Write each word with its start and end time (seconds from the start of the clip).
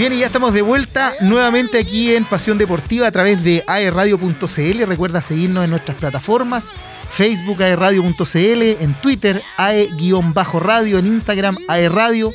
Bien, 0.00 0.14
y 0.14 0.20
ya 0.20 0.28
estamos 0.28 0.54
de 0.54 0.62
vuelta 0.62 1.12
nuevamente 1.20 1.78
aquí 1.78 2.14
en 2.14 2.24
Pasión 2.24 2.56
Deportiva 2.56 3.06
a 3.06 3.10
través 3.10 3.44
de 3.44 3.62
aerradio.cl. 3.66 4.86
Recuerda 4.86 5.20
seguirnos 5.20 5.62
en 5.62 5.68
nuestras 5.68 5.98
plataformas, 5.98 6.70
Facebook 7.12 7.62
aerradio.cl, 7.62 8.62
en 8.80 8.94
Twitter 9.02 9.42
ae-radio, 9.58 10.98
en 10.98 11.06
Instagram 11.06 11.58
aerradio, 11.68 12.32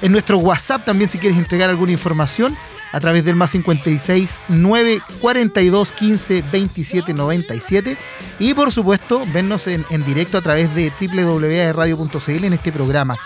en 0.00 0.10
nuestro 0.10 0.38
WhatsApp 0.38 0.86
también 0.86 1.10
si 1.10 1.18
quieres 1.18 1.36
entregar 1.36 1.68
alguna 1.68 1.92
información 1.92 2.56
a 2.92 3.00
través 3.00 3.26
del 3.26 3.36
más 3.36 3.50
56 3.50 4.40
9 4.48 5.02
42 5.20 5.92
15 5.92 6.44
27 6.50 7.12
97 7.12 7.98
y 8.38 8.54
por 8.54 8.72
supuesto 8.72 9.26
vernos 9.34 9.66
en, 9.66 9.84
en 9.90 10.02
directo 10.06 10.38
a 10.38 10.40
través 10.40 10.74
de 10.74 10.90
www.radio.cl 10.98 12.44
en 12.44 12.52
este 12.54 12.72
programa. 12.72 13.18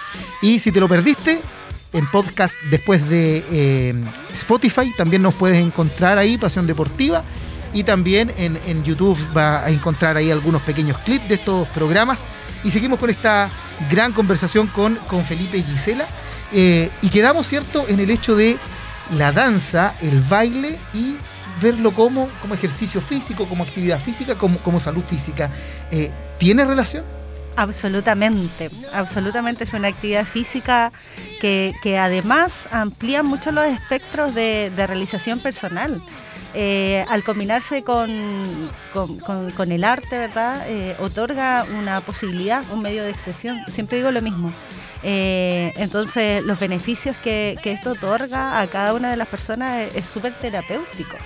Y 0.43 0.59
si 0.59 0.73
te 0.73 0.81
lo 0.81 0.89
perdiste, 0.89 1.41
en 1.93 2.07
podcast 2.11 2.55
después 2.71 3.09
de 3.09 3.45
eh, 3.51 3.95
Spotify. 4.35 4.93
También 4.97 5.23
nos 5.23 5.35
puedes 5.35 5.59
encontrar 5.59 6.19
ahí, 6.19 6.39
Pasión 6.39 6.67
Deportiva. 6.67 7.23
Y 7.73 7.85
también 7.85 8.33
en, 8.39 8.59
en, 8.67 8.83
YouTube 8.85 9.19
va 9.37 9.65
a 9.65 9.71
encontrar 9.71 10.17
ahí 10.17 10.31
algunos 10.31 10.63
pequeños 10.63 10.99
clips 10.99 11.29
de 11.29 11.35
estos 11.35 11.69
programas. 11.69 12.25
Y 12.65 12.71
seguimos 12.71 12.99
con 12.99 13.11
esta 13.11 13.51
gran 13.91 14.13
conversación 14.13 14.67
con, 14.69 14.97
con 15.09 15.25
Felipe 15.25 15.59
y 15.59 15.63
Gisela. 15.63 16.07
Eh, 16.53 16.91
y 17.03 17.09
quedamos, 17.09 17.47
¿cierto?, 17.47 17.85
en 17.89 18.01
el 18.01 18.11
hecho 18.11 18.37
de 18.37 18.57
la 19.13 19.33
danza, 19.33 19.95
el 20.01 20.21
baile 20.21 20.79
y 20.95 21.17
verlo 21.61 21.93
como, 21.93 22.29
como 22.41 22.55
ejercicio 22.55 23.01
físico, 23.01 23.47
como 23.49 23.65
actividad 23.65 24.01
física, 24.01 24.37
como, 24.37 24.59
como 24.59 24.81
salud 24.81 25.05
física. 25.05 25.51
Eh, 25.91 26.11
¿Tiene 26.39 26.65
relación? 26.65 27.05
Absolutamente, 27.57 28.71
absolutamente 28.93 29.65
es 29.65 29.73
una 29.73 29.89
actividad 29.89 30.27
física 30.27 30.93
que, 31.41 31.73
que 31.83 31.97
además 31.97 32.53
amplía 32.71 33.23
mucho 33.23 33.51
los 33.51 33.67
espectros 33.67 34.35
de, 34.35 34.71
realización 34.77 35.41
personal. 35.41 36.01
Eh, 36.59 37.05
al 37.11 37.23
combinarse 37.23 37.83
con, 37.83 38.71
con, 38.93 39.73
el 39.73 39.85
arte, 39.85 40.17
¿verdad? 40.19 40.65
Eh, 40.69 40.97
otorga 40.99 41.67
una 41.79 42.01
posibilidad, 42.01 42.63
un 42.73 42.81
medio 42.81 43.05
de 43.05 43.11
expresión. 43.11 43.59
Siempre 43.69 43.99
digo 43.99 44.11
lo 44.11 44.23
mismo. 44.23 44.55
Eh, 45.03 45.75
entonces, 45.77 46.43
los 46.45 46.59
beneficios 46.59 47.15
que, 47.23 47.59
que, 47.63 47.73
esto 47.73 47.93
otorga 47.93 48.61
a 48.61 48.67
cada 48.69 48.95
una 48.95 49.11
de 49.11 49.19
las 49.19 49.29
personas 49.29 49.95
es 49.95 50.07
súper 50.07 50.39
terapéutico. 50.39 51.17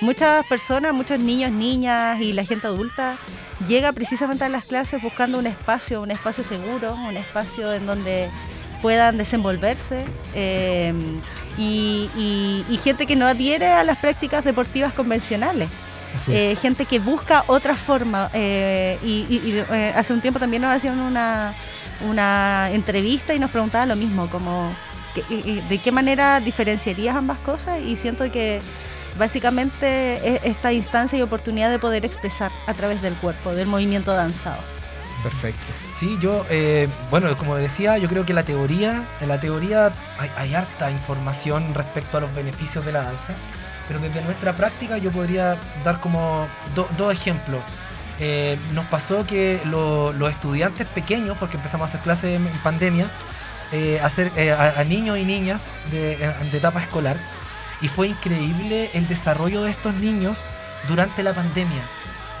Muchas 0.00 0.46
personas, 0.46 0.92
muchos 0.92 1.18
niños, 1.18 1.50
niñas 1.50 2.20
y 2.20 2.32
la 2.32 2.44
gente 2.44 2.66
adulta 2.66 3.18
llega 3.66 3.92
precisamente 3.92 4.44
a 4.44 4.48
las 4.48 4.64
clases 4.64 5.02
buscando 5.02 5.38
un 5.38 5.46
espacio, 5.46 6.02
un 6.02 6.10
espacio 6.10 6.44
seguro, 6.44 6.94
un 6.94 7.16
espacio 7.16 7.72
en 7.72 7.86
donde 7.86 8.28
puedan 8.82 9.16
desenvolverse 9.16 10.04
eh, 10.34 10.92
y, 11.56 12.10
y, 12.14 12.64
y, 12.68 12.76
gente 12.78 13.06
que 13.06 13.16
no 13.16 13.26
adhiere 13.26 13.68
a 13.68 13.82
las 13.84 13.96
prácticas 13.98 14.44
deportivas 14.44 14.92
convencionales. 14.92 15.70
Eh, 16.28 16.56
gente 16.60 16.86
que 16.86 16.98
busca 16.98 17.44
otra 17.46 17.76
forma 17.76 18.30
eh, 18.32 18.98
y, 19.02 19.26
y 19.30 19.64
eh, 19.70 19.92
hace 19.94 20.12
un 20.12 20.20
tiempo 20.20 20.40
también 20.40 20.62
nos 20.62 20.74
hacían 20.74 20.98
una, 20.98 21.54
una 22.08 22.70
entrevista 22.72 23.34
y 23.34 23.38
nos 23.38 23.50
preguntaban 23.50 23.88
lo 23.88 23.96
mismo, 23.96 24.28
como 24.28 24.72
de 25.14 25.78
qué 25.82 25.92
manera 25.92 26.40
diferenciarías 26.40 27.16
ambas 27.16 27.38
cosas 27.38 27.80
y 27.80 27.96
siento 27.96 28.30
que 28.30 28.60
básicamente 29.18 30.48
esta 30.48 30.72
instancia 30.72 31.18
y 31.18 31.22
oportunidad 31.22 31.70
de 31.70 31.78
poder 31.78 32.04
expresar 32.04 32.52
a 32.66 32.74
través 32.74 33.02
del 33.02 33.14
cuerpo, 33.14 33.54
del 33.54 33.66
movimiento 33.66 34.12
danzado. 34.12 34.60
Perfecto. 35.22 35.72
Sí, 35.94 36.16
yo, 36.20 36.46
eh, 36.50 36.88
bueno, 37.10 37.36
como 37.36 37.56
decía, 37.56 37.98
yo 37.98 38.08
creo 38.08 38.24
que 38.24 38.34
la 38.34 38.44
teoría, 38.44 39.02
en 39.20 39.28
la 39.28 39.40
teoría 39.40 39.92
hay, 40.18 40.30
hay, 40.36 40.54
harta 40.54 40.90
información 40.90 41.74
respecto 41.74 42.18
a 42.18 42.20
los 42.20 42.34
beneficios 42.34 42.84
de 42.84 42.92
la 42.92 43.02
danza, 43.02 43.34
pero 43.88 43.98
desde 43.98 44.22
nuestra 44.22 44.56
práctica 44.56 44.98
yo 44.98 45.10
podría 45.10 45.56
dar 45.84 46.00
como 46.00 46.46
do, 46.74 46.88
dos 46.96 47.12
ejemplos. 47.12 47.60
Eh, 48.20 48.58
nos 48.72 48.84
pasó 48.86 49.26
que 49.26 49.60
lo, 49.64 50.12
los 50.12 50.30
estudiantes 50.30 50.86
pequeños, 50.86 51.36
porque 51.38 51.56
empezamos 51.56 51.86
a 51.86 51.88
hacer 51.88 52.00
clases 52.00 52.36
en, 52.36 52.46
en 52.46 52.58
pandemia, 52.58 53.08
eh, 53.72 53.98
hacer, 54.02 54.30
a, 54.52 54.80
a, 54.80 54.84
niños 54.84 55.18
y 55.18 55.24
niñas 55.24 55.62
de, 55.90 56.16
de 56.52 56.58
etapa 56.58 56.80
escolar, 56.80 57.16
y 57.80 57.88
fue 57.88 58.08
increíble 58.08 58.90
el 58.94 59.08
desarrollo 59.08 59.62
de 59.62 59.70
estos 59.70 59.94
niños 59.94 60.38
durante 60.88 61.22
la 61.22 61.34
pandemia. 61.34 61.82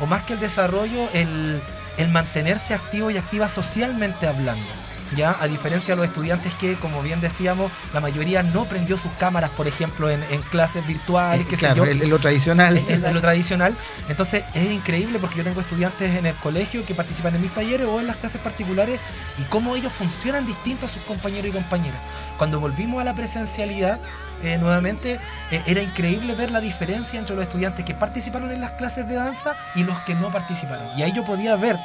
O 0.00 0.06
más 0.06 0.22
que 0.22 0.34
el 0.34 0.40
desarrollo, 0.40 1.08
el, 1.12 1.60
el 1.96 2.08
mantenerse 2.10 2.74
activo 2.74 3.10
y 3.10 3.16
activa 3.16 3.48
socialmente 3.48 4.26
hablando. 4.26 4.85
¿Ya? 5.14 5.36
A 5.40 5.46
diferencia 5.46 5.94
de 5.94 6.00
los 6.00 6.06
estudiantes 6.08 6.52
que, 6.54 6.74
como 6.76 7.02
bien 7.02 7.20
decíamos, 7.20 7.70
la 7.94 8.00
mayoría 8.00 8.42
no 8.42 8.64
prendió 8.64 8.98
sus 8.98 9.12
cámaras, 9.12 9.50
por 9.50 9.68
ejemplo, 9.68 10.10
en, 10.10 10.22
en 10.30 10.42
clases 10.42 10.86
virtuales, 10.86 11.42
eh, 11.42 11.46
qué 11.48 11.56
claro, 11.56 11.84
sé 11.84 11.94
yo. 11.96 12.04
En 12.04 12.10
lo 12.10 12.18
tradicional. 12.18 12.76
En, 12.88 13.04
en, 13.04 13.14
lo 13.14 13.20
tradicional. 13.20 13.74
Entonces 14.08 14.44
es 14.54 14.70
increíble 14.70 15.18
porque 15.18 15.38
yo 15.38 15.44
tengo 15.44 15.60
estudiantes 15.60 16.16
en 16.16 16.26
el 16.26 16.34
colegio 16.36 16.84
que 16.84 16.94
participan 16.94 17.34
en 17.34 17.42
mis 17.42 17.52
talleres 17.52 17.86
o 17.86 18.00
en 18.00 18.06
las 18.06 18.16
clases 18.16 18.40
particulares 18.40 19.00
y 19.38 19.42
cómo 19.44 19.76
ellos 19.76 19.92
funcionan 19.92 20.46
distintos 20.46 20.90
a 20.90 20.94
sus 20.94 21.02
compañeros 21.02 21.50
y 21.50 21.52
compañeras. 21.52 22.00
Cuando 22.38 22.60
volvimos 22.60 23.00
a 23.00 23.04
la 23.04 23.14
presencialidad, 23.14 24.00
eh, 24.42 24.58
nuevamente, 24.58 25.18
eh, 25.50 25.62
era 25.66 25.80
increíble 25.80 26.34
ver 26.34 26.50
la 26.50 26.60
diferencia 26.60 27.18
entre 27.18 27.34
los 27.34 27.44
estudiantes 27.44 27.84
que 27.84 27.94
participaron 27.94 28.50
en 28.50 28.60
las 28.60 28.72
clases 28.72 29.08
de 29.08 29.14
danza 29.14 29.56
y 29.74 29.84
los 29.84 29.98
que 30.00 30.14
no 30.14 30.30
participaron. 30.30 30.86
Y 30.98 31.02
ahí 31.02 31.12
yo 31.12 31.24
podía 31.24 31.56
ver 31.56 31.78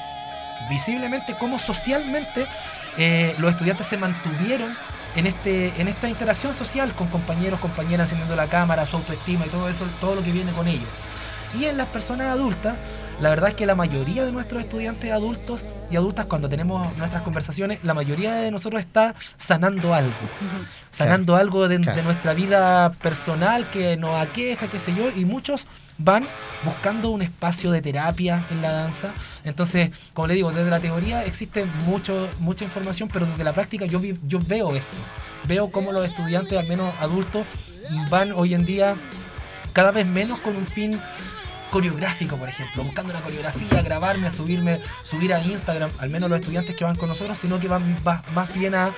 visiblemente 0.70 1.36
cómo 1.38 1.58
socialmente 1.58 2.46
eh, 2.98 3.36
los 3.40 3.52
estudiantes 3.52 3.88
se 3.88 3.98
mantuvieron 3.98 4.76
en, 5.16 5.28
este, 5.28 5.74
en 5.80 5.88
esta 5.88 6.10
interacción 6.10 6.54
social 6.54 6.94
con 6.94 7.08
compañeros, 7.08 7.60
compañeras, 7.60 8.12
encendiendo 8.12 8.36
la 8.36 8.48
cámara, 8.48 8.86
su 8.86 8.98
autoestima 8.98 9.46
y 9.46 9.50
todo 9.50 9.70
eso, 9.70 9.86
todo 10.00 10.16
lo 10.16 10.24
que 10.24 10.32
viene 10.32 10.52
con 10.52 10.68
ello. 10.68 10.88
Y 11.60 11.66
en 11.66 11.78
las 11.78 11.88
personas 11.88 12.28
adultas, 12.28 12.78
la 13.20 13.30
verdad 13.30 13.50
es 13.50 13.56
que 13.56 13.66
la 13.66 13.76
mayoría 13.76 14.24
de 14.26 14.32
nuestros 14.32 14.64
estudiantes 14.64 15.12
adultos 15.12 15.66
y 15.92 15.96
adultas, 15.96 16.26
cuando 16.26 16.48
tenemos 16.48 16.96
nuestras 16.98 17.22
conversaciones, 17.24 17.80
la 17.84 17.94
mayoría 17.94 18.36
de 18.36 18.52
nosotros 18.52 18.82
está 18.82 19.16
sanando 19.38 19.94
algo. 19.94 20.16
Sanando 20.92 21.34
claro. 21.34 21.42
algo 21.42 21.68
de, 21.68 21.80
claro. 21.82 21.98
de, 21.98 22.04
nuestra 22.04 22.34
vida 22.34 22.92
personal 22.94 23.70
que 23.70 23.98
nos 23.98 24.16
aqueja, 24.16 24.70
qué 24.70 24.80
sé 24.80 24.96
yo, 24.96 25.10
y 25.16 25.26
muchos 25.26 25.68
van 26.04 26.28
buscando 26.64 27.10
un 27.10 27.22
espacio 27.22 27.72
de 27.72 27.82
terapia 27.82 28.46
en 28.50 28.62
la 28.62 28.72
danza. 28.72 29.14
Entonces, 29.44 29.92
como 30.14 30.28
le 30.28 30.36
digo, 30.36 30.52
desde 30.52 30.70
la 30.70 30.80
teoría 30.80 31.26
existe 31.26 31.66
mucho, 31.66 32.30
mucha 32.40 32.64
información, 32.64 33.10
pero 33.12 33.26
desde 33.26 33.44
la 33.44 33.54
práctica 33.54 33.86
yo, 33.86 34.02
yo 34.28 34.40
veo 34.40 34.76
esto. 34.76 34.98
Veo 35.48 35.72
cómo 35.72 35.92
los 35.92 36.06
estudiantes, 36.06 36.58
al 36.58 36.68
menos 36.68 36.94
adultos, 37.00 37.46
van 38.10 38.32
hoy 38.32 38.54
en 38.54 38.66
día 38.66 38.96
cada 39.74 39.92
vez 39.92 40.08
menos 40.08 40.40
con 40.42 40.56
un 40.56 40.68
fin 40.68 41.00
coreográfico, 41.72 42.36
por 42.36 42.50
ejemplo, 42.50 42.84
buscando 42.84 43.12
una 43.12 43.22
coreografía, 43.24 43.82
grabarme, 43.82 44.30
subirme, 44.30 44.82
subir 45.04 45.34
a 45.34 45.42
Instagram, 45.42 45.90
al 46.00 46.10
menos 46.10 46.30
los 46.30 46.40
estudiantes 46.42 46.76
que 46.76 46.84
van 46.84 46.98
con 46.98 47.08
nosotros, 47.08 47.38
sino 47.38 47.60
que 47.60 47.70
van 47.70 47.98
más 48.04 48.54
bien 48.54 48.76
a, 48.76 48.94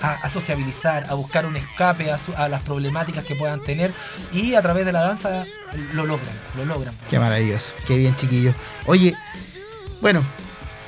a, 0.00 0.28
sociabilizar, 0.28 1.06
a 1.08 1.14
buscar 1.14 1.46
un 1.46 1.56
escape 1.56 2.10
a, 2.10 2.48
las 2.48 2.62
problemáticas 2.62 3.24
que 3.24 3.34
puedan 3.34 3.60
tener 3.62 3.92
y 4.32 4.54
a 4.54 4.62
través 4.62 4.86
de 4.86 4.92
la 4.92 5.00
danza 5.00 5.44
lo 5.92 6.06
logran, 6.06 6.34
lo 6.56 6.64
logran. 6.64 6.94
Qué 7.08 7.18
maravilloso, 7.18 7.72
qué 7.86 7.96
bien 7.96 8.14
chiquillos. 8.16 8.54
Oye, 8.86 9.14
bueno, 10.00 10.22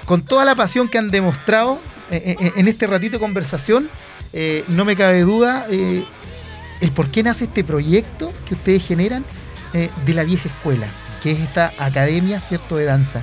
con 0.05 0.23
toda 0.23 0.45
la 0.45 0.55
pasión 0.55 0.89
que 0.89 0.99
han 0.99 1.11
demostrado 1.11 1.81
eh, 2.11 2.37
eh, 2.41 2.53
en 2.57 2.69
este 2.69 2.87
ratito 2.87 3.17
de 3.17 3.21
conversación, 3.21 3.91
eh, 4.33 4.65
no 4.69 4.85
me 4.85 4.95
cabe 4.95 5.21
duda 5.23 5.67
eh, 5.69 6.05
el 6.81 6.93
por 6.93 7.11
qué 7.11 7.23
nace 7.23 7.45
este 7.45 7.65
proyecto 7.65 8.33
que 8.47 8.55
ustedes 8.55 8.87
generan 8.87 9.25
eh, 9.73 9.91
de 10.05 10.15
la 10.15 10.23
vieja 10.23 10.49
escuela 10.49 10.87
que 11.21 11.33
es 11.33 11.41
esta 11.41 11.75
academia, 11.79 12.41
¿cierto?, 12.41 12.79
de 12.79 12.87
danza. 12.87 13.23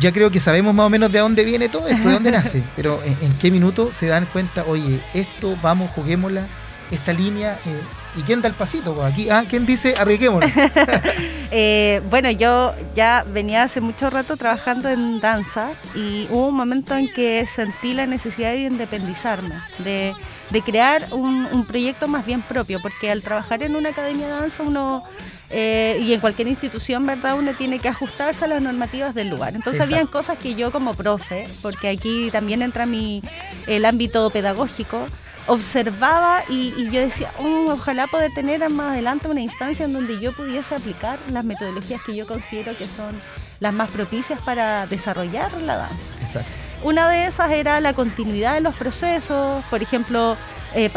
Ya 0.00 0.12
creo 0.12 0.30
que 0.30 0.38
sabemos 0.38 0.74
más 0.74 0.86
o 0.86 0.90
menos 0.90 1.10
de 1.10 1.18
dónde 1.18 1.44
viene 1.44 1.68
todo 1.68 1.88
esto, 1.88 2.06
de 2.08 2.14
dónde 2.14 2.30
nace, 2.30 2.62
pero 2.76 3.02
en, 3.04 3.16
en 3.20 3.32
qué 3.38 3.50
minuto 3.50 3.92
se 3.92 4.06
dan 4.06 4.26
cuenta, 4.26 4.64
oye, 4.64 5.00
esto, 5.14 5.56
vamos, 5.62 5.90
juguémosla, 5.90 6.46
esta 6.90 7.12
línea, 7.12 7.58
eh, 7.66 7.80
¿y 8.16 8.22
quién 8.22 8.42
da 8.42 8.48
el 8.48 8.54
pasito? 8.54 9.02
Aquí, 9.04 9.28
ah, 9.30 9.44
¿quién 9.48 9.66
dice 9.66 9.94
arriesguémosla? 9.96 10.50
eh, 11.50 12.00
bueno, 12.10 12.30
yo 12.30 12.74
ya 12.94 13.24
venía 13.26 13.62
hace 13.62 13.80
mucho 13.80 14.10
rato 14.10 14.36
trabajando 14.36 14.88
en 14.88 15.20
danzas 15.20 15.82
y 15.94 16.26
hubo 16.30 16.48
un 16.48 16.56
momento 16.56 16.96
en 16.96 17.12
que 17.12 17.46
sentí 17.46 17.94
la 17.94 18.06
necesidad 18.06 18.52
de 18.52 18.64
independizarme, 18.64 19.54
de, 19.78 20.14
de 20.50 20.62
crear 20.62 21.06
un, 21.12 21.46
un, 21.52 21.64
proyecto 21.64 22.08
más 22.08 22.24
bien 22.24 22.42
propio, 22.42 22.80
porque 22.80 23.10
al 23.10 23.22
trabajar 23.22 23.62
en 23.62 23.76
una 23.76 23.90
academia 23.90 24.26
de 24.26 24.32
danza 24.32 24.62
uno 24.62 25.04
eh, 25.50 25.98
y 26.02 26.12
en 26.12 26.20
cualquier 26.20 26.48
institución, 26.48 27.06
¿verdad? 27.06 27.36
Uno 27.38 27.54
tiene 27.54 27.78
que 27.78 27.88
ajustarse 27.88 28.44
a 28.44 28.48
las 28.48 28.60
normativas 28.60 29.14
del 29.14 29.30
lugar. 29.30 29.54
Entonces 29.54 29.80
Exacto. 29.80 29.94
habían 29.94 30.06
cosas 30.08 30.38
que 30.38 30.54
yo 30.54 30.70
como 30.70 30.94
profe, 30.94 31.48
porque 31.62 31.88
aquí 31.88 32.30
también 32.30 32.62
entra 32.62 32.84
mi, 32.84 33.22
el 33.66 33.84
ámbito 33.84 34.28
pedagógico, 34.30 35.06
observaba 35.48 36.42
y, 36.48 36.74
y 36.76 36.90
yo 36.90 37.00
decía, 37.00 37.32
oh, 37.38 37.72
ojalá 37.72 38.06
poder 38.06 38.32
tener 38.32 38.68
más 38.70 38.92
adelante 38.92 39.28
una 39.28 39.40
instancia 39.40 39.86
en 39.86 39.92
donde 39.92 40.20
yo 40.20 40.32
pudiese 40.32 40.74
aplicar 40.74 41.18
las 41.30 41.44
metodologías 41.44 42.02
que 42.02 42.14
yo 42.14 42.26
considero 42.26 42.76
que 42.76 42.86
son 42.86 43.20
las 43.58 43.72
más 43.72 43.90
propicias 43.90 44.40
para 44.42 44.86
desarrollar 44.86 45.50
la 45.62 45.76
danza. 45.76 46.12
Exacto. 46.20 46.50
Una 46.84 47.08
de 47.08 47.26
esas 47.26 47.50
era 47.50 47.80
la 47.80 47.92
continuidad 47.92 48.54
de 48.54 48.60
los 48.60 48.74
procesos, 48.76 49.64
por 49.64 49.82
ejemplo, 49.82 50.36
eh, 50.74 50.90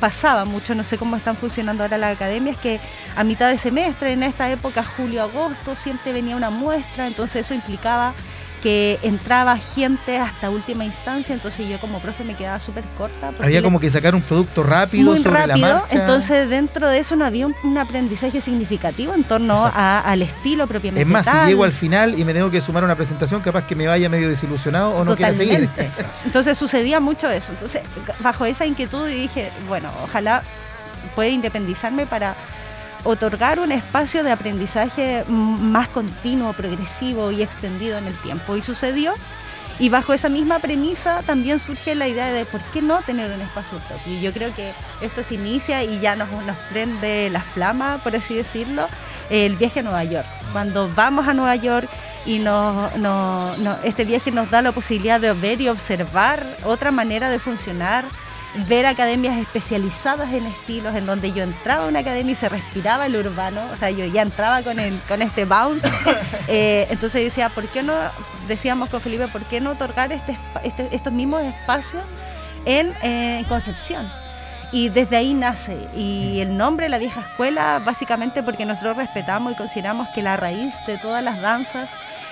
pasaba 0.00 0.44
mucho, 0.44 0.74
no 0.74 0.84
sé 0.84 0.98
cómo 0.98 1.16
están 1.16 1.36
funcionando 1.36 1.82
ahora 1.82 1.96
las 1.96 2.16
academias, 2.16 2.58
que 2.58 2.78
a 3.16 3.24
mitad 3.24 3.48
de 3.48 3.56
semestre, 3.56 4.12
en 4.12 4.22
esta 4.22 4.50
época, 4.50 4.84
julio-agosto, 4.84 5.76
siempre 5.76 6.12
venía 6.12 6.36
una 6.36 6.50
muestra, 6.50 7.06
entonces 7.06 7.46
eso 7.46 7.54
implicaba 7.54 8.12
que 8.62 8.98
entraba 9.02 9.56
gente 9.56 10.18
hasta 10.18 10.50
última 10.50 10.84
instancia, 10.84 11.34
entonces 11.34 11.68
yo 11.68 11.78
como 11.80 12.00
profe 12.00 12.24
me 12.24 12.34
quedaba 12.34 12.60
súper 12.60 12.84
corta. 12.96 13.32
Había 13.40 13.62
como 13.62 13.80
que 13.80 13.90
sacar 13.90 14.14
un 14.14 14.22
producto 14.22 14.62
rápido 14.62 15.10
muy 15.10 15.22
sobre 15.22 15.46
rápido, 15.46 15.66
la 15.66 15.74
marcha. 15.74 15.98
Entonces 15.98 16.48
dentro 16.48 16.88
de 16.88 16.98
eso 16.98 17.16
no 17.16 17.24
había 17.24 17.46
un, 17.46 17.78
aprendizaje 17.78 18.40
significativo 18.40 19.14
en 19.14 19.24
torno 19.24 19.70
al 19.74 20.22
estilo 20.22 20.66
propiamente 20.66 21.02
Es 21.02 21.06
más, 21.06 21.26
si 21.26 21.48
llego 21.48 21.64
al 21.64 21.72
final 21.72 22.18
y 22.18 22.24
me 22.24 22.34
tengo 22.34 22.50
que 22.50 22.60
sumar 22.60 22.82
a 22.82 22.86
una 22.86 22.96
presentación, 22.96 23.40
capaz 23.40 23.66
que 23.66 23.74
me 23.74 23.86
vaya 23.86 24.08
medio 24.08 24.28
desilusionado 24.28 24.90
o 24.90 25.04
no 25.04 25.16
quiera 25.16 25.34
seguir. 25.34 25.68
Entonces 26.24 26.58
sucedía 26.58 27.00
mucho 27.00 27.30
eso. 27.30 27.52
Entonces, 27.52 27.82
bajo 28.20 28.44
esa 28.44 28.66
inquietud 28.66 29.06
dije, 29.08 29.50
bueno, 29.68 29.90
ojalá 30.04 30.42
pueda 31.14 31.30
independizarme 31.30 32.06
para 32.06 32.34
otorgar 33.04 33.60
un 33.60 33.72
espacio 33.72 34.22
de 34.22 34.32
aprendizaje 34.32 35.24
más 35.28 35.88
continuo, 35.88 36.52
progresivo 36.52 37.30
y 37.30 37.42
extendido 37.42 37.98
en 37.98 38.06
el 38.06 38.16
tiempo. 38.18 38.56
Y 38.56 38.62
sucedió. 38.62 39.14
Y 39.78 39.88
bajo 39.88 40.12
esa 40.12 40.28
misma 40.28 40.58
premisa 40.58 41.22
también 41.24 41.58
surge 41.58 41.94
la 41.94 42.06
idea 42.06 42.26
de 42.26 42.44
por 42.44 42.60
qué 42.64 42.82
no 42.82 43.00
tener 43.00 43.32
un 43.32 43.40
espacio 43.40 43.78
propio. 43.78 44.12
Y 44.12 44.20
yo 44.20 44.30
creo 44.30 44.54
que 44.54 44.74
esto 45.00 45.22
se 45.22 45.36
inicia 45.36 45.82
y 45.82 46.00
ya 46.00 46.16
nos, 46.16 46.30
nos 46.44 46.56
prende 46.70 47.30
la 47.30 47.40
flama, 47.40 47.98
por 48.02 48.14
así 48.14 48.34
decirlo, 48.34 48.86
el 49.30 49.56
viaje 49.56 49.80
a 49.80 49.82
Nueva 49.82 50.04
York. 50.04 50.26
Cuando 50.52 50.90
vamos 50.94 51.26
a 51.26 51.32
Nueva 51.32 51.56
York 51.56 51.88
y 52.26 52.40
no, 52.40 52.90
este 53.82 54.04
viaje 54.04 54.30
nos 54.30 54.50
da 54.50 54.60
la 54.60 54.72
posibilidad 54.72 55.18
de 55.18 55.32
ver 55.32 55.62
y 55.62 55.70
observar 55.70 56.44
otra 56.64 56.90
manera 56.90 57.30
de 57.30 57.38
funcionar, 57.38 58.04
ver 58.68 58.86
academias 58.86 59.38
especializadas 59.38 60.32
en 60.32 60.46
estilos, 60.46 60.94
en 60.94 61.06
donde 61.06 61.32
yo 61.32 61.42
entraba 61.44 61.84
a 61.84 61.88
una 61.88 62.00
academia 62.00 62.32
y 62.32 62.36
se 62.36 62.48
respiraba 62.48 63.06
el 63.06 63.16
urbano, 63.16 63.62
o 63.72 63.76
sea, 63.76 63.90
yo 63.90 64.04
ya 64.06 64.22
entraba 64.22 64.62
con, 64.62 64.78
el, 64.78 64.98
con 65.08 65.22
este 65.22 65.44
bounce. 65.44 65.88
Eh, 66.52 66.88
entonces 66.90 67.22
decía, 67.22 67.48
¿por 67.48 67.68
qué 67.68 67.82
no, 67.82 67.94
decíamos 68.48 68.88
con 68.88 69.00
Felipe, 69.00 69.28
¿por 69.28 69.42
qué 69.42 69.60
no 69.60 69.70
otorgar 69.70 70.10
este, 70.10 70.36
este 70.64 70.88
estos 70.90 71.12
mismos 71.12 71.42
espacios 71.42 72.02
en 72.64 72.92
eh, 73.02 73.44
Concepción? 73.48 74.10
Y 74.72 74.88
desde 74.88 75.16
ahí 75.16 75.32
nace. 75.32 75.76
Y 75.94 76.40
el 76.40 76.56
nombre 76.56 76.86
de 76.86 76.90
la 76.90 76.98
vieja 76.98 77.20
escuela, 77.20 77.80
básicamente 77.84 78.42
porque 78.42 78.66
nosotros 78.66 78.96
respetamos 78.96 79.52
y 79.52 79.56
consideramos 79.56 80.08
que 80.08 80.22
la 80.22 80.36
raíz 80.36 80.74
de 80.88 80.98
todas 80.98 81.22
las 81.22 81.40
danzas 81.40 81.90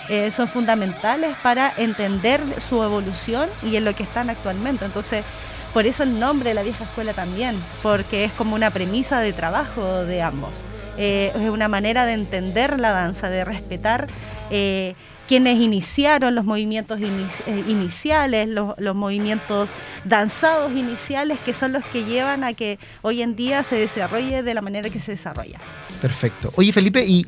eh, 0.09 0.31
son 0.31 0.49
fundamentales 0.49 1.37
para 1.43 1.73
entender 1.77 2.41
su 2.69 2.83
evolución 2.83 3.49
y 3.63 3.77
en 3.77 3.85
lo 3.85 3.95
que 3.95 4.03
están 4.03 4.31
actualmente. 4.31 4.85
Entonces, 4.85 5.25
por 5.73 5.87
eso 5.87 6.03
el 6.03 6.19
nombre 6.19 6.51
de 6.51 6.55
la 6.55 6.63
vieja 6.63 6.85
escuela 6.85 7.13
también, 7.13 7.57
porque 7.83 8.25
es 8.25 8.33
como 8.33 8.55
una 8.55 8.71
premisa 8.71 9.21
de 9.21 9.33
trabajo 9.33 10.05
de 10.05 10.23
ambos. 10.23 10.53
Eh, 10.97 11.31
es 11.35 11.49
una 11.49 11.69
manera 11.69 12.07
de 12.07 12.13
entender 12.13 12.81
la 12.81 12.91
danza, 12.91 13.31
de 13.31 13.45
respetar 13.45 14.09
eh, 14.51 14.95
quienes 15.29 15.61
iniciaron 15.61 16.35
los 16.35 16.45
movimientos 16.45 16.99
eh, 17.01 17.65
iniciales, 17.69 18.49
los, 18.49 18.75
movimientos 18.97 19.71
danzados 20.05 20.73
iniciales, 20.73 21.39
que 21.45 21.53
son 21.53 21.73
los 21.73 21.85
que 21.85 22.05
llevan 22.05 22.43
a 22.43 22.55
que 22.55 22.79
hoy 23.03 23.23
en 23.23 23.37
día 23.37 23.63
se 23.63 23.77
desarrolle 23.77 24.43
de 24.43 24.55
la 24.55 24.63
manera 24.63 24.89
que 24.91 24.99
se 24.99 25.13
desarrolla. 25.13 25.61
Perfecto. 26.01 26.51
Oye 26.57 26.73
Felipe, 26.73 27.05
y 27.07 27.27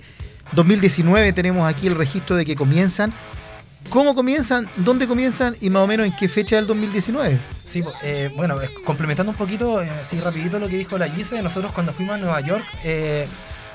2019 0.52 1.32
tenemos 1.32 1.68
aquí 1.68 1.86
el 1.86 1.94
registro 1.94 2.36
de 2.36 2.44
que 2.44 2.56
comienzan 2.56 3.12
¿Cómo 3.88 4.14
comienzan? 4.14 4.68
¿Dónde 4.76 5.08
comienzan? 5.08 5.56
Y 5.60 5.70
más 5.70 5.82
o 5.82 5.86
menos 5.86 6.06
en 6.06 6.12
qué 6.16 6.28
fecha 6.28 6.56
del 6.56 6.66
2019. 6.66 7.40
Sí, 7.64 7.82
eh, 8.02 8.30
bueno, 8.36 8.56
complementando 8.84 9.30
un 9.32 9.38
poquito, 9.38 9.82
eh, 9.82 9.90
así 9.90 10.20
rapidito 10.20 10.58
lo 10.58 10.68
que 10.68 10.76
dijo 10.76 10.98
la 10.98 11.08
Gise, 11.08 11.42
nosotros 11.42 11.72
cuando 11.72 11.92
fuimos 11.92 12.16
a 12.16 12.18
Nueva 12.18 12.40
York, 12.40 12.64
eh, 12.84 13.26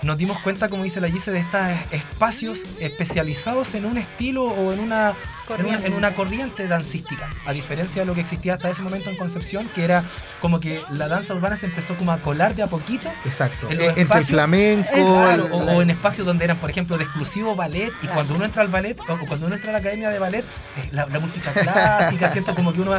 nos 0.05 0.17
dimos 0.17 0.39
cuenta, 0.39 0.69
como 0.69 0.83
dice 0.83 1.01
la 1.01 1.09
Gise, 1.09 1.31
de 1.31 1.39
estos 1.39 1.61
espacios 1.91 2.63
especializados 2.79 3.73
en 3.73 3.85
un 3.85 3.97
estilo 3.97 4.43
o 4.45 4.71
en 4.71 4.79
una 4.79 5.15
corriente. 5.47 5.87
En, 5.87 5.93
una, 5.93 6.13
corriente 6.13 6.67
dancística, 6.67 7.27
a 7.45 7.53
diferencia 7.53 8.03
de 8.03 8.05
lo 8.05 8.13
que 8.13 8.21
existía 8.21 8.53
hasta 8.53 8.69
ese 8.69 8.83
momento 8.83 9.09
en 9.09 9.15
Concepción, 9.15 9.67
que 9.73 9.83
era 9.83 10.03
como 10.41 10.59
que 10.59 10.81
la 10.91 11.07
danza 11.07 11.33
urbana 11.33 11.57
se 11.57 11.65
empezó 11.65 11.97
como 11.97 12.11
a 12.11 12.19
colar 12.19 12.55
de 12.55 12.63
a 12.63 12.67
poquito. 12.67 13.09
Exacto, 13.25 13.69
en 13.69 13.81
entre 13.81 14.19
el 14.19 14.25
flamenco. 14.25 14.89
o, 14.95 15.81
en 15.81 15.89
espacios 15.89 16.25
donde 16.25 16.45
eran, 16.45 16.59
por 16.59 16.69
ejemplo, 16.69 16.97
de 16.97 17.05
exclusivo 17.05 17.55
ballet, 17.55 17.91
y 18.03 18.07
cuando 18.07 18.35
uno 18.35 18.45
entra 18.45 18.61
al 18.61 18.67
ballet, 18.67 18.99
o 18.99 19.25
cuando 19.25 19.47
uno 19.47 19.55
entra 19.55 19.71
a 19.71 19.73
la 19.73 19.79
academia 19.79 20.09
de 20.09 20.19
ballet, 20.19 20.45
la, 20.91 21.07
la 21.07 21.19
música 21.19 21.51
clásica, 21.51 22.31
siento 22.31 22.53
como 22.53 22.73
que 22.73 22.81
uno 22.81 22.93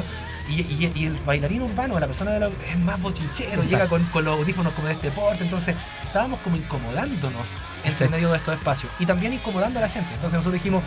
va 0.46 0.98
y, 0.98 1.06
el 1.06 1.18
bailarín 1.24 1.62
urbano, 1.62 1.98
la 1.98 2.06
persona 2.06 2.32
de 2.32 2.40
la, 2.40 2.50
es 2.70 2.78
más 2.78 3.00
bochinchero, 3.00 3.62
llega 3.62 3.88
con, 3.88 4.06
los 4.14 4.38
audífonos 4.38 4.72
como 4.74 4.88
de 4.88 4.94
este 4.94 5.08
deporte, 5.08 5.44
entonces 5.44 5.74
estábamos 6.04 6.40
como 6.40 6.56
incomodándonos 6.56 7.50
entre 7.84 8.08
medio 8.08 8.30
de 8.30 8.38
estos 8.38 8.54
espacios 8.54 8.90
y 8.98 9.06
también 9.06 9.32
incomodando 9.32 9.78
a 9.78 9.82
la 9.82 9.88
gente. 9.88 10.08
Entonces 10.14 10.34
nosotros 10.34 10.54
dijimos, 10.54 10.82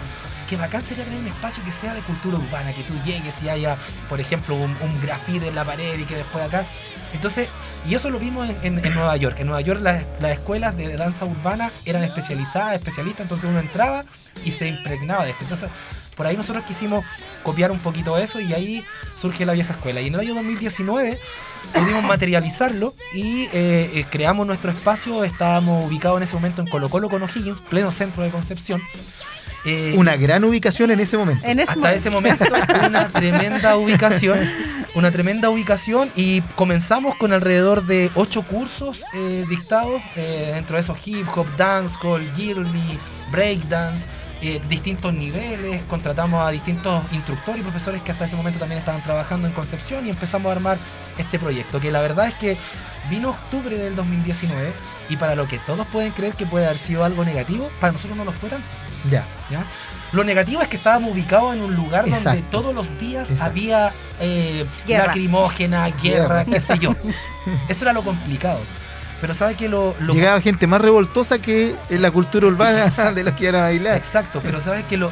que 0.50 0.57
bacán 0.57 0.83
sería 0.83 1.03
tener 1.03 1.19
un 1.19 1.27
espacio 1.27 1.63
que 1.63 1.71
sea 1.71 1.94
de 1.94 2.01
cultura 2.01 2.38
urbana, 2.38 2.73
que 2.73 2.81
tú 2.81 2.94
llegues 3.06 3.35
y 3.44 3.50
haya, 3.50 3.77
por 4.09 4.19
ejemplo, 4.19 4.56
un, 4.56 4.75
un 4.81 5.01
grafite 5.01 5.47
en 5.47 5.53
la 5.53 5.63
pared 5.63 6.00
y 6.00 6.06
que 6.06 6.15
después 6.15 6.44
acá. 6.44 6.65
Entonces, 7.13 7.47
y 7.88 7.95
eso 7.95 8.09
lo 8.09 8.19
vimos 8.19 8.50
en, 8.63 8.75
Nueva 8.75 9.15
York. 9.17 9.39
En 9.39 9.47
Nueva 9.47 9.61
York 9.61 9.79
las, 9.81 10.03
las, 10.19 10.31
escuelas 10.31 10.75
de 10.75 10.95
danza 10.97 11.25
urbana 11.25 11.71
eran 11.85 12.03
especializadas, 12.03 12.75
especialistas, 12.75 13.25
entonces 13.25 13.50
uno 13.50 13.59
entraba 13.59 14.06
y 14.44 14.51
se 14.51 14.67
impregnaba 14.67 15.25
de 15.25 15.31
esto. 15.31 15.44
Entonces, 15.44 15.69
por 16.19 16.27
ahí 16.27 16.36
nosotros 16.36 16.66
quisimos 16.66 17.06
copiar 17.44 17.71
un 17.71 17.80
poquito 17.80 18.18
eso 18.18 18.42
y 18.42 18.51
ahí 18.51 18.83
surge 19.18 19.45
la 19.45 19.54
vieja 19.54 19.71
escuela. 19.71 20.01
Y 20.01 20.07
en 20.07 20.16
el 20.16 20.19
año 20.19 20.36
2019 20.36 21.18
pudimos 21.74 22.04
materializarlo 22.04 22.94
y 23.13 23.44
eh, 23.54 23.89
eh, 23.94 24.06
creamos 24.10 24.45
nuestro 24.45 24.69
espacio. 24.69 25.24
Estábamos 25.24 25.88
ubicados 25.88 26.18
en 26.18 26.24
ese 26.24 26.36
momento 26.36 26.60
en 26.60 26.68
Colo 26.68 26.89
Colo 26.89 27.10
con 27.10 27.24
O'Higgins, 27.24 27.62
pleno 27.62 27.89
centro 27.92 28.21
de 28.21 28.31
Concepción. 28.31 28.81
Eh, 29.63 29.94
una 29.95 30.18
gran 30.18 30.44
ubicación 30.44 30.92
en 30.92 31.00
ese 31.00 31.18
momento. 31.18 31.48
Hasta 31.66 31.94
ese 31.94 32.10
momento, 32.10 32.44
una 32.86 33.07
tremenda 33.07 33.77
ubicación. 33.77 34.51
Una 34.95 35.12
tremenda 35.12 35.50
ubicación 35.50 36.12
y 36.18 36.42
comenzamos 36.57 37.16
con 37.16 37.31
alrededor 37.31 37.86
de 37.86 38.11
ocho 38.16 38.42
cursos 38.42 39.04
dictados, 39.47 40.02
dentro 40.16 40.76
de 40.76 40.81
esos 40.81 41.07
hip 41.07 41.28
hop, 41.33 41.45
dancehall, 41.56 42.30
gilby, 42.35 42.99
breakdance. 43.31 44.06
Eh, 44.41 44.61
distintos 44.69 45.13
niveles, 45.13 45.81
contratamos 45.89 46.41
a 46.41 46.49
distintos 46.49 47.03
instructores 47.11 47.59
y 47.59 47.63
profesores 47.63 48.01
que 48.01 48.13
hasta 48.13 48.23
ese 48.23 48.37
momento 48.37 48.57
también 48.57 48.79
estaban 48.79 49.03
trabajando 49.03 49.47
en 49.47 49.53
Concepción 49.53 50.07
y 50.07 50.09
empezamos 50.09 50.49
a 50.49 50.53
armar 50.53 50.77
este 51.17 51.37
proyecto, 51.37 51.81
que 51.81 51.91
la 51.91 51.99
verdad 51.99 52.27
es 52.27 52.35
que 52.35 52.57
vino 53.09 53.31
octubre 53.31 53.77
del 53.77 53.97
2019 53.97 54.71
y 55.09 55.17
para 55.17 55.35
lo 55.35 55.45
que 55.45 55.57
todos 55.59 55.85
pueden 55.87 56.13
creer 56.13 56.35
que 56.35 56.45
puede 56.45 56.65
haber 56.65 56.77
sido 56.77 57.03
algo 57.03 57.25
negativo, 57.25 57.69
para 57.81 57.91
nosotros 57.91 58.17
no 58.17 58.23
lo 58.23 58.31
fue 58.31 58.49
tanto. 58.49 58.65
Ya. 59.11 59.25
¿Ya? 59.49 59.65
Lo 60.13 60.23
negativo 60.23 60.61
es 60.61 60.67
que 60.69 60.77
estábamos 60.77 61.11
ubicados 61.11 61.53
en 61.53 61.61
un 61.61 61.75
lugar 61.75 62.09
donde 62.09 62.41
todos 62.43 62.73
los 62.73 62.97
días 62.97 63.29
había 63.41 63.93
eh, 64.21 64.65
lacrimógena, 64.87 65.89
guerra, 65.89 66.45
qué 66.45 66.59
sé 66.59 66.79
yo. 66.79 66.95
Eso 67.67 67.83
era 67.83 67.93
lo 67.93 68.03
complicado. 68.03 68.59
Pero 69.21 69.33
sabe 69.33 69.56
que 69.56 69.68
lo, 69.68 69.95
Llegaba 69.99 70.40
gente 70.42 70.66
más 70.68 70.81
revoltosa 70.81 71.40
que 71.40 71.76
en 71.90 72.02
la 72.02 72.11
cultura 72.11 72.47
urbana 72.47 72.90
de 73.16 73.23
los 73.23 73.33
que 73.33 73.44
iban 73.45 73.56
a 73.56 73.61
bailar. 73.61 73.97
Exacto, 73.97 74.40
pero 74.42 74.61
sabes 74.61 74.85
que 74.85 74.97
lo, 74.97 75.11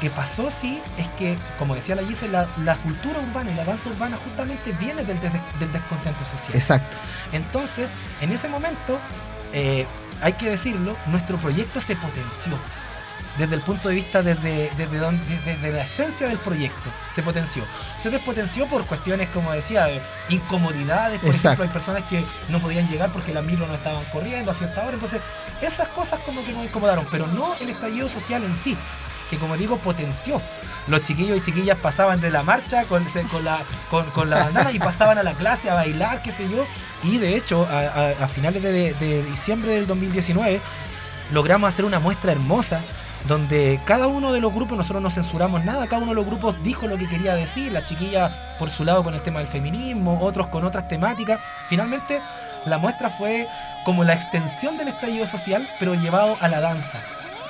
que 0.00 0.10
pasó 0.10 0.50
sí 0.50 0.80
es 0.98 1.06
que, 1.18 1.36
como 1.58 1.74
decía 1.74 1.94
la 1.94 2.04
Gise, 2.04 2.28
la, 2.28 2.46
cultura 2.82 3.18
urbana 3.20 3.50
y 3.50 3.54
la 3.54 3.64
danza 3.64 3.88
urbana 3.88 4.18
justamente 4.24 4.72
viene 4.78 5.04
del, 5.04 5.18
descontento 5.72 6.24
social. 6.26 6.54
Exacto. 6.54 6.96
Entonces, 7.32 7.90
en 8.20 8.30
ese 8.30 8.48
momento, 8.48 8.98
eh, 9.52 9.86
hay 10.20 10.34
que 10.34 10.50
decirlo, 10.50 10.96
nuestro 11.06 11.38
proyecto 11.38 11.80
se 11.80 11.96
potenció 11.96 12.52
desde 13.38 13.54
el 13.54 13.60
punto 13.60 13.88
de 13.88 13.96
vista 13.96 14.22
desde, 14.22 14.70
desde, 14.76 14.98
donde, 14.98 15.22
desde 15.44 15.72
la 15.72 15.82
esencia 15.82 16.28
del 16.28 16.38
proyecto. 16.38 16.90
Se 17.14 17.22
potenció. 17.22 17.64
Se 17.98 18.10
despotenció 18.10 18.66
por 18.66 18.84
cuestiones, 18.86 19.28
como 19.30 19.52
decía, 19.52 19.88
incomodidades. 20.28 21.20
Por 21.20 21.30
ejemplo, 21.30 21.64
hay 21.64 21.70
personas 21.70 22.04
que 22.04 22.24
no 22.48 22.60
podían 22.60 22.88
llegar 22.88 23.10
porque 23.12 23.32
las 23.32 23.44
micros 23.44 23.68
no 23.68 23.74
estaban 23.74 24.04
corriendo 24.06 24.50
a 24.50 24.54
cierta 24.54 24.82
hora. 24.82 24.94
Entonces, 24.94 25.20
esas 25.60 25.88
cosas 25.88 26.20
como 26.20 26.44
que 26.44 26.52
nos 26.52 26.64
incomodaron, 26.64 27.06
pero 27.10 27.26
no 27.26 27.54
el 27.60 27.70
estallido 27.70 28.08
social 28.08 28.44
en 28.44 28.54
sí 28.54 28.76
que 29.30 29.38
como 29.38 29.56
digo 29.56 29.78
potenció. 29.78 30.40
Los 30.86 31.02
chiquillos 31.02 31.38
y 31.38 31.40
chiquillas 31.40 31.76
pasaban 31.78 32.20
de 32.20 32.30
la 32.30 32.42
marcha 32.42 32.84
con, 32.84 33.04
con 33.04 33.44
la, 33.44 33.58
con, 33.90 34.30
la 34.30 34.44
bandana 34.44 34.70
y 34.72 34.78
pasaban 34.78 35.18
a 35.18 35.22
la 35.22 35.32
clase 35.32 35.68
a 35.68 35.74
bailar, 35.74 36.22
qué 36.22 36.30
sé 36.30 36.48
yo. 36.48 36.64
Y 37.02 37.18
de 37.18 37.36
hecho, 37.36 37.66
a, 37.68 38.28
finales 38.28 38.62
de, 38.62 38.94
de, 38.94 39.22
diciembre 39.24 39.72
del 39.72 39.86
2019, 39.86 40.60
logramos 41.32 41.72
hacer 41.72 41.84
una 41.84 41.98
muestra 41.98 42.32
hermosa 42.32 42.82
donde 43.26 43.80
cada 43.84 44.06
uno 44.06 44.32
de 44.32 44.40
los 44.40 44.52
grupos, 44.52 44.76
nosotros 44.76 45.02
no 45.02 45.10
censuramos 45.10 45.64
nada, 45.64 45.86
cada 45.86 45.98
uno 46.02 46.12
de 46.12 46.16
los 46.16 46.26
grupos 46.26 46.62
dijo 46.62 46.86
lo 46.86 46.96
que 46.96 47.08
quería 47.08 47.34
decir, 47.34 47.72
la 47.72 47.84
chiquilla 47.84 48.56
por 48.58 48.70
su 48.70 48.84
lado 48.84 49.02
con 49.02 49.14
el 49.14 49.22
tema 49.22 49.40
del 49.40 49.48
feminismo, 49.48 50.18
otros 50.22 50.46
con 50.48 50.64
otras 50.64 50.88
temáticas. 50.88 51.40
Finalmente, 51.68 52.20
la 52.64 52.78
muestra 52.78 53.10
fue 53.10 53.48
como 53.84 54.04
la 54.04 54.14
extensión 54.14 54.78
del 54.78 54.88
estallido 54.88 55.26
social, 55.26 55.68
pero 55.78 55.94
llevado 55.94 56.36
a 56.40 56.48
la 56.48 56.60
danza. 56.60 57.00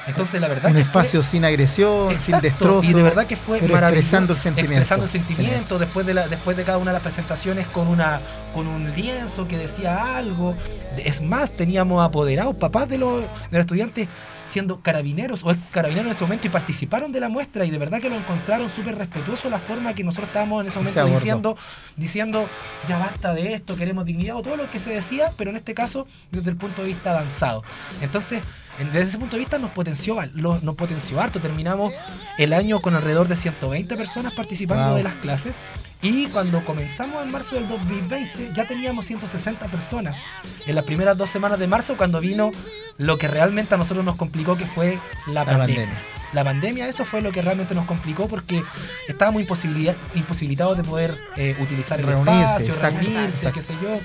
Entonces, 0.06 0.40
la 0.40 0.46
verdad 0.46 0.70
Un 0.70 0.76
que 0.76 0.82
espacio 0.82 1.20
sin 1.20 1.44
agresión, 1.44 2.20
sin 2.20 2.40
destrozo. 2.40 2.88
y 2.88 2.92
de 2.92 3.02
verdad 3.02 3.26
que 3.26 3.34
fue 3.36 3.60
maravilloso. 3.60 3.88
expresando 3.98 4.32
el 4.34 4.38
sentimiento. 4.38 4.72
Expresando 4.72 5.04
el 5.04 5.10
sentimiento 5.10 5.78
después 5.80 6.06
de, 6.06 6.14
la, 6.14 6.28
después 6.28 6.56
de 6.56 6.62
cada 6.62 6.78
una 6.78 6.92
de 6.92 6.94
las 6.94 7.02
presentaciones 7.02 7.66
con, 7.66 7.88
una, 7.88 8.20
con 8.54 8.68
un 8.68 8.92
lienzo 8.94 9.48
que 9.48 9.58
decía 9.58 10.16
algo. 10.16 10.54
Es 10.96 11.20
más, 11.20 11.50
teníamos 11.50 12.04
apoderados, 12.04 12.54
papás 12.54 12.88
de 12.88 12.98
los, 12.98 13.20
de 13.22 13.26
los 13.50 13.60
estudiantes 13.60 14.06
siendo 14.48 14.80
carabineros 14.80 15.42
o 15.44 15.54
carabineros 15.72 16.06
en 16.06 16.12
ese 16.12 16.24
momento 16.24 16.46
y 16.46 16.50
participaron 16.50 17.12
de 17.12 17.20
la 17.20 17.28
muestra 17.28 17.64
y 17.64 17.70
de 17.70 17.78
verdad 17.78 18.00
que 18.00 18.08
lo 18.08 18.16
encontraron 18.16 18.70
súper 18.70 18.96
respetuoso 18.96 19.50
la 19.50 19.58
forma 19.58 19.92
que 19.94 20.04
nosotros 20.04 20.28
estábamos 20.28 20.62
en 20.62 20.68
ese 20.68 20.78
momento 20.78 21.04
diciendo, 21.06 21.56
diciendo 21.96 22.48
ya 22.86 22.98
basta 22.98 23.34
de 23.34 23.54
esto, 23.54 23.76
queremos 23.76 24.04
dignidad 24.04 24.36
o 24.36 24.42
todo 24.42 24.56
lo 24.56 24.70
que 24.70 24.78
se 24.78 24.90
decía, 24.94 25.30
pero 25.36 25.50
en 25.50 25.56
este 25.56 25.74
caso 25.74 26.06
desde 26.30 26.50
el 26.50 26.56
punto 26.56 26.82
de 26.82 26.88
vista 26.88 27.10
avanzado. 27.10 27.64
Entonces, 28.00 28.42
en- 28.78 28.92
desde 28.92 29.08
ese 29.08 29.18
punto 29.18 29.36
de 29.36 29.40
vista 29.40 29.58
nos 29.58 29.70
potenció, 29.72 30.16
lo- 30.34 30.60
nos 30.60 30.74
potenció 30.76 31.20
harto. 31.20 31.40
Terminamos 31.40 31.92
el 32.38 32.52
año 32.52 32.80
con 32.80 32.94
alrededor 32.94 33.26
de 33.28 33.36
120 33.36 33.96
personas 33.96 34.32
participando 34.34 34.88
Wow. 34.88 34.96
de 34.96 35.02
las 35.02 35.14
clases. 35.14 35.56
Y 36.02 36.26
cuando 36.26 36.64
comenzamos 36.64 37.22
en 37.22 37.32
marzo 37.32 37.56
del 37.56 37.66
2020 37.68 38.50
ya 38.54 38.66
teníamos 38.66 39.06
160 39.06 39.66
personas. 39.66 40.18
En 40.66 40.74
las 40.74 40.84
primeras 40.84 41.16
dos 41.16 41.30
semanas 41.30 41.58
de 41.58 41.66
marzo 41.66 41.96
cuando 41.96 42.20
vino 42.20 42.52
lo 42.98 43.18
que 43.18 43.28
realmente 43.28 43.74
a 43.74 43.78
nosotros 43.78 44.04
nos 44.04 44.16
complicó 44.16 44.56
que 44.56 44.66
fue 44.66 45.00
la, 45.26 45.32
La 45.32 45.44
pandemia. 45.44 45.76
pandemia. 45.84 46.02
La 46.32 46.44
pandemia, 46.44 46.88
eso 46.88 47.04
fue 47.04 47.22
lo 47.22 47.32
que 47.32 47.40
realmente 47.40 47.74
nos 47.74 47.86
complicó 47.86 48.28
porque 48.28 48.62
estábamos 49.08 49.42
imposibilitados 49.42 50.76
de 50.76 50.82
poder 50.84 51.18
eh, 51.36 51.56
utilizar 51.60 52.00
el 52.00 52.06
Reunirse, 52.06 52.42
espacio, 52.42 52.72
exacto, 52.74 53.00
reunirse, 53.00 53.48
exacto. 53.48 53.54
qué 53.54 53.62
sé 53.62 53.74
yo. 53.80 53.98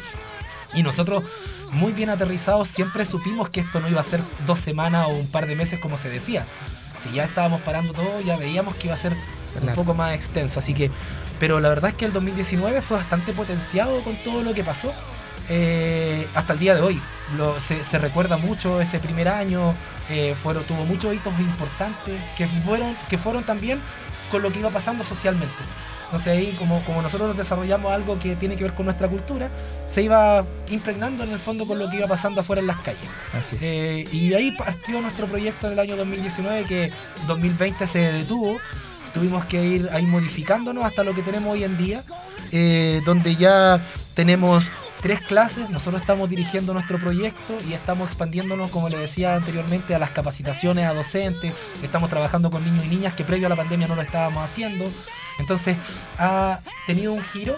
Y 0.73 0.83
nosotros, 0.83 1.23
muy 1.71 1.91
bien 1.91 2.09
aterrizados, 2.09 2.69
siempre 2.69 3.05
supimos 3.05 3.49
que 3.49 3.59
esto 3.59 3.81
no 3.81 3.89
iba 3.89 3.99
a 3.99 4.03
ser 4.03 4.21
dos 4.45 4.59
semanas 4.59 5.07
o 5.09 5.13
un 5.13 5.27
par 5.27 5.47
de 5.47 5.55
meses 5.55 5.79
como 5.79 5.97
se 5.97 6.09
decía. 6.09 6.45
Si 6.97 7.11
ya 7.11 7.25
estábamos 7.25 7.61
parando 7.61 7.91
todo, 7.93 8.21
ya 8.21 8.37
veíamos 8.37 8.75
que 8.75 8.87
iba 8.87 8.93
a 8.93 8.97
ser 8.97 9.15
un 9.61 9.73
poco 9.73 9.93
más 9.93 10.13
extenso. 10.13 10.59
Así 10.59 10.73
que, 10.73 10.91
pero 11.41 11.59
la 11.59 11.67
verdad 11.69 11.89
es 11.89 11.95
que 11.97 12.05
el 12.05 12.13
2019 12.13 12.81
fue 12.81 12.95
bastante 12.97 13.33
potenciado 13.33 14.01
con 14.03 14.15
todo 14.23 14.43
lo 14.43 14.53
que 14.53 14.63
pasó. 14.63 14.93
eh, 15.49 16.27
hasta 16.35 16.53
el 16.53 16.59
día 16.59 16.75
de 16.75 16.81
hoy. 16.81 17.01
Lo- 17.35 17.59
se, 17.59 17.83
se 17.83 17.97
recuerda 17.97 18.37
mucho 18.37 18.79
ese 18.79 18.99
primer 18.99 19.27
año, 19.27 19.73
eh, 20.09 20.33
fueron, 20.41 20.63
tuvo 20.63 20.85
muchos 20.85 21.13
hitos 21.13 21.37
importantes 21.39 22.13
que 22.37 22.47
fueron, 22.47 22.95
que 23.09 23.17
fueron 23.17 23.43
también 23.43 23.81
con 24.29 24.41
lo 24.43 24.51
que 24.51 24.59
iba 24.59 24.69
pasando 24.69 25.03
socialmente. 25.03 25.53
Entonces 26.05 26.27
ahí 26.37 26.55
como, 26.59 26.83
como 26.85 27.01
nosotros 27.01 27.35
desarrollamos 27.35 27.91
algo 27.91 28.19
que 28.19 28.35
tiene 28.35 28.55
que 28.55 28.63
ver 28.63 28.73
con 28.73 28.85
nuestra 28.85 29.07
cultura, 29.09 29.49
se 29.87 30.03
iba 30.03 30.45
impregnando 30.69 31.23
en 31.23 31.31
el 31.31 31.39
fondo 31.39 31.65
con 31.65 31.79
lo 31.79 31.89
que 31.89 31.97
iba 31.97 32.07
pasando 32.07 32.41
afuera 32.41 32.61
en 32.61 32.67
las 32.67 32.79
calles. 32.81 33.09
Eh, 33.61 34.07
y 34.11 34.33
ahí 34.33 34.51
partió 34.51 35.01
nuestro 35.01 35.25
proyecto 35.27 35.67
en 35.67 35.73
el 35.73 35.79
año 35.79 35.95
2019 35.97 36.65
que 36.65 36.91
2020 37.27 37.87
se 37.87 37.99
detuvo. 37.99 38.57
Tuvimos 39.13 39.45
que 39.45 39.63
ir 39.63 39.89
ahí 39.91 40.05
modificándonos 40.05 40.85
hasta 40.85 41.03
lo 41.03 41.13
que 41.13 41.21
tenemos 41.21 41.53
hoy 41.53 41.63
en 41.63 41.77
día, 41.77 42.03
eh, 42.51 43.01
donde 43.05 43.35
ya 43.35 43.85
tenemos 44.13 44.71
tres 45.01 45.19
clases, 45.21 45.69
nosotros 45.69 46.01
estamos 46.01 46.29
dirigiendo 46.29 46.73
nuestro 46.73 46.99
proyecto 46.99 47.57
y 47.67 47.73
estamos 47.73 48.07
expandiéndonos, 48.07 48.69
como 48.69 48.87
le 48.87 48.97
decía 48.97 49.35
anteriormente, 49.35 49.95
a 49.95 49.99
las 49.99 50.11
capacitaciones 50.11 50.85
a 50.85 50.93
docentes, 50.93 51.53
estamos 51.81 52.09
trabajando 52.09 52.51
con 52.51 52.63
niños 52.63 52.85
y 52.85 52.89
niñas 52.89 53.13
que 53.13 53.23
previo 53.23 53.47
a 53.47 53.49
la 53.49 53.55
pandemia 53.55 53.87
no 53.87 53.95
lo 53.95 54.01
estábamos 54.01 54.43
haciendo. 54.43 54.85
Entonces 55.39 55.77
ha 56.17 56.59
tenido 56.85 57.13
un 57.13 57.21
giro 57.21 57.55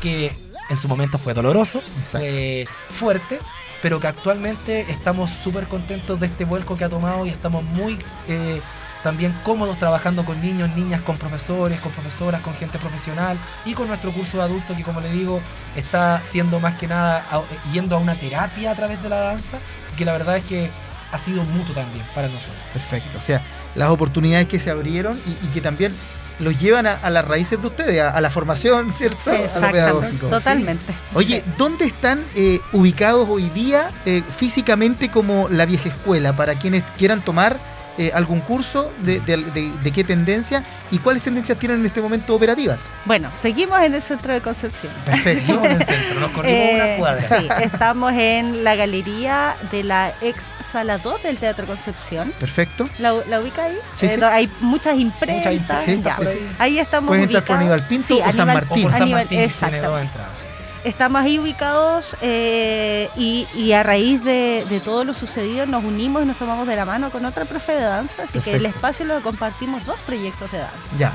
que 0.00 0.32
en 0.68 0.76
su 0.76 0.88
momento 0.88 1.18
fue 1.18 1.34
doloroso, 1.34 1.82
fue 2.04 2.66
fuerte, 2.90 3.38
pero 3.82 4.00
que 4.00 4.06
actualmente 4.06 4.90
estamos 4.90 5.30
súper 5.30 5.66
contentos 5.66 6.20
de 6.20 6.26
este 6.26 6.44
vuelco 6.44 6.76
que 6.76 6.84
ha 6.84 6.88
tomado 6.88 7.26
y 7.26 7.30
estamos 7.30 7.62
muy 7.64 7.98
eh, 8.28 8.60
también 9.04 9.32
cómodos 9.44 9.78
trabajando 9.78 10.24
con 10.24 10.40
niños, 10.40 10.74
niñas, 10.74 11.00
con 11.02 11.16
profesores, 11.16 11.78
con 11.78 11.92
profesoras, 11.92 12.40
con 12.40 12.54
gente 12.54 12.78
profesional 12.78 13.36
y 13.64 13.74
con 13.74 13.86
nuestro 13.86 14.10
curso 14.12 14.38
de 14.38 14.42
adultos 14.42 14.76
que 14.76 14.82
como 14.82 15.00
le 15.00 15.12
digo 15.12 15.40
está 15.76 16.24
siendo 16.24 16.58
más 16.58 16.74
que 16.78 16.88
nada 16.88 17.24
yendo 17.72 17.94
a 17.94 17.98
una 18.00 18.16
terapia 18.16 18.72
a 18.72 18.74
través 18.74 19.00
de 19.02 19.08
la 19.10 19.18
danza 19.20 19.58
que 19.96 20.04
la 20.04 20.12
verdad 20.12 20.38
es 20.38 20.44
que 20.44 20.70
ha 21.12 21.18
sido 21.18 21.44
mutuo 21.44 21.72
también 21.74 22.04
para 22.12 22.26
nosotros. 22.26 22.56
Perfecto. 22.72 23.18
O 23.18 23.22
sea, 23.22 23.40
las 23.76 23.90
oportunidades 23.90 24.48
que 24.48 24.58
se 24.58 24.70
abrieron 24.70 25.20
y, 25.26 25.46
y 25.46 25.48
que 25.50 25.60
también 25.60 25.94
los 26.40 26.58
llevan 26.60 26.88
a, 26.88 26.94
a 26.94 27.10
las 27.10 27.24
raíces 27.24 27.60
de 27.60 27.66
ustedes, 27.68 28.02
a, 28.02 28.10
a 28.10 28.20
la 28.20 28.30
formación, 28.30 28.92
¿cierto? 28.92 29.18
Sí, 29.22 29.30
a 29.30 29.60
lo 29.60 29.70
pedagógico. 29.70 30.26
totalmente. 30.26 30.92
Oye, 31.14 31.44
¿dónde 31.56 31.84
están 31.84 32.24
eh, 32.34 32.58
ubicados 32.72 33.28
hoy 33.28 33.48
día 33.50 33.90
eh, 34.06 34.24
físicamente 34.36 35.10
como 35.10 35.48
la 35.48 35.66
vieja 35.66 35.90
escuela? 35.90 36.34
Para 36.34 36.56
quienes 36.56 36.82
quieran 36.98 37.20
tomar 37.20 37.56
eh, 37.98 38.10
algún 38.14 38.40
curso, 38.40 38.92
de, 39.02 39.20
de- 39.20 39.36
de- 39.36 39.72
de 39.82 39.92
qué 39.92 40.02
tendencia 40.04 40.64
y 40.90 40.98
cuáles 40.98 41.22
tendencias 41.22 41.58
tienen 41.58 41.80
en 41.80 41.86
este 41.86 42.00
momento 42.00 42.34
operativas? 42.34 42.78
Bueno, 43.04 43.30
seguimos 43.40 43.80
en 43.82 43.94
el 43.94 44.02
centro 44.02 44.32
de 44.32 44.40
Concepción. 44.40 44.92
Perfecto. 45.04 45.40
Seguimos 45.46 45.64
en 45.66 45.72
el 45.72 45.82
centro, 45.84 46.20
nos 46.20 46.30
corrimos 46.32 46.58
Eh, 46.58 46.74
una 46.74 46.96
cuadra. 46.98 47.38
sí, 47.40 47.48
estamos 47.62 48.12
en 48.12 48.64
la 48.64 48.74
galería 48.74 49.54
de 49.70 49.84
la 49.84 50.12
ex 50.20 50.42
sala 50.72 50.98
2 50.98 51.22
del 51.22 51.36
Teatro 51.38 51.66
Concepción. 51.66 52.32
Perfecto. 52.40 52.88
¿La, 52.98 53.12
la 53.28 53.40
ubica 53.40 53.64
ahí? 53.64 53.76
Sí, 53.98 54.06
Eh, 54.06 54.16
sí. 54.16 54.22
Hay 54.24 54.50
muchas 54.60 54.96
imprentas. 54.98 55.52
Muchas 55.52 55.52
imprentas 55.88 56.18
ya. 56.24 56.30
ahí. 56.30 56.50
Ahí 56.58 56.78
estamos 56.78 57.08
Puedes 57.08 57.24
entrar 57.24 57.44
por 57.44 57.56
ubicados. 57.56 57.72
Aníbal 57.72 57.88
Pinto 57.88 58.06
Sí, 58.08 58.14
o 58.14 58.32
San 58.32 58.48
Aníbal- 58.48 58.54
Martín. 58.54 58.78
O 58.78 58.82
por 58.82 58.92
San 58.92 59.02
Aníbal, 59.02 59.20
Martín 59.22 59.50
tiene 59.60 59.80
dos 59.80 60.00
entradas. 60.00 60.46
Estamos 60.84 61.22
ahí 61.22 61.38
ubicados 61.38 62.14
eh, 62.20 63.08
y, 63.16 63.46
y 63.54 63.72
a 63.72 63.82
raíz 63.82 64.22
de, 64.22 64.66
de 64.68 64.80
todo 64.80 65.04
lo 65.04 65.14
sucedido 65.14 65.64
nos 65.64 65.82
unimos 65.82 66.22
y 66.22 66.26
nos 66.26 66.36
tomamos 66.36 66.66
de 66.68 66.76
la 66.76 66.84
mano 66.84 67.10
con 67.10 67.24
otra 67.24 67.46
profe 67.46 67.72
de 67.72 67.80
danza, 67.80 68.24
así 68.24 68.38
que 68.40 68.52
el 68.56 68.66
espacio 68.66 69.06
lo 69.06 69.20
compartimos 69.22 69.84
dos 69.86 69.98
proyectos 70.00 70.52
de 70.52 70.58
danza. 70.58 70.96
Ya. 70.98 71.12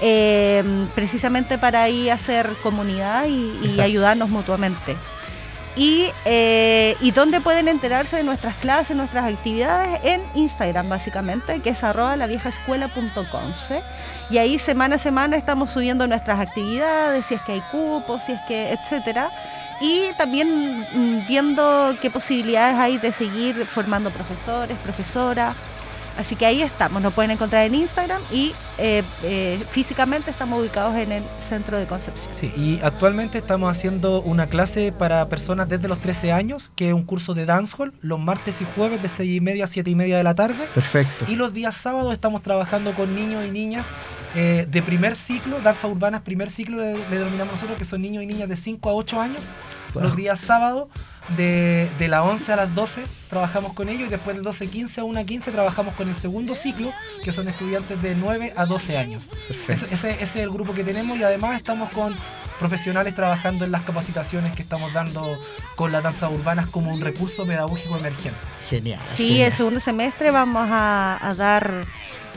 eh, 0.00 0.64
precisamente 0.94 1.58
para 1.58 1.82
ahí 1.82 2.08
hacer 2.10 2.48
comunidad 2.62 3.26
y, 3.26 3.78
ayudarnos 3.80 4.28
mutuamente. 4.30 4.96
Y, 5.74 6.08
eh, 6.26 6.96
dónde 7.14 7.40
pueden 7.40 7.68
enterarse 7.68 8.16
de 8.16 8.24
nuestras 8.24 8.54
clases, 8.56 8.96
nuestras 8.96 9.32
actividades, 9.32 10.00
en 10.04 10.22
Instagram 10.34 10.88
básicamente, 10.88 11.60
que 11.60 11.70
es 11.70 11.82
arroba 11.82 12.16
laviejaescuela.conce. 12.16 13.82
Y 14.28 14.38
ahí 14.38 14.58
semana 14.58 14.96
a 14.96 14.98
semana 14.98 15.36
estamos 15.36 15.70
subiendo 15.70 16.06
nuestras 16.06 16.40
actividades, 16.40 17.26
si 17.26 17.34
es 17.34 17.40
que 17.42 17.52
hay 17.52 17.62
cupos, 17.70 18.24
si 18.24 18.32
es 18.32 18.40
que, 18.46 18.72
etcétera. 18.72 19.30
Y 19.80 20.12
también 20.16 20.86
mm, 20.92 21.26
viendo 21.26 21.96
qué 22.00 22.10
posibilidades 22.10 22.78
hay 22.78 22.98
de 22.98 23.12
seguir 23.12 23.66
formando 23.66 24.10
profesores, 24.10 24.76
profesoras. 24.78 25.56
Así 26.18 26.36
que 26.36 26.46
ahí 26.46 26.62
estamos, 26.62 27.02
nos 27.02 27.14
pueden 27.14 27.30
encontrar 27.30 27.66
en 27.66 27.74
Instagram 27.74 28.20
y 28.30 28.52
eh, 28.78 29.02
eh, 29.22 29.62
físicamente 29.70 30.30
estamos 30.30 30.60
ubicados 30.60 30.94
en 30.96 31.12
el 31.12 31.22
centro 31.40 31.78
de 31.78 31.86
Concepción. 31.86 32.34
Sí, 32.34 32.52
y 32.56 32.80
actualmente 32.82 33.38
estamos 33.38 33.70
haciendo 33.70 34.20
una 34.22 34.46
clase 34.46 34.92
para 34.92 35.28
personas 35.28 35.68
desde 35.68 35.88
los 35.88 35.98
13 36.00 36.32
años, 36.32 36.70
que 36.76 36.88
es 36.88 36.94
un 36.94 37.04
curso 37.04 37.34
de 37.34 37.46
dancehall, 37.46 37.92
los 38.00 38.20
martes 38.20 38.60
y 38.60 38.66
jueves 38.76 39.02
de 39.02 39.08
6 39.08 39.36
y 39.36 39.40
media 39.40 39.64
a 39.64 39.68
7 39.68 39.90
y 39.90 39.94
media 39.94 40.16
de 40.16 40.24
la 40.24 40.34
tarde. 40.34 40.68
Perfecto. 40.74 41.24
Y 41.28 41.36
los 41.36 41.52
días 41.52 41.74
sábados 41.74 42.12
estamos 42.12 42.42
trabajando 42.42 42.94
con 42.94 43.14
niños 43.14 43.44
y 43.46 43.50
niñas 43.50 43.86
eh, 44.34 44.66
de 44.70 44.82
primer 44.82 45.14
ciclo, 45.14 45.60
danza 45.60 45.86
urbanas 45.86 46.22
primer 46.22 46.50
ciclo 46.50 46.78
le, 46.78 47.08
le 47.08 47.18
denominamos 47.18 47.54
nosotros, 47.54 47.78
que 47.78 47.84
son 47.84 48.00
niños 48.00 48.22
y 48.22 48.26
niñas 48.26 48.48
de 48.48 48.56
5 48.56 48.88
a 48.88 48.94
8 48.94 49.20
años. 49.20 49.42
Wow. 49.94 50.02
Los 50.04 50.16
días 50.16 50.40
sábados 50.40 50.88
de, 51.36 51.90
de 51.98 52.08
las 52.08 52.22
11 52.22 52.52
a 52.52 52.56
las 52.56 52.74
12 52.74 53.04
trabajamos 53.30 53.72
con 53.74 53.88
ellos 53.88 54.08
y 54.08 54.10
después 54.10 54.36
de 54.36 54.42
12.15 54.42 54.98
a 54.98 55.02
1.15 55.02 55.52
trabajamos 55.52 55.94
con 55.94 56.08
el 56.08 56.14
segundo 56.14 56.54
ciclo, 56.54 56.92
que 57.24 57.30
son 57.32 57.48
estudiantes 57.48 58.00
de 58.02 58.14
9 58.14 58.52
a 58.56 58.66
12 58.66 58.98
años. 58.98 59.28
Ese, 59.68 59.72
ese- 59.72 60.10
ese 60.10 60.22
es 60.22 60.36
el 60.36 60.50
grupo 60.50 60.72
que 60.72 60.82
tenemos 60.84 61.16
y 61.18 61.22
además 61.22 61.56
estamos 61.56 61.90
con 61.90 62.16
profesionales 62.58 63.14
trabajando 63.14 63.64
en 63.64 63.72
las 63.72 63.82
capacitaciones 63.82 64.52
que 64.54 64.62
estamos 64.62 64.92
dando 64.92 65.38
con 65.76 65.90
las 65.90 66.02
danzas 66.02 66.30
urbanas 66.30 66.68
como 66.68 66.92
un 66.92 67.00
recurso 67.00 67.44
pedagógico 67.46 67.96
emergente. 67.96 68.38
Genial. 68.68 69.00
Sí, 69.16 69.28
genial. 69.28 69.46
el 69.48 69.52
segundo 69.52 69.80
semestre 69.80 70.30
vamos 70.30 70.68
a, 70.70 71.18
a 71.20 71.34
dar 71.34 71.84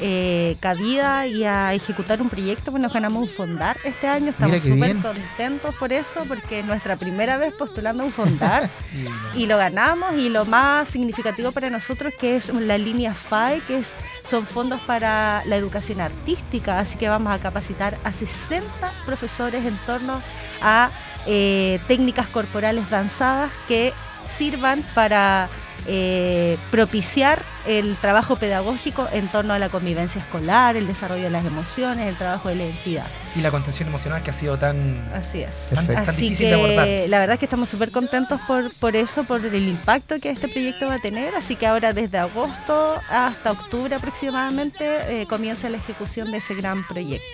eh, 0.01 0.57
cabida 0.59 1.25
y 1.27 1.43
a 1.45 1.73
ejecutar 1.73 2.21
un 2.21 2.29
proyecto 2.29 2.73
que 2.73 2.79
nos 2.79 2.91
ganamos 2.91 3.23
un 3.23 3.29
fondar 3.29 3.77
este 3.83 4.07
año. 4.07 4.29
Estamos 4.29 4.61
súper 4.61 4.97
contentos 4.97 5.75
por 5.75 5.93
eso, 5.93 6.23
porque 6.27 6.59
es 6.59 6.65
nuestra 6.65 6.95
primera 6.95 7.37
vez 7.37 7.53
postulando 7.53 8.03
un 8.03 8.11
fondar 8.11 8.69
y 9.35 9.45
lo 9.45 9.57
ganamos. 9.57 10.15
Y 10.15 10.29
lo 10.29 10.45
más 10.45 10.89
significativo 10.89 11.51
para 11.51 11.69
nosotros 11.69 12.13
que 12.19 12.35
es 12.35 12.53
la 12.53 12.77
línea 12.77 13.13
FAE, 13.13 13.61
que 13.61 13.79
es, 13.79 13.93
son 14.29 14.45
fondos 14.45 14.81
para 14.81 15.43
la 15.45 15.55
educación 15.55 16.01
artística. 16.01 16.79
Así 16.79 16.97
que 16.97 17.09
vamos 17.09 17.33
a 17.33 17.39
capacitar 17.39 17.97
a 18.03 18.11
60 18.11 18.91
profesores 19.05 19.65
en 19.65 19.77
torno 19.85 20.21
a 20.61 20.89
eh, 21.27 21.79
técnicas 21.87 22.27
corporales 22.27 22.89
danzadas 22.89 23.51
que 23.67 23.93
sirvan 24.25 24.83
para 24.93 25.49
eh, 25.87 26.57
propiciar 26.71 27.43
el 27.67 27.95
trabajo 27.97 28.35
pedagógico 28.35 29.07
en 29.11 29.27
torno 29.27 29.53
a 29.53 29.59
la 29.59 29.69
convivencia 29.69 30.21
escolar, 30.21 30.75
el 30.75 30.87
desarrollo 30.87 31.23
de 31.23 31.29
las 31.29 31.45
emociones, 31.45 32.07
el 32.07 32.15
trabajo 32.15 32.49
de 32.49 32.55
la 32.55 32.63
identidad. 32.65 33.07
Y 33.35 33.41
la 33.41 33.51
contención 33.51 33.87
emocional 33.89 34.23
que 34.23 34.29
ha 34.29 34.33
sido 34.33 34.57
tan, 34.57 35.07
Así 35.13 35.41
es. 35.41 35.69
tan, 35.73 35.85
tan 35.87 35.97
Así 35.97 36.21
difícil 36.21 36.47
de 36.49 36.53
abordar. 36.53 36.85
que 36.85 37.07
la 37.07 37.19
verdad 37.19 37.33
es 37.35 37.39
que 37.39 37.45
estamos 37.45 37.69
súper 37.69 37.91
contentos 37.91 38.39
por, 38.47 38.73
por 38.75 38.95
eso, 38.95 39.23
por 39.23 39.45
el 39.45 39.67
impacto 39.67 40.15
que 40.21 40.29
este 40.29 40.47
proyecto 40.47 40.87
va 40.87 40.95
a 40.95 40.99
tener. 40.99 41.35
Así 41.35 41.55
que 41.55 41.65
ahora 41.67 41.93
desde 41.93 42.17
agosto 42.17 42.95
hasta 43.09 43.51
octubre 43.51 43.95
aproximadamente 43.95 45.21
eh, 45.21 45.25
comienza 45.27 45.69
la 45.69 45.77
ejecución 45.77 46.31
de 46.31 46.37
ese 46.37 46.53
gran 46.53 46.85
proyecto. 46.85 47.25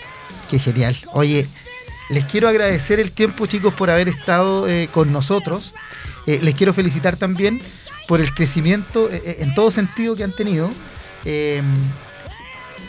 Qué 0.49 0.59
genial. 0.59 0.95
Oye, 1.13 1.47
les 2.09 2.25
quiero 2.25 2.47
agradecer 2.47 2.99
el 2.99 3.11
tiempo, 3.11 3.45
chicos, 3.45 3.73
por 3.73 3.89
haber 3.89 4.09
estado 4.09 4.67
eh, 4.67 4.89
con 4.91 5.11
nosotros. 5.13 5.73
Eh, 6.27 6.39
les 6.41 6.55
quiero 6.55 6.73
felicitar 6.73 7.15
también 7.15 7.61
por 8.11 8.19
el 8.19 8.33
crecimiento 8.33 9.09
eh, 9.09 9.21
eh, 9.25 9.37
en 9.39 9.53
todo 9.55 9.71
sentido 9.71 10.17
que 10.17 10.25
han 10.25 10.33
tenido. 10.33 10.69
Eh, 11.23 11.61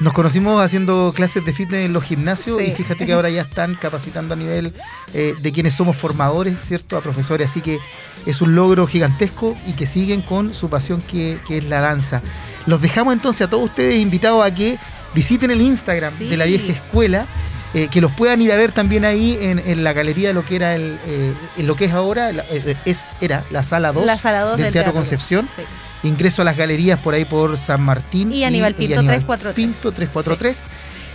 nos 0.01 0.13
conocimos 0.15 0.61
haciendo 0.61 1.13
clases 1.15 1.45
de 1.45 1.53
fitness 1.53 1.85
en 1.87 1.93
los 1.93 2.03
gimnasios 2.03 2.59
Sí. 2.59 2.65
y 2.65 2.73
fíjate 2.73 3.07
que 3.07 3.13
ahora 3.17 3.31
ya 3.31 3.43
están 3.43 3.77
capacitando 3.77 4.35
a 4.35 4.37
nivel 4.37 4.73
eh, 5.15 5.35
de 5.41 5.53
quienes 5.53 5.75
somos 5.75 5.97
formadores, 5.97 6.57
¿cierto? 6.67 6.97
A 6.97 7.03
profesores, 7.03 7.49
así 7.51 7.61
que 7.61 7.79
es 8.27 8.41
un 8.43 8.57
logro 8.57 8.85
gigantesco 8.89 9.57
y 9.65 9.75
que 9.75 9.87
siguen 9.87 10.23
con 10.23 10.55
su 10.55 10.69
pasión 10.69 11.03
que, 11.03 11.39
que 11.47 11.59
es 11.59 11.65
la 11.67 11.79
danza. 11.79 12.21
Los 12.67 12.81
dejamos 12.83 13.15
entonces 13.15 13.47
a 13.47 13.49
todos 13.51 13.67
ustedes 13.67 14.01
invitados 14.01 14.45
a 14.45 14.53
que 14.53 14.77
visiten 15.15 15.53
el 15.53 15.61
Instagram 15.61 16.15
Sí. 16.19 16.25
de 16.27 16.37
la 16.37 16.47
vieja 16.47 16.73
escuela, 16.73 17.27
eh, 17.75 17.89
que 17.91 18.01
los 18.01 18.13
puedan 18.13 18.41
ir 18.43 18.53
a 18.53 18.57
ver 18.57 18.73
también 18.73 19.05
ahí 19.05 19.39
en, 19.41 19.59
en 19.59 19.83
la 19.85 19.93
galería 19.93 20.29
de 20.29 20.35
lo 20.35 20.45
que 20.45 20.57
era 20.57 20.75
el, 20.75 20.99
eh, 21.07 21.33
en 21.57 21.67
lo 21.67 21.75
que 21.77 21.87
es 21.87 21.93
ahora, 21.93 22.33
la- 22.33 22.45
eh, 22.51 22.77
es, 22.85 23.05
era 23.21 23.45
la 23.51 23.63
sala 23.63 23.93
2 23.93 24.05
La 24.05 24.17
sala 24.19 24.41
2 24.43 24.57
del, 24.57 24.65
del 24.65 24.73
Teatro 24.73 24.93
Teatro. 24.93 25.01
Concepción. 25.01 25.49
Sí. 25.57 25.63
Ingreso 26.09 26.43
a 26.43 26.45
las 26.45 26.57
galerías 26.57 26.99
por 26.99 27.15
ahí 27.15 27.25
por 27.25 27.57
San 27.57 27.81
Martín. 27.83 28.33
Y 28.33 28.45
Aníbal 28.45 28.75
Pinto 28.75 28.99
Aníbal 28.99 29.25
343. 29.25 29.55
Pinto 29.55 29.93
343. 29.93 30.63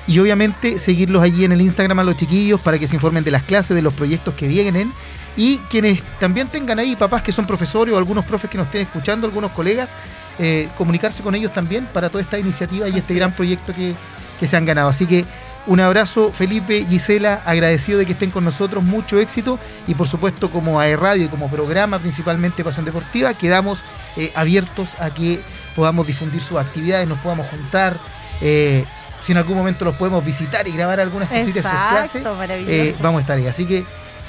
Y 0.07 0.19
obviamente 0.19 0.79
seguirlos 0.79 1.21
allí 1.21 1.43
en 1.43 1.51
el 1.51 1.59
Instagram 1.61 1.99
a 1.99 2.03
los 2.05 2.15
chiquillos 2.15 2.61
para 2.61 2.79
que 2.79 2.87
se 2.87 2.95
informen 2.95 3.23
de 3.25 3.31
las 3.31 3.43
clases, 3.43 3.75
de 3.75 3.81
los 3.81 3.93
proyectos 3.93 4.33
que 4.35 4.47
vienen. 4.47 4.93
Y 5.35 5.57
quienes 5.69 6.01
también 6.19 6.47
tengan 6.47 6.79
ahí 6.79 6.95
papás 6.95 7.21
que 7.21 7.33
son 7.33 7.45
profesores 7.45 7.93
o 7.93 7.97
algunos 7.97 8.23
profes 8.25 8.49
que 8.49 8.57
nos 8.57 8.67
estén 8.67 8.81
escuchando, 8.81 9.27
algunos 9.27 9.51
colegas, 9.51 9.91
eh, 10.39 10.69
comunicarse 10.77 11.21
con 11.21 11.35
ellos 11.35 11.53
también 11.53 11.85
para 11.93 12.09
toda 12.09 12.23
esta 12.23 12.39
iniciativa 12.39 12.87
y 12.87 12.97
este 12.97 13.13
gran 13.13 13.33
proyecto 13.33 13.73
que, 13.75 13.93
que 14.39 14.47
se 14.47 14.55
han 14.55 14.65
ganado. 14.65 14.87
Así 14.89 15.05
que 15.05 15.25
un 15.67 15.79
abrazo, 15.81 16.31
Felipe, 16.31 16.85
Gisela, 16.85 17.41
agradecido 17.45 17.99
de 17.99 18.05
que 18.05 18.13
estén 18.13 18.31
con 18.31 18.43
nosotros, 18.43 18.83
mucho 18.83 19.19
éxito 19.19 19.59
y 19.85 19.95
por 19.95 20.07
supuesto 20.07 20.49
como 20.49 20.79
AE 20.79 20.95
Radio 20.95 21.25
y 21.25 21.27
como 21.27 21.49
programa 21.49 21.99
principalmente 21.99 22.63
Pasión 22.63 22.85
Deportiva, 22.85 23.33
quedamos 23.33 23.83
eh, 24.15 24.31
abiertos 24.33 24.89
a 24.99 25.09
que 25.09 25.41
podamos 25.75 26.07
difundir 26.07 26.41
sus 26.41 26.57
actividades, 26.57 27.07
nos 27.07 27.19
podamos 27.19 27.47
juntar, 27.47 27.97
eh, 28.41 28.85
si 29.23 29.33
en 29.33 29.37
algún 29.39 29.57
momento 29.57 29.83
los 29.83 29.95
podemos 29.95 30.23
visitar 30.25 30.67
y 30.67 30.71
grabar 30.71 30.99
algunas 31.01 31.29
cositas 31.29 31.53
de 31.53 31.61
sus 31.61 31.71
clases, 31.71 32.23
eh, 32.67 32.95
vamos 33.01 33.19
a 33.19 33.21
estar 33.21 33.37
ahí. 33.37 33.47
Así 33.47 33.65
que 33.65 33.83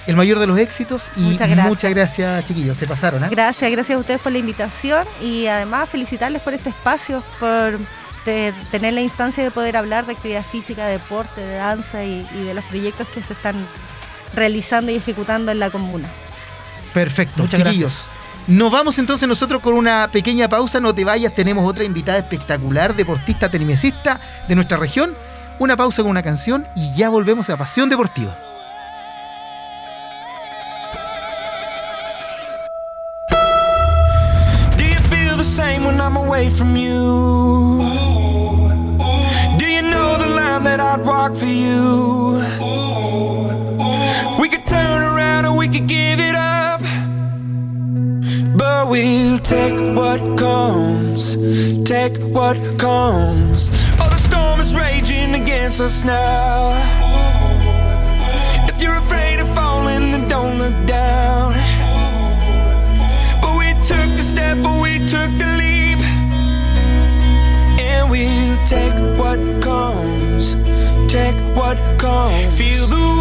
el 0.09 0.16
mayor 0.16 0.38
de 0.40 0.47
los 0.47 0.59
éxitos 0.59 1.11
y 1.16 1.21
Muchas 1.21 1.50
muchas 1.50 1.90
gracias. 1.95 2.45
chiquillos, 2.47 2.76
se 2.76 2.87
pasaron. 2.87 3.23
¿ah? 3.23 3.28
Gracias, 3.30 3.71
gracias 3.71 3.97
a 3.97 4.00
ustedes 4.00 4.21
por 4.21 4.33
la 4.33 4.38
invitación 4.38 5.07
y 5.23 5.47
además 5.47 5.88
felicitarles 5.88 6.42
por 6.42 6.54
este 6.54 6.71
espacio, 6.71 7.23
por 7.38 7.78
de 8.25 8.53
tener 8.71 8.95
la 8.95 9.01
instancia 9.01 9.43
de 9.43 9.51
poder 9.51 9.77
hablar 9.77 10.07
de 10.07 10.13
actividad 10.13 10.45
física, 10.45 10.87
de 10.87 10.93
deporte, 10.93 11.41
de 11.41 11.57
danza 11.57 12.05
y, 12.05 12.27
y 12.35 12.45
de 12.45 12.55
los 12.55 12.65
proyectos 12.65 13.09
que 13.09 13.23
se 13.23 13.33
están 13.33 13.57
realizando 14.35 14.93
y 14.93 14.97
ejecutando 14.97 15.53
en 15.53 15.59
la 15.59 15.71
comuna. 15.71 16.09
Perfecto, 16.93 17.43
Muchas 17.43 17.63
chiquillos. 17.63 18.11
Nos 18.49 18.73
vamos 18.73 18.99
entonces 18.99 19.29
nosotros 19.29 19.61
con 19.61 19.75
una 19.75 20.09
pequeña 20.11 20.49
pausa, 20.49 20.81
no 20.81 20.95
te 20.95 21.05
vayas, 21.05 21.35
tenemos 21.35 21.69
otra 21.69 21.85
invitada 21.85 22.17
espectacular, 22.17 22.97
deportista 22.97 23.51
tenimesista 23.51 24.21
de 24.49 24.55
nuestra 24.55 24.79
región. 24.79 25.15
Una 25.59 25.77
pausa 25.77 26.03
con 26.03 26.11
una 26.11 26.23
canción 26.23 26.67
y 26.75 26.95
ya 26.95 27.11
volvemos 27.11 27.51
a 27.51 27.59
Pasión 27.59 27.91
Deportiva. 27.91 28.39
Do 34.79 34.85
you 34.85 35.00
feel 35.11 35.37
the 35.37 35.45
same 35.45 35.85
when 35.85 36.00
I'm 36.00 36.17
away 36.17 36.49
from 36.49 36.75
you? 36.75 36.88
Take 49.49 49.80
what 49.97 50.21
comes, 50.39 51.34
take 51.89 52.15
what 52.37 52.58
comes. 52.78 53.71
Oh, 53.99 54.08
the 54.11 54.19
storm 54.19 54.61
is 54.61 54.76
raging 54.76 55.41
against 55.41 55.80
us 55.80 56.04
now. 56.04 56.76
If 58.69 58.82
you're 58.82 58.99
afraid 58.99 59.41
of 59.41 59.49
falling, 59.54 60.11
then 60.13 60.28
don't 60.28 60.58
look 60.58 60.76
down. 60.87 61.54
But 63.41 63.56
we 63.56 63.73
took 63.89 64.11
the 64.19 64.25
step, 64.32 64.58
but 64.63 64.82
we 64.82 64.99
took 65.08 65.30
the 65.41 65.49
leap. 65.56 66.00
And 67.80 68.11
we'll 68.11 68.58
take 68.67 68.93
what 69.19 69.41
comes, 69.63 70.56
take 71.11 71.37
what 71.56 71.78
comes. 71.99 72.58
Feel 72.58 72.87
the 72.87 73.18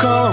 come 0.00 0.29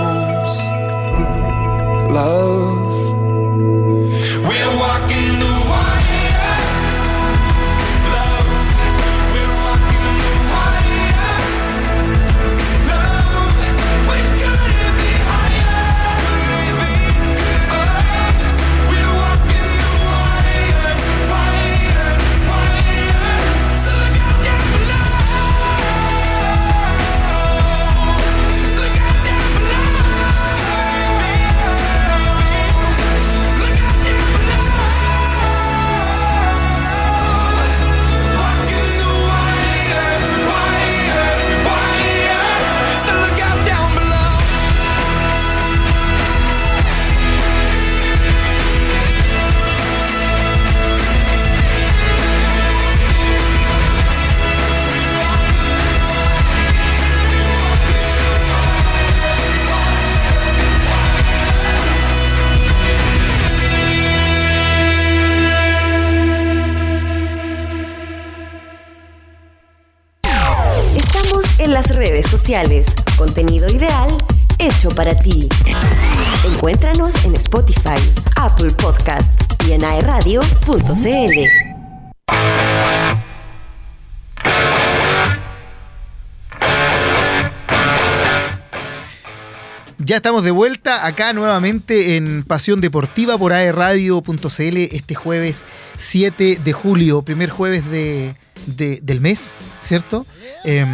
Estamos 90.17 90.43
de 90.43 90.49
vuelta 90.51 91.05
acá 91.05 91.31
nuevamente 91.31 92.17
en 92.17 92.43
Pasión 92.43 92.81
Deportiva 92.81 93.37
por 93.37 93.53
aerradio.cl 93.53 94.77
este 94.91 95.13
jueves 95.15 95.63
7 95.95 96.59
de 96.63 96.73
julio, 96.73 97.21
primer 97.21 97.51
jueves 97.51 97.87
de, 97.89 98.35
de- 98.65 98.99
del 99.03 99.21
mes, 99.21 99.53
¿cierto? 99.79 100.25
Eh, 100.65 100.85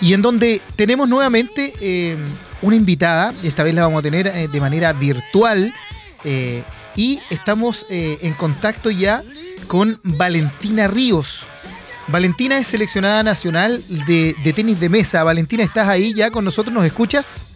y 0.00 0.14
en 0.14 0.22
donde 0.22 0.62
tenemos 0.76 1.08
nuevamente 1.10 1.74
eh, 1.80 2.16
una 2.62 2.74
invitada, 2.74 3.34
esta 3.42 3.62
vez 3.62 3.74
la 3.74 3.82
vamos 3.82 3.98
a 3.98 4.02
tener 4.02 4.26
eh, 4.28 4.48
de 4.48 4.60
manera 4.60 4.92
virtual, 4.94 5.72
eh, 6.24 6.64
y 6.96 7.20
estamos 7.28 7.84
eh, 7.90 8.18
en 8.22 8.32
contacto 8.32 8.90
ya 8.90 9.22
con 9.66 10.00
Valentina 10.02 10.88
Ríos. 10.88 11.46
Valentina 12.08 12.56
es 12.58 12.66
seleccionada 12.68 13.22
nacional 13.22 13.82
de, 14.06 14.34
de 14.42 14.52
tenis 14.54 14.80
de 14.80 14.88
mesa. 14.88 15.22
Valentina, 15.22 15.62
¿estás 15.62 15.86
ahí 15.88 16.14
ya 16.14 16.30
con 16.30 16.44
nosotros? 16.46 16.72
¿Nos 16.74 16.84
escuchas? 16.86 17.46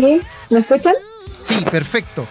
Sí, 0.00 0.20
¿me 0.50 0.60
escuchan? 0.60 0.94
Sí, 1.42 1.56
perfecto. 1.70 2.28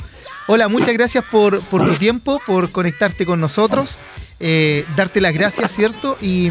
Hola, 0.48 0.68
muchas 0.68 0.94
gracias 0.94 1.24
por, 1.24 1.62
por 1.62 1.86
tu 1.86 1.96
tiempo, 1.96 2.40
por 2.46 2.72
conectarte 2.72 3.26
con 3.26 3.40
nosotros, 3.42 3.98
eh, 4.40 4.86
darte 4.96 5.20
las 5.22 5.34
gracias, 5.34 5.72
¿cierto? 5.72 6.18
Y, 6.22 6.48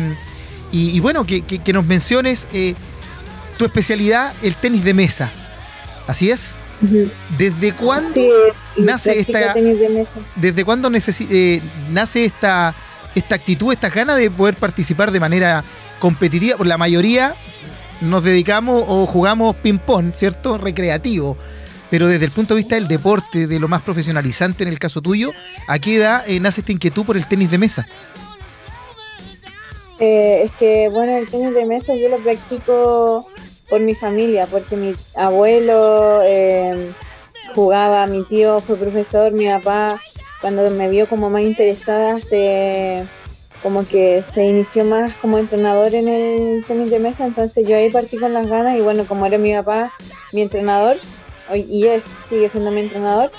y- 0.73 0.91
y 0.97 1.01
bueno, 1.01 1.25
que, 1.25 1.43
que- 1.43 1.61
que 1.61 1.73
nos 1.73 1.85
menciones 1.85 2.49
eh, 2.53 2.75
tu 3.57 3.65
especialidad, 3.65 4.35
el 4.43 4.57
tenis 4.57 4.83
de 4.83 4.95
mesa. 4.95 5.31
¿Así 6.09 6.31
es? 6.31 6.57
¿Desde 7.39 7.73
cuándo, 7.73 8.13
Sí, 8.13 8.29
nace 8.77 9.19
esta- 9.19 9.55
tenis 9.55 9.79
de 9.79 9.89
mesa. 9.89 10.21
desde 10.35 10.65
cuándo 10.65 10.91
eh, 11.31 11.63
nace 11.91 12.25
esta, 12.25 12.75
esta 13.15 13.35
actitud, 13.37 13.73
esta 13.73 13.89
ganas 13.91 14.17
de 14.17 14.31
poder 14.31 14.57
participar 14.57 15.13
de 15.13 15.21
manera 15.21 15.63
competitiva? 16.01 16.57
Por 16.59 16.67
la 16.67 16.77
mayoría 16.77 17.37
nos 18.01 18.25
dedicamos 18.25 18.85
o 18.87 19.07
jugamos 19.07 19.57
ping-pong, 19.57 20.13
¿cierto? 20.13 20.59
Recreativo. 20.59 21.37
Pero 21.91 22.09
desde 22.09 22.25
el 22.25 22.31
punto 22.31 22.55
de 22.55 22.63
vista 22.63 22.75
del 22.75 22.89
deporte, 22.89 23.47
de 23.47 23.61
lo 23.61 23.69
más 23.69 23.83
profesionalizante 23.83 24.65
en 24.65 24.69
el 24.69 24.79
caso 24.79 25.01
tuyo, 25.01 25.31
¿a 25.69 25.79
qué 25.79 25.97
edad 25.97 26.25
eh, 26.27 26.41
nace 26.41 26.61
esta 26.61 26.73
inquietud 26.73 27.05
por 27.05 27.17
el 27.17 27.27
tenis 27.27 27.51
de 27.51 27.59
mesa? 27.59 27.87
Eh, 30.01 30.43
es 30.47 30.53
que, 30.59 30.89
bueno, 30.89 31.17
el 31.17 31.29
tenis 31.29 31.55
de 31.55 31.65
mesa 31.67 31.95
yo 31.95 32.09
lo 32.09 32.19
practico 32.19 33.29
por 33.69 33.81
mi 33.81 33.95
familia, 33.95 34.47
porque 34.47 34.77
mi 34.77 34.95
abuelo 35.15 36.21
eh, 36.25 36.93
jugaba, 37.55 38.07
mi 38.07 38.25
tío 38.25 38.61
fue 38.61 38.77
profesor, 38.77 39.33
mi 39.33 39.47
papá, 39.47 40.01
cuando 40.41 40.69
me 40.71 40.89
vio 40.91 41.09
como 41.09 41.31
más 41.31 41.43
interesada, 41.43 42.19
se 42.19 43.07
como 43.65 43.89
que 43.89 44.23
se 44.23 44.45
inició 44.45 44.85
más 44.85 45.17
como 45.17 45.39
entrenador 45.39 45.95
en 45.95 46.07
el 46.07 46.65
tenis 46.67 46.91
de 46.91 46.99
mesa, 46.99 47.25
entonces 47.25 47.67
yo 47.67 47.75
ahí 47.79 47.91
partí 47.91 48.19
con 48.19 48.35
las 48.35 48.47
ganas 48.47 48.77
y 48.77 48.83
bueno, 48.83 49.07
como 49.07 49.25
era 49.25 49.39
mi 49.39 49.55
papá 49.55 49.91
mi 50.33 50.43
entrenador, 50.43 50.99
y 51.55 51.87
es, 51.87 52.05
sigue 52.29 52.51
siendo 52.51 52.71
mi 52.71 52.83
entrenador, 52.83 53.31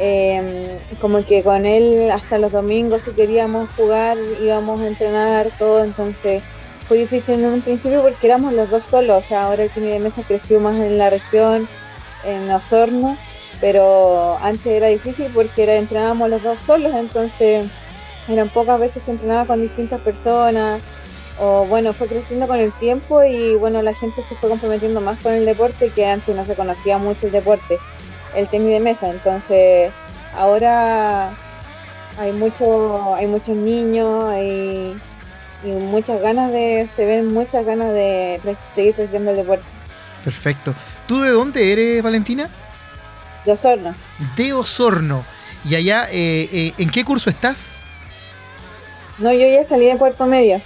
eh, 0.00 0.78
como 1.00 1.24
que 1.24 1.42
con 1.42 1.64
él 1.64 2.10
hasta 2.10 2.36
los 2.36 2.52
domingos 2.52 3.04
si 3.04 3.12
queríamos 3.12 3.70
jugar 3.70 4.18
íbamos 4.42 4.82
a 4.82 4.86
entrenar 4.86 5.48
todo, 5.58 5.82
entonces 5.82 6.42
fue 6.86 6.98
difícil 6.98 7.36
en 7.36 7.46
un 7.46 7.62
principio 7.62 8.02
porque 8.02 8.26
éramos 8.26 8.52
los 8.52 8.68
dos 8.68 8.84
solos, 8.84 9.24
o 9.24 9.26
sea, 9.26 9.46
ahora 9.46 9.62
el 9.62 9.70
tenis 9.70 9.92
de 9.92 9.98
mesa 9.98 10.22
creció 10.28 10.60
más 10.60 10.76
en 10.76 10.98
la 10.98 11.08
región, 11.08 11.66
en 12.26 12.50
Osorno, 12.50 13.16
pero 13.62 14.36
antes 14.42 14.66
era 14.66 14.88
difícil 14.88 15.30
porque 15.32 15.62
era, 15.62 15.76
entrenábamos 15.76 16.28
los 16.28 16.42
dos 16.42 16.58
solos, 16.58 16.92
entonces 16.94 17.66
eran 18.28 18.48
pocas 18.48 18.78
veces 18.80 19.02
que 19.04 19.10
entrenaba 19.10 19.46
con 19.46 19.60
distintas 19.60 20.00
personas, 20.00 20.80
o 21.38 21.66
bueno, 21.66 21.92
fue 21.92 22.06
creciendo 22.06 22.46
con 22.46 22.58
el 22.58 22.72
tiempo 22.72 23.24
y 23.24 23.54
bueno, 23.56 23.82
la 23.82 23.94
gente 23.94 24.22
se 24.22 24.36
fue 24.36 24.48
comprometiendo 24.48 25.00
más 25.00 25.18
con 25.20 25.32
el 25.32 25.44
deporte 25.44 25.90
que 25.90 26.06
antes 26.06 26.34
no 26.34 26.46
se 26.46 26.54
conocía 26.54 26.98
mucho 26.98 27.26
el 27.26 27.32
deporte, 27.32 27.78
el 28.34 28.48
tenis 28.48 28.70
de 28.70 28.80
mesa, 28.80 29.10
entonces 29.10 29.92
ahora 30.36 31.30
hay 32.18 32.32
mucho, 32.32 33.14
hay 33.14 33.26
muchos 33.26 33.56
niños, 33.56 34.24
hay 34.24 34.96
y 35.64 35.68
muchas 35.68 36.20
ganas 36.20 36.52
de, 36.52 36.88
se 36.94 37.06
ven 37.06 37.32
muchas 37.32 37.64
ganas 37.64 37.92
de 37.92 38.40
seguir 38.74 38.94
practicando 38.94 39.30
el 39.30 39.38
deporte. 39.38 39.64
Perfecto. 40.22 40.74
¿Tú 41.06 41.20
de 41.20 41.30
dónde 41.30 41.72
eres, 41.72 42.02
Valentina? 42.02 42.50
De 43.44 43.52
Osorno. 43.52 43.94
De 44.36 44.52
Osorno. 44.52 45.24
Y 45.64 45.74
allá, 45.74 46.06
eh, 46.10 46.48
eh, 46.52 46.74
¿en 46.76 46.90
qué 46.90 47.04
curso 47.04 47.30
estás? 47.30 47.78
No, 49.18 49.32
yo 49.32 49.46
ya 49.46 49.64
salí 49.64 49.86
de 49.86 49.96
Puerto 49.96 50.26
Medio. 50.26 50.60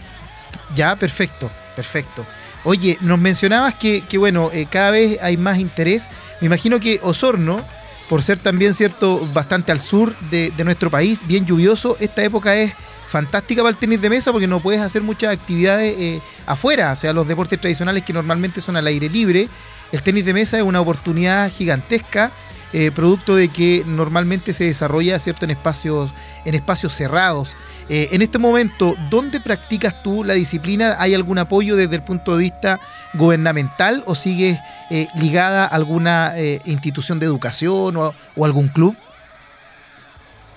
Ya, 0.74 0.96
perfecto, 0.96 1.50
perfecto. 1.76 2.24
Oye, 2.64 2.98
nos 3.00 3.18
mencionabas 3.18 3.74
que, 3.74 4.02
que, 4.02 4.18
bueno, 4.18 4.50
eh, 4.52 4.66
cada 4.70 4.90
vez 4.90 5.18
hay 5.22 5.36
más 5.36 5.58
interés. 5.58 6.10
Me 6.40 6.46
imagino 6.46 6.80
que 6.80 7.00
Osorno, 7.02 7.64
por 8.08 8.22
ser 8.22 8.38
también, 8.38 8.74
cierto, 8.74 9.26
bastante 9.32 9.72
al 9.72 9.80
sur 9.80 10.16
de, 10.30 10.50
de 10.50 10.64
nuestro 10.64 10.90
país, 10.90 11.26
bien 11.26 11.46
lluvioso, 11.46 11.96
esta 12.00 12.22
época 12.22 12.56
es 12.56 12.72
fantástica 13.08 13.62
para 13.62 13.70
el 13.70 13.76
tenis 13.76 14.00
de 14.00 14.10
mesa 14.10 14.32
porque 14.32 14.46
no 14.46 14.60
puedes 14.60 14.80
hacer 14.80 15.02
muchas 15.02 15.32
actividades 15.32 15.98
eh, 15.98 16.20
afuera, 16.46 16.92
o 16.92 16.96
sea, 16.96 17.12
los 17.12 17.26
deportes 17.26 17.60
tradicionales 17.60 18.02
que 18.02 18.12
normalmente 18.12 18.60
son 18.60 18.76
al 18.76 18.86
aire 18.86 19.08
libre. 19.08 19.48
El 19.90 20.02
tenis 20.02 20.24
de 20.24 20.34
mesa 20.34 20.58
es 20.58 20.62
una 20.62 20.80
oportunidad 20.80 21.50
gigantesca, 21.50 22.30
eh, 22.74 22.90
producto 22.94 23.34
de 23.34 23.48
que 23.48 23.82
normalmente 23.86 24.52
se 24.52 24.64
desarrolla, 24.64 25.18
cierto, 25.18 25.46
en 25.46 25.52
espacios, 25.52 26.10
en 26.44 26.54
espacios 26.54 26.92
cerrados. 26.92 27.56
Eh, 27.88 28.08
en 28.12 28.22
este 28.22 28.38
momento, 28.38 28.94
¿dónde 29.10 29.40
practicas 29.40 30.02
tú 30.02 30.22
la 30.22 30.34
disciplina? 30.34 30.96
¿Hay 30.98 31.14
algún 31.14 31.38
apoyo 31.38 31.74
desde 31.74 31.96
el 31.96 32.02
punto 32.02 32.36
de 32.36 32.42
vista 32.42 32.78
gubernamental 33.14 34.02
o 34.06 34.14
sigues 34.14 34.58
eh, 34.90 35.06
ligada 35.18 35.64
a 35.64 35.68
alguna 35.68 36.32
eh, 36.36 36.60
institución 36.64 37.18
de 37.18 37.26
educación 37.26 37.96
o, 37.96 38.14
algún 38.44 38.68
club? 38.68 38.96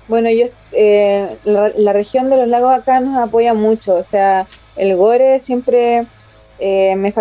Bueno, 0.07 0.29
yo, 0.29 0.47
eh, 0.73 1.37
la, 1.45 1.69
la 1.69 1.93
región 1.93 2.29
de 2.29 2.37
los 2.37 2.47
lagos 2.47 2.73
acá 2.73 2.99
nos 2.99 3.17
apoya 3.17 3.53
mucho, 3.53 3.95
o 3.95 4.03
sea, 4.03 4.45
el 4.75 4.95
GORE 4.95 5.39
siempre 5.39 6.05
me, 6.59 7.13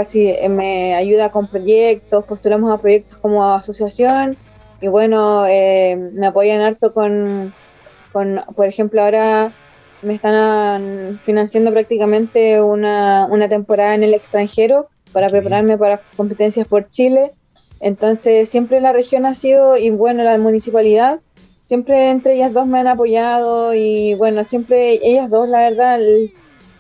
me 0.49 0.94
ayuda 0.94 1.31
con 1.31 1.46
proyectos, 1.46 2.25
postulamos 2.25 2.73
a 2.73 2.81
proyectos 2.81 3.18
como 3.18 3.55
asociación 3.55 4.37
y 4.81 4.88
bueno, 4.88 5.44
me 5.44 6.27
apoyan 6.27 6.61
harto 6.61 6.92
con, 6.92 7.55
con, 8.12 8.42
por 8.57 8.66
ejemplo, 8.66 9.03
ahora 9.03 9.53
me 10.03 10.15
están 10.15 11.21
financiando 11.23 11.71
prácticamente 11.73 12.61
una, 12.63 13.27
una 13.31 13.49
temporada 13.49 13.95
en 13.95 14.03
el 14.03 14.15
extranjero 14.15 14.89
para 15.13 15.29
prepararme 15.29 15.77
para 15.77 16.01
competencias 16.17 16.67
por 16.67 16.89
Chile. 16.91 17.33
Entonces, 17.81 18.49
siempre 18.49 18.81
la 18.81 18.93
región 18.93 19.27
ha 19.27 19.35
sido, 19.35 19.77
y 19.77 19.91
bueno, 19.91 20.23
la 20.23 20.37
municipalidad, 20.39 21.21
siempre 21.67 22.11
entre 22.11 22.35
ellas 22.35 22.53
dos 22.53 22.67
me 22.67 22.79
han 22.81 22.87
apoyado 22.89 23.75
y 23.75 24.15
bueno, 24.15 24.45
siempre 24.45 24.99
ellas 25.03 25.31
dos, 25.31 25.49
la 25.49 25.61
verdad, 25.61 26.01
el- 26.01 26.33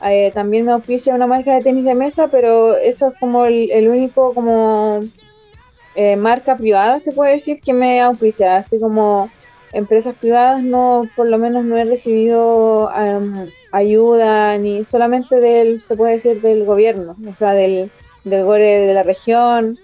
eh, 0.06 0.30
también 0.32 0.64
me 0.64 0.72
auspicia 0.72 1.14
una 1.14 1.26
marca 1.26 1.54
de 1.54 1.62
tenis 1.62 1.84
de 1.84 1.94
mesa, 1.94 2.28
pero 2.28 2.76
eso 2.76 3.08
es 3.08 3.14
como 3.20 3.44
el, 3.44 3.70
el 3.70 3.88
único 3.88 4.32
como 4.34 5.00
eh, 5.94 6.16
marca 6.16 6.56
privada, 6.56 7.00
se 7.00 7.12
puede 7.12 7.32
decir, 7.32 7.60
que 7.60 7.72
me 7.72 8.00
auspicia, 8.00 8.56
así 8.56 8.78
como 8.80 9.28
empresas 9.72 10.14
privadas 10.18 10.62
no, 10.62 11.08
por 11.16 11.28
lo 11.28 11.38
menos 11.38 11.64
no 11.64 11.76
he 11.76 11.84
recibido 11.84 12.90
em, 12.96 13.48
ayuda 13.72 14.58
ni 14.58 14.84
solamente 14.84 15.36
del, 15.36 15.80
se 15.80 15.96
puede 15.96 16.14
decir, 16.14 16.40
del 16.40 16.64
gobierno, 16.64 17.16
o 17.26 17.36
sea, 17.36 17.52
del, 17.52 17.90
del 18.24 18.44
GORE 18.44 18.86
de 18.86 18.94
la 18.94 19.02
región. 19.02 19.78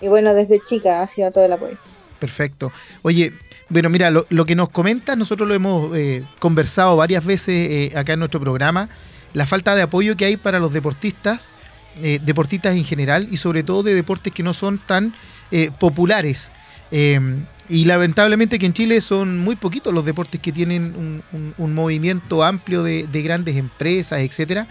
Y 0.00 0.08
bueno, 0.08 0.34
desde 0.34 0.60
chica 0.60 1.02
ha 1.02 1.08
sido 1.08 1.30
todo 1.30 1.44
el 1.44 1.52
apoyo. 1.52 1.76
Perfecto. 2.18 2.70
Oye, 3.02 3.32
bueno, 3.68 3.88
mira, 3.90 4.10
lo, 4.10 4.26
lo 4.28 4.44
que 4.46 4.54
nos 4.54 4.68
comentas, 4.68 5.16
nosotros 5.16 5.48
lo 5.48 5.54
hemos 5.54 5.96
eh, 5.96 6.24
conversado 6.38 6.96
varias 6.96 7.24
veces 7.24 7.92
eh, 7.92 7.98
acá 7.98 8.12
en 8.12 8.20
nuestro 8.20 8.40
programa, 8.40 8.88
la 9.32 9.46
falta 9.46 9.74
de 9.74 9.82
apoyo 9.82 10.16
que 10.16 10.24
hay 10.24 10.36
para 10.36 10.60
los 10.60 10.72
deportistas, 10.72 11.50
eh, 12.02 12.20
deportistas 12.22 12.76
en 12.76 12.84
general 12.84 13.26
y 13.30 13.38
sobre 13.38 13.62
todo 13.62 13.82
de 13.82 13.94
deportes 13.94 14.32
que 14.32 14.42
no 14.42 14.54
son 14.54 14.78
tan 14.78 15.14
populares. 15.78 16.50
Y 17.68 17.84
lamentablemente 17.84 18.58
que 18.58 18.66
en 18.66 18.72
Chile 18.72 19.00
son 19.00 19.38
muy 19.38 19.56
poquitos 19.56 19.92
los 19.92 20.04
deportes 20.04 20.40
que 20.40 20.52
tienen 20.52 20.94
un, 20.96 21.22
un- 21.32 21.54
un 21.58 21.74
movimiento 21.74 22.42
amplio 22.44 22.82
de, 22.82 23.06
de 23.06 23.22
grandes 23.22 23.56
empresas, 23.56 24.20
etcétera. 24.20 24.68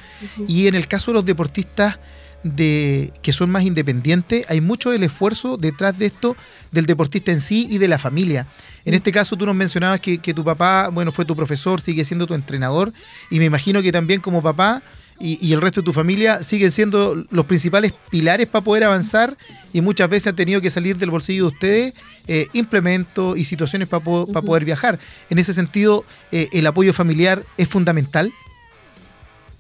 Y 0.48 0.68
en 0.68 0.76
el 0.76 0.88
caso 0.88 1.12
de 1.12 1.16
los 1.16 1.26
deportistas 1.26 2.00
de, 2.44 3.12
que 3.24 3.34
son 3.34 3.50
más 3.50 3.64
independientes, 3.64 4.46
hay 4.50 4.62
mucho 4.62 4.94
el 4.94 5.04
esfuerzo 5.04 5.58
detrás 5.58 5.98
de 5.98 6.06
esto 6.06 6.38
del 6.72 6.86
deportista 6.86 7.32
en 7.32 7.42
sí 7.42 7.68
y 7.70 7.80
de 7.80 7.88
la 7.88 7.98
familia. 7.98 8.46
En 8.86 8.94
este 8.94 9.12
caso 9.12 9.36
tú 9.36 9.46
nos 9.48 9.56
mencionabas 9.56 10.00
que, 10.00 10.20
que 10.20 10.34
tu 10.34 10.44
papá, 10.44 10.90
bueno, 10.90 11.12
fue 11.12 11.26
tu 11.26 11.36
profesor, 11.36 11.82
sigue 11.82 12.06
siendo 12.06 12.28
tu 12.28 12.36
entrenador, 12.36 12.94
y 13.32 13.40
me 13.40 13.46
imagino 13.46 13.82
que 13.82 13.92
también 13.92 14.22
como 14.22 14.44
papá 14.44 14.84
y, 15.20 15.40
y 15.44 15.54
el 15.54 15.62
resto 15.62 15.82
de 15.82 15.86
tu 15.86 15.94
familia 15.94 16.44
siguen 16.44 16.72
siendo 16.72 17.26
los 17.32 17.46
principales 17.46 17.94
pilares 18.12 18.46
para 18.48 18.64
poder 18.64 18.84
avanzar 18.84 19.36
y 19.74 19.82
muchas 19.82 20.08
veces 20.10 20.28
han 20.28 20.36
tenido 20.36 20.62
que 20.62 20.70
salir 20.70 20.98
del 20.98 21.10
bolsillo 21.10 21.44
de 21.48 21.54
ustedes 21.54 21.94
eh, 22.28 22.48
implementos 22.54 23.38
y 23.38 23.46
situaciones 23.46 23.88
para 23.88 24.04
poder 24.04 24.66
viajar. 24.66 25.00
En 25.30 25.40
ese 25.40 25.54
sentido, 25.54 26.06
eh, 26.32 26.48
el 26.54 26.66
apoyo 26.68 26.94
familiar 26.94 27.44
es 27.58 27.68
fundamental. 27.68 28.34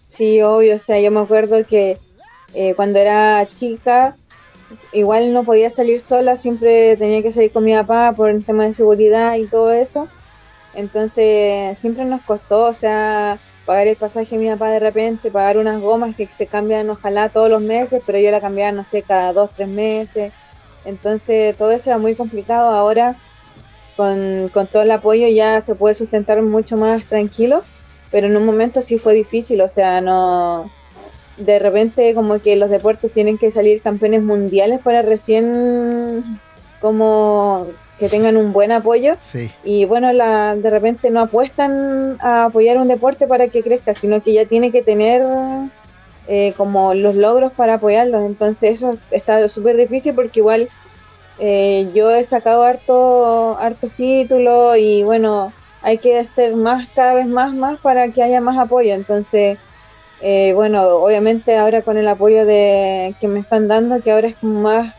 Sí, 0.08 0.41
obvio, 0.41 0.78
o 0.78 0.80
sea, 0.80 0.99
yo 0.99 1.12
me 1.12 1.19
acuerdo 1.19 1.65
que 1.67 1.97
eh, 2.54 2.73
cuando 2.75 2.99
era 2.99 3.47
chica, 3.54 4.15
igual 4.93 5.34
no 5.34 5.43
podía 5.43 5.69
salir 5.69 5.99
sola, 5.99 6.38
siempre 6.38 6.95
tenía 6.97 7.21
que 7.21 7.32
salir 7.32 7.51
con 7.51 7.65
mi 7.65 7.73
papá 7.73 8.13
por 8.13 8.30
el 8.30 8.43
tema 8.43 8.65
de 8.65 8.73
seguridad 8.73 9.36
y 9.36 9.45
todo 9.45 9.71
eso. 9.71 10.08
Entonces, 10.73 11.78
siempre 11.78 12.06
nos 12.06 12.21
costó, 12.21 12.65
o 12.65 12.73
sea, 12.73 13.39
pagar 13.65 13.88
el 13.88 13.95
pasaje 13.95 14.38
de 14.38 14.43
mi 14.43 14.49
papá 14.49 14.69
de 14.69 14.80
repente, 14.80 15.32
pagar 15.32 15.58
unas 15.58 15.82
gomas 15.82 16.15
que 16.15 16.28
se 16.28 16.47
cambian 16.47 16.89
ojalá 16.89 17.30
todos 17.30 17.49
los 17.49 17.62
meses, 17.62 18.01
pero 18.06 18.19
yo 18.19 18.32
la 18.32 18.41
cambiaba, 18.41 18.71
no 18.71 18.86
sé, 18.86 19.01
cada 19.01 19.34
dos, 19.34 19.51
tres 19.56 19.67
meses. 19.67 20.32
Entonces, 20.86 21.56
todo 21.58 21.71
eso 21.71 21.89
era 21.89 21.98
muy 21.98 22.15
complicado. 22.15 22.69
Ahora, 22.69 23.15
con, 23.95 24.50
con 24.54 24.67
todo 24.67 24.84
el 24.84 24.91
apoyo, 24.91 25.28
ya 25.28 25.62
se 25.62 25.76
puede 25.76 25.95
sustentar 25.95 26.41
mucho 26.41 26.78
más 26.78 27.04
tranquilo, 27.06 27.63
pero 28.12 28.28
en 28.28 28.38
un 28.38 28.45
momento 28.45 28.82
sí 28.82 28.98
fue 28.98 29.13
difícil, 29.13 29.62
o 29.62 29.69
sea, 29.69 30.02
no. 30.02 30.71
De 31.38 31.60
repente, 31.60 32.13
como 32.13 32.39
que 32.39 32.56
los 32.56 32.69
deportes 32.69 33.12
tienen 33.12 33.38
que 33.38 33.52
salir 33.52 33.82
campeones 33.82 34.24
mundiales 34.24 34.80
para 34.82 35.02
recién 35.02 36.39
como 36.80 37.67
que 38.00 38.10
tengan 38.10 38.38
un 38.38 38.54
buen 38.54 38.71
apoyo. 38.71 39.17
Sí. 39.21 39.52
Y 39.63 39.86
bueno, 39.86 40.13
la, 40.13 40.56
de 40.56 40.69
repente 40.69 41.10
no 41.10 41.21
apuestan 41.21 42.17
a 42.19 42.45
apoyar 42.45 42.78
un 42.78 42.88
deporte 42.88 43.28
para 43.28 43.48
que 43.48 43.63
crezca, 43.63 43.93
sino 43.93 44.21
que 44.21 44.34
ya 44.34 44.45
tiene 44.45 44.71
que 44.71 44.82
tener 44.82 45.24
eh, 46.27 46.53
como 46.57 46.93
los 46.93 47.15
logros 47.15 47.51
para 47.53 47.75
apoyarlos. 47.75 48.25
Entonces 48.25 48.75
eso 48.75 48.97
está 49.11 49.47
súper 49.49 49.77
difícil 49.77 50.13
porque 50.13 50.39
igual 50.39 50.69
eh, 51.39 51.89
yo 51.93 52.09
he 52.11 52.23
sacado 52.23 52.63
harto, 52.63 53.57
hartos 53.59 53.91
títulos 53.91 54.77
y 54.77 55.03
bueno, 55.03 55.53
hay 55.81 55.97
que 55.97 56.19
hacer 56.19 56.55
más, 56.55 56.88
cada 56.95 57.13
vez 57.13 57.27
más, 57.27 57.53
más 57.53 57.79
para 57.79 58.09
que 58.09 58.23
haya 58.23 58.41
más 58.41 58.57
apoyo. 58.57 58.93
Entonces, 58.93 59.57
eh, 60.21 60.53
bueno, 60.55 60.83
obviamente 60.97 61.57
ahora 61.57 61.81
con 61.81 61.97
el 61.97 62.07
apoyo 62.07 62.45
de 62.45 63.15
que 63.19 63.27
me 63.27 63.39
están 63.39 63.67
dando, 63.67 64.01
que 64.01 64.11
ahora 64.11 64.27
es 64.29 64.35
como 64.38 64.61
más 64.61 64.93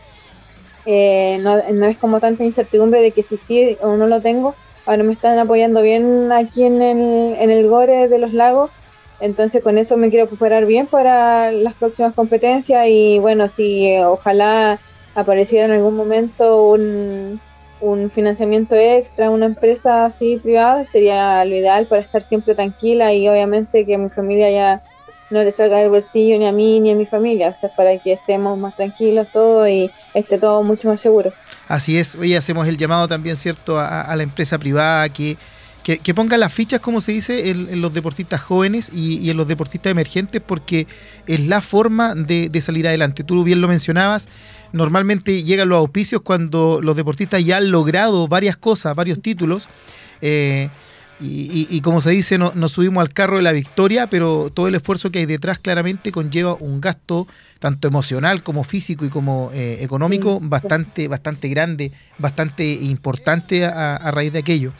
eh, 0.89 1.37
no, 1.41 1.61
no, 1.73 1.85
es 1.85 1.97
como 1.97 2.21
tanta 2.21 2.45
incertidumbre 2.45 3.01
de 3.01 3.11
que 3.11 3.21
si 3.21 3.35
sí 3.35 3.77
o 3.81 3.97
no 3.97 4.07
lo 4.07 4.21
tengo. 4.21 4.55
Ahora 4.85 5.03
me 5.03 5.11
están 5.13 5.37
apoyando 5.37 5.81
bien 5.81 6.31
aquí 6.31 6.63
en 6.63 6.81
el, 6.81 7.35
en 7.37 7.49
el 7.49 7.67
Gore 7.67 8.07
de 8.07 8.17
los 8.17 8.33
Lagos, 8.33 8.71
entonces 9.19 9.63
con 9.63 9.77
eso 9.77 9.97
me 9.97 10.09
quiero 10.09 10.27
preparar 10.27 10.65
bien 10.65 10.87
para 10.87 11.51
las 11.51 11.73
próximas 11.73 12.13
competencias 12.13 12.85
y 12.87 13.19
bueno, 13.19 13.49
si 13.49 13.85
eh, 13.85 14.05
ojalá 14.05 14.79
apareciera 15.15 15.65
en 15.65 15.71
algún 15.71 15.95
momento 15.95 16.67
un, 16.67 17.39
un 17.81 18.11
financiamiento 18.11 18.75
extra, 18.75 19.29
una 19.29 19.47
empresa 19.47 20.05
así 20.05 20.37
privada, 20.37 20.85
sería 20.85 21.43
lo 21.45 21.55
ideal 21.55 21.87
para 21.87 22.01
estar 22.01 22.21
siempre 22.21 22.53
tranquila 22.53 23.13
y 23.13 23.27
obviamente 23.27 23.85
que 23.85 23.97
mi 23.97 24.09
familia 24.09 24.51
ya 24.51 24.83
no 25.29 25.43
le 25.43 25.51
salga 25.51 25.79
del 25.79 25.89
bolsillo 25.89 26.37
ni 26.37 26.47
a 26.47 26.51
mí 26.51 26.79
ni 26.79 26.91
a 26.91 26.95
mi 26.95 27.05
familia, 27.05 27.49
o 27.49 27.55
sea, 27.55 27.69
para 27.69 27.97
que 27.97 28.13
estemos 28.13 28.57
más 28.57 28.75
tranquilos 28.75 29.27
todos 29.33 29.67
y 29.67 29.91
esté 30.13 30.37
todo 30.37 30.63
mucho 30.63 30.87
más 30.87 31.01
seguro. 31.01 31.33
Así 31.67 31.97
es, 31.97 32.15
hoy 32.15 32.35
hacemos 32.35 32.67
el 32.67 32.77
llamado 32.77 33.07
también, 33.07 33.35
¿cierto?, 33.35 33.77
a, 33.77 34.01
a 34.01 34.15
la 34.15 34.23
empresa 34.23 34.57
privada 34.57 35.09
que, 35.09 35.35
que, 35.87 35.99
que, 35.99 36.13
ponga 36.13 36.35
las 36.37 36.51
fichas, 36.51 36.81
como 36.81 36.99
se 36.99 37.13
dice, 37.13 37.49
en, 37.49 37.69
en 37.69 37.79
los 37.79 37.93
deportistas 37.93 38.41
jóvenes 38.41 38.91
y, 38.93 39.19
y, 39.19 39.29
en 39.29 39.37
los 39.37 39.47
deportistas 39.47 39.89
emergentes, 39.89 40.41
porque 40.45 40.85
es 41.27 41.39
la 41.39 41.61
forma 41.61 42.13
de, 42.13 42.49
de, 42.49 42.59
salir 42.59 42.89
adelante. 42.89 43.23
Tú 43.23 43.41
bien 43.45 43.61
lo 43.61 43.69
mencionabas, 43.69 44.27
normalmente 44.73 45.45
llegan 45.45 45.69
los 45.69 45.79
auspicios 45.79 46.23
cuando 46.23 46.81
los 46.83 46.97
deportistas 46.97 47.45
ya 47.45 47.55
han 47.55 47.71
logrado 47.71 48.27
varias 48.27 48.57
cosas, 48.57 48.95
varios 48.95 49.21
títulos. 49.21 49.69
Eh, 50.19 50.69
y, 51.21 51.25
y, 51.25 51.67
y, 51.69 51.79
como 51.79 52.01
se 52.01 52.09
dice, 52.09 52.37
no, 52.37 52.51
nos 52.53 52.73
subimos 52.73 52.99
al 53.01 53.13
carro 53.13 53.37
de 53.37 53.43
la 53.43 53.53
victoria, 53.53 54.09
pero 54.09 54.51
todo 54.53 54.67
el 54.67 54.75
esfuerzo 54.75 55.09
que 55.09 55.19
hay 55.19 55.25
detrás 55.25 55.57
claramente 55.57 56.11
conlleva 56.11 56.55
un 56.55 56.81
gasto 56.81 57.29
tanto 57.59 57.87
emocional 57.87 58.43
como 58.43 58.65
físico 58.65 59.05
y 59.05 59.09
como 59.09 59.51
eh, 59.53 59.77
económico 59.79 60.39
bastante, 60.41 61.07
bastante 61.07 61.47
grande, 61.47 61.93
bastante 62.17 62.69
importante 62.73 63.63
a, 63.63 63.95
a 63.95 64.11
raíz 64.11 64.33
de 64.33 64.39
aquello. 64.39 64.73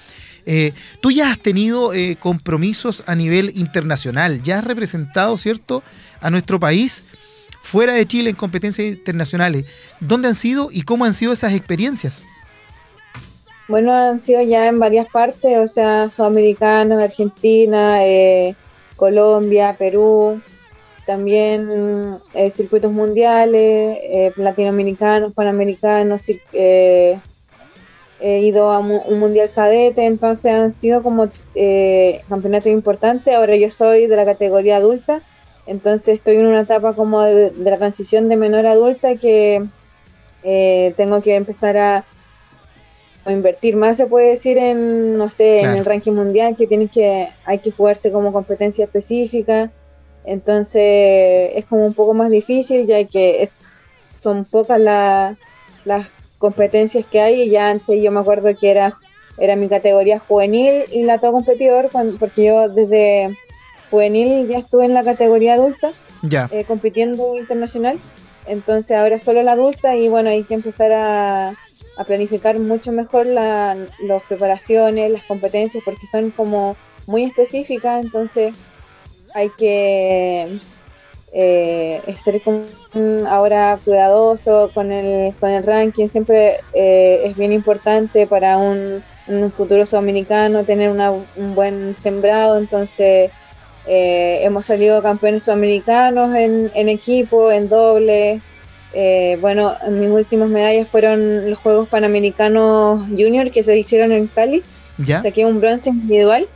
Eh, 0.47 0.73
tú 1.01 1.11
ya 1.11 1.29
has 1.29 1.37
tenido 1.37 1.93
eh, 1.93 2.15
compromisos 2.19 3.03
a 3.05 3.15
nivel 3.15 3.51
internacional, 3.55 4.41
ya 4.41 4.57
has 4.57 4.63
representado, 4.63 5.37
¿cierto?, 5.37 5.83
a 6.21 6.31
nuestro 6.31 6.59
país 6.59 7.03
fuera 7.61 7.93
de 7.93 8.05
Chile 8.05 8.29
en 8.29 8.35
competencias 8.35 8.87
internacionales. 8.87 9.65
¿Dónde 9.99 10.29
han 10.29 10.35
sido 10.35 10.69
y 10.71 10.83
cómo 10.83 11.03
han 11.03 11.13
sido 11.13 11.33
esas 11.33 11.53
experiencias? 11.53 12.23
Bueno, 13.67 13.93
han 13.93 14.21
sido 14.21 14.41
ya 14.41 14.67
en 14.67 14.79
varias 14.79 15.07
partes, 15.07 15.57
o 15.57 15.67
sea, 15.67 16.09
sudamericanos, 16.09 17.01
Argentina, 17.01 18.05
eh, 18.05 18.55
Colombia, 18.95 19.75
Perú, 19.77 20.41
también 21.05 22.19
eh, 22.33 22.49
circuitos 22.49 22.91
mundiales, 22.91 23.97
eh, 24.01 24.31
latinoamericanos, 24.37 25.33
panamericanos, 25.33 26.23
he 28.19 28.39
ido 28.39 28.71
a 28.71 28.79
un 28.79 29.19
mundial 29.19 29.51
cadete, 29.53 30.05
entonces 30.05 30.51
han 30.51 30.71
sido 30.71 31.03
como 31.03 31.27
eh, 31.55 32.21
campeonatos 32.29 32.71
importantes. 32.71 33.33
Ahora 33.35 33.55
yo 33.55 33.69
soy 33.71 34.07
de 34.07 34.15
la 34.15 34.25
categoría 34.25 34.77
adulta, 34.77 35.21
entonces 35.65 36.15
estoy 36.15 36.37
en 36.37 36.47
una 36.47 36.61
etapa 36.61 36.93
como 36.93 37.21
de, 37.21 37.51
de 37.51 37.71
la 37.71 37.77
transición 37.77 38.29
de 38.29 38.35
menor 38.35 38.65
a 38.65 38.71
adulta 38.71 39.15
que 39.15 39.65
eh, 40.43 40.93
tengo 40.97 41.21
que 41.21 41.35
empezar 41.35 41.77
a 41.77 42.05
invertir 43.29 43.75
más 43.75 43.97
se 43.97 44.05
puede 44.05 44.29
decir 44.29 44.57
en 44.57 45.17
no 45.17 45.29
sé 45.29 45.57
claro. 45.59 45.73
en 45.73 45.79
el 45.79 45.85
ranking 45.85 46.13
mundial 46.13 46.55
que 46.55 46.67
tienes 46.67 46.91
que 46.91 47.27
hay 47.43 47.59
que 47.59 47.71
jugarse 47.71 48.09
como 48.09 48.31
competencia 48.31 48.85
específica 48.85 49.69
entonces 50.23 51.51
es 51.55 51.65
como 51.65 51.85
un 51.85 51.93
poco 51.93 52.13
más 52.13 52.29
difícil 52.29 52.87
ya 52.87 53.03
que 53.03 53.43
es 53.43 53.77
son 54.21 54.45
pocas 54.45 54.79
la, 54.79 55.37
las 55.85 56.07
competencias 56.37 57.05
que 57.05 57.21
hay 57.21 57.41
y 57.43 57.49
ya 57.49 57.69
antes 57.69 58.01
yo 58.01 58.11
me 58.11 58.19
acuerdo 58.19 58.55
que 58.55 58.69
era 58.71 58.97
era 59.39 59.55
mi 59.55 59.69
categoría 59.69 60.17
juvenil 60.19 60.85
y 60.91 61.03
la 61.03 61.19
todo 61.19 61.31
competidor 61.31 61.89
cuando, 61.91 62.17
porque 62.17 62.45
yo 62.45 62.69
desde 62.69 63.37
juvenil 63.91 64.47
ya 64.47 64.57
estuve 64.57 64.85
en 64.85 64.95
la 64.95 65.03
categoría 65.03 65.53
adulta 65.53 65.91
ya. 66.23 66.49
Eh, 66.51 66.65
compitiendo 66.65 67.37
internacional 67.37 67.99
entonces 68.47 68.97
ahora 68.97 69.19
solo 69.19 69.43
la 69.43 69.51
adulta 69.51 69.95
y 69.95 70.07
bueno 70.09 70.29
hay 70.29 70.43
que 70.43 70.55
empezar 70.55 70.91
a 70.91 71.53
a 71.97 72.03
planificar 72.03 72.59
mucho 72.59 72.91
mejor 72.91 73.25
la, 73.25 73.75
las 73.99 74.23
preparaciones, 74.23 75.11
las 75.11 75.23
competencias, 75.23 75.83
porque 75.83 76.07
son 76.07 76.31
como 76.31 76.77
muy 77.07 77.23
específicas, 77.23 78.03
entonces 78.03 78.53
hay 79.33 79.49
que 79.57 80.59
eh, 81.33 82.01
ser 82.17 82.41
como 82.41 82.63
ahora 83.27 83.79
cuidadoso 83.83 84.71
con 84.73 84.91
el, 84.91 85.33
con 85.35 85.51
el 85.51 85.63
ranking, 85.63 86.07
siempre 86.07 86.61
eh, 86.73 87.21
es 87.25 87.37
bien 87.37 87.51
importante 87.51 88.27
para 88.27 88.57
un, 88.57 89.03
un 89.27 89.51
futuro 89.51 89.85
sudamericano 89.85 90.63
tener 90.63 90.89
una, 90.89 91.11
un 91.11 91.55
buen 91.55 91.95
sembrado, 91.95 92.57
entonces 92.57 93.31
eh, 93.85 94.39
hemos 94.43 94.65
salido 94.65 95.01
campeones 95.01 95.43
sudamericanos 95.43 96.35
en, 96.35 96.71
en 96.73 96.89
equipo, 96.89 97.51
en 97.51 97.69
doble, 97.69 98.41
eh, 98.93 99.37
bueno, 99.41 99.75
mis 99.89 100.09
últimas 100.09 100.49
medallas 100.49 100.87
fueron 100.87 101.49
los 101.49 101.59
Juegos 101.59 101.87
Panamericanos 101.89 103.07
Junior 103.09 103.51
que 103.51 103.63
se 103.63 103.77
hicieron 103.77 104.11
en 104.11 104.27
Cali. 104.27 104.63
¿Ya? 104.97 105.21
Saqué 105.21 105.45
un 105.45 105.59
bronce 105.59 105.89
individual. 105.89 106.47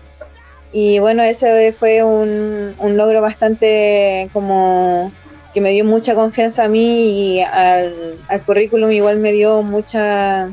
Y 0.74 1.00
bueno, 1.00 1.24
ese 1.24 1.74
fue 1.74 2.04
un, 2.04 2.76
un, 2.78 2.98
logro 2.98 3.22
bastante 3.22 4.30
como 4.32 5.12
que 5.54 5.60
me 5.60 5.72
dio 5.72 5.84
mucha 5.84 6.16
confianza 6.16 6.64
a 6.64 6.68
mí 6.70 7.38
y 7.38 7.42
al, 7.42 8.16
al 8.30 8.42
currículum 8.44 8.90
igual 8.92 9.20
me 9.20 9.34
dio 9.34 9.64
mucha 9.64 10.50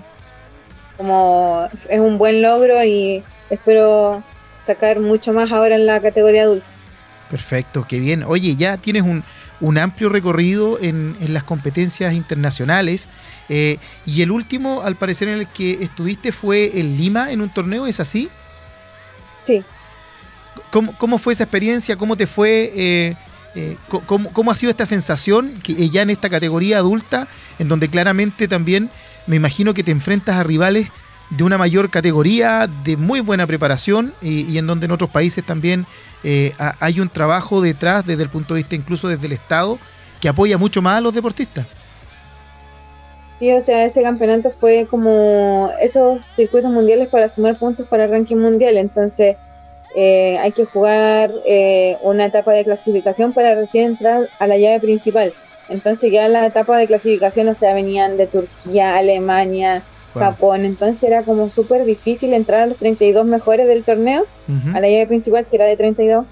como 0.97 1.69
es 1.89 2.01
un 2.01 2.19
buen 2.19 2.43
logro 2.43 2.83
y 2.83 3.23
espero 3.49 4.25
sacar 4.67 4.99
mucho 4.99 5.33
más 5.33 5.53
ahora 5.53 5.77
en 5.77 5.87
la 5.87 6.01
categoría 6.01 6.43
adulta. 6.43 6.67
Perfecto, 7.31 7.87
qué 7.89 8.01
bien. 8.01 8.25
Oye, 8.25 8.57
ya 8.57 8.77
tienes 8.79 9.03
un, 9.03 9.23
un 9.61 9.79
amplio 9.79 10.09
recorrido 10.09 10.79
en, 10.81 11.17
en 11.21 11.33
las 11.33 11.45
competencias 11.45 12.13
internacionales. 12.15 13.09
Eh, 13.49 13.79
y 14.05 14.23
el 14.23 14.31
último, 14.31 14.83
al 14.83 14.97
parecer, 14.97 15.29
en 15.29 15.41
el 15.41 15.49
que 15.49 15.83
estuviste 15.83 16.33
fue 16.33 16.81
en 16.81 16.97
Lima, 16.97 17.31
en 17.31 17.41
un 17.41 17.51
torneo, 17.51 17.87
¿es 17.87 18.01
así? 18.01 18.29
Sí. 19.47 19.63
¿Cómo, 20.71 20.95
cómo 20.99 21.19
fue 21.19 21.33
esa 21.33 21.45
experiencia? 21.45 21.97
¿Cómo 21.97 22.17
te 22.17 22.27
fue? 22.27 22.73
Eh, 22.75 23.17
eh, 23.55 23.77
cómo, 24.07 24.31
¿Cómo 24.33 24.51
ha 24.51 24.55
sido 24.55 24.71
esta 24.71 24.87
sensación 24.87 25.55
que 25.63 25.89
ya 25.89 26.03
en 26.03 26.11
esta 26.11 26.29
categoría 26.29 26.79
adulta, 26.79 27.29
en 27.59 27.69
donde 27.69 27.89
claramente 27.89 28.47
también 28.47 28.91
me 29.27 29.37
imagino 29.37 29.75
que 29.75 29.83
te 29.83 29.91
enfrentas 29.91 30.37
a 30.37 30.43
rivales 30.43 30.91
de 31.31 31.45
una 31.45 31.59
mayor 31.59 31.91
categoría, 31.91 32.69
de 32.85 32.97
muy 32.97 33.21
buena 33.21 33.47
preparación 33.47 34.15
y, 34.23 34.57
en 34.57 34.67
donde 34.67 34.87
en 34.87 34.93
otros 34.93 35.11
países 35.11 35.45
también 35.45 35.87
eh, 36.25 36.53
ha- 36.59 36.75
hay 36.81 37.01
un 37.01 37.09
trabajo 37.11 37.61
detrás 37.61 38.07
desde 38.07 38.23
el 38.23 38.29
punto 38.31 38.55
de 38.55 38.61
vista 38.61 38.75
incluso 38.77 39.09
desde 39.09 39.27
el 39.27 39.33
Estado 39.33 39.79
que 40.21 40.29
apoya 40.29 40.57
mucho 40.59 40.81
más 40.83 40.99
a 40.99 41.01
los 41.01 41.15
deportistas. 41.15 41.67
Sí, 43.39 43.53
o 43.53 43.61
sea, 43.61 43.85
ese 43.85 44.03
campeonato 44.03 44.51
fue 44.51 44.89
como 44.91 45.71
esos 45.81 46.27
circuitos 46.27 46.73
mundiales 46.73 47.09
para 47.09 47.29
sumar 47.29 47.57
puntos 47.57 47.87
para 47.87 48.05
el 48.07 48.11
ranking 48.11 48.37
mundial. 48.37 48.77
Entonces, 48.77 49.37
eh, 49.97 50.39
hay 50.39 50.53
que 50.53 50.65
jugar 50.65 51.33
eh, 51.47 51.97
una 52.03 52.27
etapa 52.27 52.53
de 52.53 52.65
clasificación 52.65 53.33
para 53.33 53.55
recién 53.55 53.93
entrar 53.93 54.29
a 54.39 54.47
la 54.47 54.57
llave 54.59 54.81
principal. 54.81 55.33
Entonces, 55.69 56.11
ya 56.11 56.29
la 56.29 56.47
etapa 56.47 56.79
de 56.79 56.87
clasificación, 56.87 57.49
o 57.49 57.55
sea, 57.55 57.75
venían 57.75 58.17
de 58.17 58.27
Turquía, 58.27 58.97
Alemania, 58.97 59.83
Wow. 60.15 60.23
Japón. 60.23 60.65
Entonces, 60.65 61.03
era 61.03 61.23
como 61.23 61.51
súper 61.51 61.85
difícil 61.85 62.33
entrar 62.33 62.63
a 62.63 62.67
los 62.67 62.79
32 62.79 63.27
mejores 63.27 63.69
del 63.69 63.85
torneo 63.85 64.25
a 64.73 64.81
la 64.81 64.89
llave 64.89 65.07
principal, 65.07 65.45
que 65.45 65.57
era 65.57 65.67
de 65.67 65.77
32. 65.77 66.25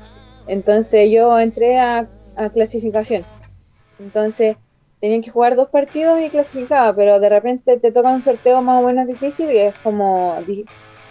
Entonces 0.47 1.11
yo 1.11 1.39
entré 1.39 1.79
a, 1.79 2.07
a 2.37 2.49
clasificación. 2.51 3.25
Entonces 3.99 4.57
tenían 5.01 5.23
que 5.23 5.31
jugar 5.31 5.57
dos 5.57 5.69
partidos 5.69 6.21
y 6.21 6.31
clasificaba, 6.31 6.95
pero 6.95 7.21
de 7.21 7.29
repente 7.29 7.77
te 7.79 7.93
toca 7.93 8.09
un 8.11 8.23
sorteo 8.23 8.63
más 8.63 8.83
o 8.83 8.87
menos 8.87 9.07
difícil 9.07 9.51
y 9.51 9.59
es 9.59 9.79
como 9.81 10.37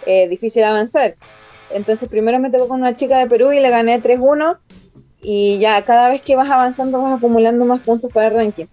eh, 0.06 0.28
difícil 0.28 0.64
avanzar. 0.64 1.14
Entonces 1.70 2.08
primero 2.08 2.38
me 2.38 2.50
tocó 2.50 2.68
con 2.68 2.80
una 2.80 2.96
chica 2.96 3.18
de 3.18 3.26
Perú 3.26 3.52
y 3.52 3.60
le 3.60 3.70
gané 3.70 4.02
3-1 4.02 4.58
y 5.20 5.58
ya 5.58 5.82
cada 5.82 6.08
vez 6.08 6.22
que 6.22 6.36
vas 6.36 6.50
avanzando 6.50 7.02
vas 7.02 7.16
acumulando 7.16 7.64
más 7.64 7.80
puntos 7.80 8.12
para 8.12 8.28
el 8.28 8.34
ranking. 8.34 8.66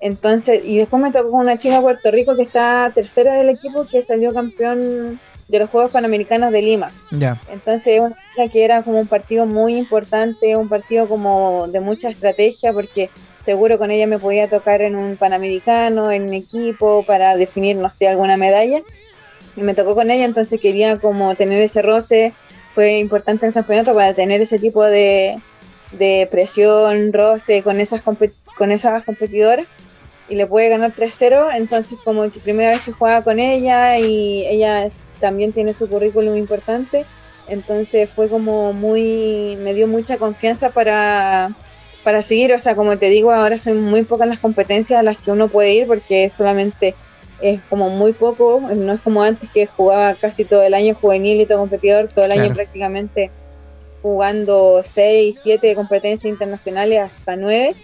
Entonces, 0.00 0.60
y 0.64 0.76
después 0.76 1.02
me 1.02 1.10
tocó 1.10 1.30
con 1.30 1.40
una 1.40 1.58
chica 1.58 1.76
de 1.76 1.80
Puerto 1.80 2.10
Rico 2.10 2.36
que 2.36 2.42
está 2.42 2.92
tercera 2.94 3.34
del 3.36 3.48
equipo 3.48 3.86
que 3.86 4.02
salió 4.02 4.34
campeón 4.34 5.18
de 5.48 5.58
los 5.58 5.70
Juegos 5.70 5.90
Panamericanos 5.90 6.52
de 6.52 6.62
Lima. 6.62 6.90
Ya, 7.10 7.40
Entonces, 7.50 8.00
una 8.00 8.48
que 8.48 8.64
era 8.64 8.82
como 8.82 8.98
un 8.98 9.06
partido 9.06 9.46
muy 9.46 9.76
importante, 9.76 10.56
un 10.56 10.68
partido 10.68 11.08
como 11.08 11.66
de 11.68 11.80
mucha 11.80 12.10
estrategia, 12.10 12.72
porque 12.72 13.10
seguro 13.42 13.78
con 13.78 13.90
ella 13.90 14.06
me 14.06 14.18
podía 14.18 14.50
tocar 14.50 14.82
en 14.82 14.96
un 14.96 15.16
panamericano, 15.16 16.10
en 16.10 16.34
equipo, 16.34 17.04
para 17.06 17.36
definir, 17.36 17.76
no 17.76 17.90
sé, 17.90 18.08
alguna 18.08 18.36
medalla. 18.36 18.82
Y 19.56 19.62
me 19.62 19.74
tocó 19.74 19.94
con 19.94 20.10
ella, 20.10 20.24
entonces 20.24 20.60
quería 20.60 20.98
como 20.98 21.34
tener 21.34 21.62
ese 21.62 21.82
roce. 21.82 22.34
Fue 22.74 22.98
importante 22.98 23.46
el 23.46 23.54
campeonato 23.54 23.94
para 23.94 24.12
tener 24.12 24.40
ese 24.42 24.58
tipo 24.58 24.84
de, 24.84 25.40
de 25.92 26.28
presión, 26.30 27.12
roce 27.12 27.62
con 27.62 27.80
esas, 27.80 28.02
con 28.02 28.70
esas 28.70 29.02
competidoras. 29.02 29.66
Y 30.28 30.34
le 30.34 30.46
pude 30.46 30.68
ganar 30.68 30.92
3-0, 30.92 31.54
entonces 31.54 31.98
como 32.04 32.30
que 32.32 32.40
primera 32.40 32.70
vez 32.70 32.80
que 32.80 32.92
jugaba 32.92 33.22
con 33.22 33.38
ella 33.38 33.96
y 33.98 34.44
ella 34.46 34.90
también 35.20 35.52
tiene 35.52 35.72
su 35.72 35.88
currículum 35.88 36.36
importante. 36.36 37.04
Entonces 37.48 38.10
fue 38.10 38.28
como 38.28 38.72
muy, 38.72 39.56
me 39.62 39.72
dio 39.72 39.86
mucha 39.86 40.18
confianza 40.18 40.70
para, 40.70 41.54
para 42.02 42.22
seguir. 42.22 42.52
O 42.54 42.58
sea, 42.58 42.74
como 42.74 42.98
te 42.98 43.08
digo, 43.08 43.32
ahora 43.32 43.58
son 43.58 43.80
muy 43.82 44.02
pocas 44.02 44.28
las 44.28 44.40
competencias 44.40 44.98
a 44.98 45.02
las 45.04 45.16
que 45.16 45.30
uno 45.30 45.48
puede 45.48 45.72
ir 45.74 45.86
porque 45.86 46.28
solamente 46.28 46.94
es 47.40 47.60
como 47.68 47.90
muy 47.90 48.12
poco. 48.12 48.60
No 48.74 48.92
es 48.94 49.00
como 49.00 49.22
antes 49.22 49.48
que 49.52 49.66
jugaba 49.66 50.14
casi 50.14 50.44
todo 50.44 50.62
el 50.62 50.74
año 50.74 50.94
juvenil 50.94 51.40
y 51.40 51.46
todo 51.46 51.58
competidor, 51.58 52.08
todo 52.08 52.24
el 52.24 52.32
año 52.32 52.42
prácticamente 52.54 53.30
jugando 54.02 54.82
6, 54.84 55.38
7 55.42 55.74
competencias 55.74 56.30
internacionales 56.30 57.00
hasta 57.00 57.36
9. 57.36 57.74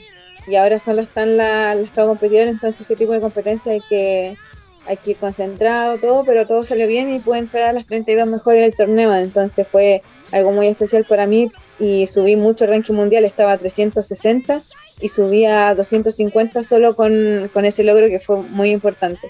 Y 0.46 0.56
ahora 0.56 0.78
solo 0.80 1.02
están 1.02 1.36
la- 1.36 1.74
las 1.74 1.92
todo 1.92 2.08
competidores, 2.08 2.52
entonces 2.54 2.80
este 2.82 2.96
tipo 2.96 3.12
de 3.12 3.20
competencia 3.20 3.72
hay 3.72 3.80
que 3.88 4.36
hay 4.84 4.96
que 4.96 5.12
ir 5.12 5.16
concentrado, 5.16 5.96
todo, 5.98 6.24
pero 6.24 6.44
todo 6.44 6.64
salió 6.64 6.88
bien 6.88 7.14
y 7.14 7.20
pude 7.20 7.38
entrar 7.38 7.68
a 7.68 7.72
las 7.72 7.86
32 7.86 8.26
mejores 8.26 8.62
del 8.62 8.74
torneo, 8.76 9.14
entonces 9.14 9.64
fue 9.70 10.02
algo 10.32 10.50
muy 10.50 10.66
especial 10.66 11.04
para 11.08 11.24
mí 11.24 11.52
y 11.78 12.08
subí 12.08 12.34
mucho 12.34 12.64
el 12.64 12.70
ranking 12.70 12.94
mundial, 12.94 13.24
estaba 13.24 13.52
a 13.52 13.58
360 13.58 14.60
y 15.00 15.08
subí 15.08 15.44
a 15.46 15.72
250 15.76 16.64
solo 16.64 16.96
con, 16.96 17.48
con 17.54 17.64
ese 17.64 17.84
logro 17.84 18.08
que 18.08 18.18
fue 18.18 18.38
muy 18.42 18.72
importante. 18.72 19.28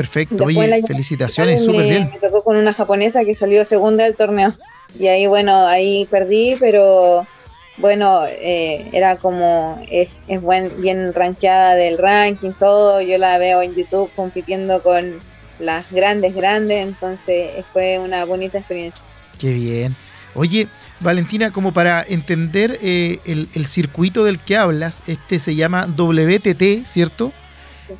Perfecto. 0.00 0.46
Después 0.46 0.56
Oye, 0.56 0.82
felicitaciones, 0.86 1.64
súper 1.64 1.84
bien. 1.84 2.10
me 2.10 2.18
tocó 2.18 2.42
con 2.42 2.56
una 2.56 2.72
japonesa 2.72 3.24
que 3.24 3.34
salió 3.34 3.64
segunda 3.64 4.04
del 4.04 4.16
torneo 4.16 4.54
y 4.98 5.08
ahí 5.08 5.26
bueno, 5.26 5.66
ahí 5.66 6.06
perdí, 6.10 6.56
pero 6.58 7.26
bueno, 7.76 8.24
eh, 8.26 8.88
era 8.92 9.16
como, 9.16 9.78
es, 9.90 10.08
es 10.26 10.40
buen, 10.40 10.80
bien 10.80 11.12
rankeada 11.12 11.74
del 11.74 11.98
ranking, 11.98 12.52
todo, 12.58 13.02
yo 13.02 13.18
la 13.18 13.36
veo 13.38 13.60
en 13.62 13.74
YouTube 13.74 14.10
compitiendo 14.16 14.82
con 14.82 15.18
las 15.58 15.90
grandes, 15.90 16.34
grandes, 16.34 16.86
entonces 16.86 17.50
fue 17.72 17.98
una 17.98 18.24
bonita 18.24 18.58
experiencia. 18.58 19.02
Qué 19.38 19.52
bien. 19.52 19.94
Oye, 20.34 20.68
Valentina, 21.00 21.50
como 21.50 21.72
para 21.72 22.02
entender 22.02 22.78
eh, 22.82 23.18
el, 23.26 23.48
el 23.54 23.66
circuito 23.66 24.24
del 24.24 24.38
que 24.38 24.56
hablas, 24.56 25.02
este 25.06 25.38
se 25.38 25.54
llama 25.54 25.86
WTT, 25.86 26.86
¿cierto? 26.86 27.32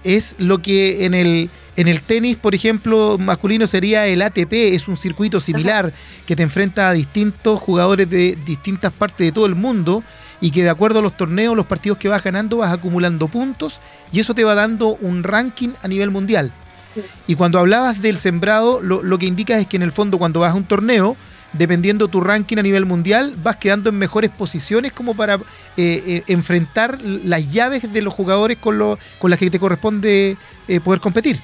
Es 0.05 0.37
lo 0.39 0.59
que 0.59 1.05
en 1.05 1.15
el, 1.15 1.51
en 1.81 1.89
el 1.89 2.03
tenis, 2.03 2.37
por 2.37 2.55
ejemplo, 2.55 3.17
masculino 3.19 3.67
sería 3.67 4.07
el 4.07 4.23
ATP, 4.23 4.53
es 4.75 4.89
un 4.89 4.97
circuito 4.97 5.41
similar 5.41 5.93
que 6.27 6.37
te 6.37 6.43
enfrenta 6.43 6.89
a 6.89 6.93
distintos 6.93 7.61
jugadores 7.61 8.09
de 8.11 8.37
distintas 8.45 8.93
partes 8.93 9.27
de 9.27 9.33
todo 9.33 9.47
el 9.47 9.55
mundo 9.55 10.03
y 10.41 10.51
que 10.51 10.63
de 10.63 10.71
acuerdo 10.71 10.99
a 10.99 11.03
los 11.03 11.17
torneos, 11.17 11.57
los 11.57 11.67
partidos 11.67 11.99
que 11.99 12.09
vas 12.09 12.23
ganando, 12.23 12.59
vas 12.59 12.73
acumulando 12.73 13.29
puntos 13.29 13.81
y 14.13 14.21
eso 14.21 14.35
te 14.35 14.45
va 14.45 14.55
dando 14.55 14.97
un 15.01 15.23
ranking 15.23 15.71
a 15.83 15.89
nivel 15.89 16.11
mundial. 16.11 16.53
Sí. 16.95 17.03
Y 17.29 17.35
cuando 17.37 17.59
hablabas 17.59 18.03
del 18.03 18.19
sembrado, 18.19 18.81
lo, 18.83 19.03
lo 19.03 19.19
que 19.19 19.27
indicas 19.27 19.61
es 19.61 19.67
que 19.67 19.77
en 19.77 19.83
el 19.83 19.93
fondo 19.93 20.19
cuando 20.19 20.41
vas 20.41 20.53
a 20.53 20.57
un 20.57 20.65
torneo, 20.65 21.17
dependiendo 21.53 22.09
tu 22.09 22.21
ranking 22.21 22.59
a 22.59 22.63
nivel 22.63 22.85
mundial, 22.87 23.35
vas 23.43 23.57
quedando 23.57 23.91
en 23.91 23.97
mejores 23.97 24.31
posiciones 24.31 24.93
como 24.93 25.15
para 25.15 25.35
eh, 25.35 25.41
eh, 25.77 26.23
enfrentar 26.27 26.99
las 27.03 27.53
llaves 27.53 27.93
de 27.93 28.03
los 28.03 28.13
jugadores 28.15 28.57
con, 28.59 28.79
lo- 28.79 28.99
con 29.19 29.31
las 29.31 29.39
que 29.39 29.51
te 29.51 29.59
corresponde 29.59 30.37
eh, 30.69 30.81
poder 30.81 31.01
competir. 31.01 31.41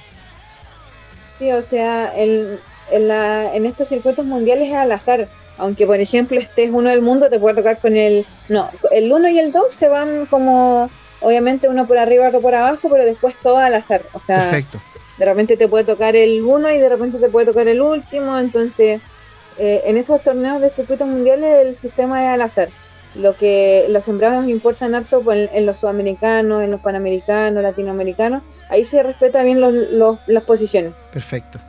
Sí, 1.39 1.51
o 1.51 1.61
sea, 1.61 2.13
el- 2.15 2.59
en, 2.91 3.07
la- 3.07 3.53
en 3.55 3.65
estos 3.65 3.87
circuitos 3.89 4.25
mundiales 4.25 4.69
es 4.69 4.73
al 4.75 4.91
azar. 4.91 5.27
Aunque, 5.59 5.85
por 5.87 5.99
ejemplo, 5.99 6.39
estés 6.39 6.69
uno 6.71 6.89
del 6.89 7.01
mundo, 7.01 7.29
te 7.29 7.39
puede 7.39 7.55
tocar 7.55 7.79
con 7.79 7.95
el... 7.97 8.25
No, 8.47 8.69
el 8.91 9.11
1 9.11 9.29
y 9.29 9.39
el 9.39 9.51
2 9.51 9.73
se 9.73 9.87
van 9.87 10.25
como... 10.27 10.89
Obviamente 11.19 11.67
uno 11.67 11.87
por 11.87 11.97
arriba, 11.97 12.27
otro 12.27 12.41
por 12.41 12.53
abajo, 12.53 12.89
pero 12.91 13.03
después 13.03 13.33
todo 13.41 13.57
al 13.57 13.73
azar. 13.73 14.03
O 14.13 14.19
sea, 14.21 14.37
Perfecto. 14.51 14.79
de 15.17 15.25
repente 15.25 15.57
te 15.57 15.67
puede 15.67 15.83
tocar 15.83 16.15
el 16.15 16.43
1 16.43 16.69
y 16.73 16.77
de 16.77 16.89
repente 16.89 17.17
te 17.17 17.27
puede 17.27 17.47
tocar 17.47 17.67
el 17.67 17.81
último. 17.81 18.37
Entonces, 18.37 19.01
eh, 19.57 19.81
en 19.85 19.97
esos 19.97 20.21
torneos 20.21 20.61
de 20.61 20.69
circuitos 20.69 21.07
mundiales 21.07 21.65
el 21.65 21.75
sistema 21.75 22.23
es 22.23 22.29
al 22.29 22.41
azar. 22.43 22.69
Lo 23.15 23.35
que 23.35 23.87
los 23.89 24.05
sembrados 24.05 24.47
importan 24.47 24.93
harto 24.93 25.21
pues, 25.21 25.49
en, 25.49 25.57
en 25.57 25.65
los 25.65 25.79
sudamericanos, 25.79 26.63
en 26.63 26.71
los 26.71 26.81
panamericanos, 26.81 27.63
latinoamericanos. 27.63 28.43
Ahí 28.69 28.85
se 28.85 29.01
respeta 29.01 29.41
bien 29.43 29.59
los- 29.59 30.19
las 30.27 30.43
posiciones. 30.43 30.93
Perfecto. 31.11 31.59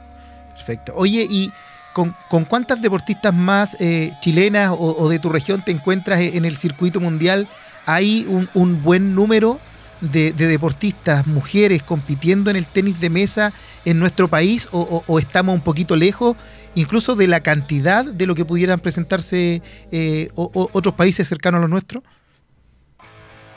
Perfecto. 0.53 0.93
Oye, 0.97 1.27
¿y 1.29 1.51
con, 1.95 2.15
con 2.29 2.45
cuántas 2.45 2.83
deportistas 2.83 3.33
más 3.33 3.81
eh, 3.81 4.13
chilenas 4.21 4.75
o, 4.79 5.09
de 5.09 5.19
tu 5.19 5.31
región 5.31 5.65
te 5.65 5.73
encuentras 5.73 6.21
en 6.21 6.45
el 6.45 6.57
circuito 6.57 7.01
mundial? 7.01 7.49
¿Hay 7.87 8.27
un, 8.55 8.83
buen 8.83 9.15
número 9.15 9.59
de, 10.03 10.33
de 10.33 10.47
deportistas, 10.47 11.27
mujeres, 11.27 11.83
compitiendo 11.83 12.51
en 12.51 12.57
el 12.57 12.67
tenis 12.67 13.01
de 13.01 13.09
mesa 13.09 13.53
en 13.87 13.99
nuestro 13.99 14.29
país 14.29 14.69
o 14.73 15.19
estamos 15.19 15.55
un 15.55 15.63
poquito 15.63 15.97
lejos? 15.97 16.37
Incluso 16.79 17.17
de 17.17 17.27
la 17.27 17.41
cantidad 17.41 18.05
de 18.05 18.27
lo 18.27 18.37
que 18.37 18.45
pudieran 18.45 18.79
presentarse 18.79 19.63
eh, 19.91 20.29
o- 20.37 20.49
o- 20.55 20.69
otros 20.73 20.95
países 20.95 21.27
cercanos 21.27 21.59
a 21.59 21.63
los 21.63 21.71
nuestros. 21.71 22.05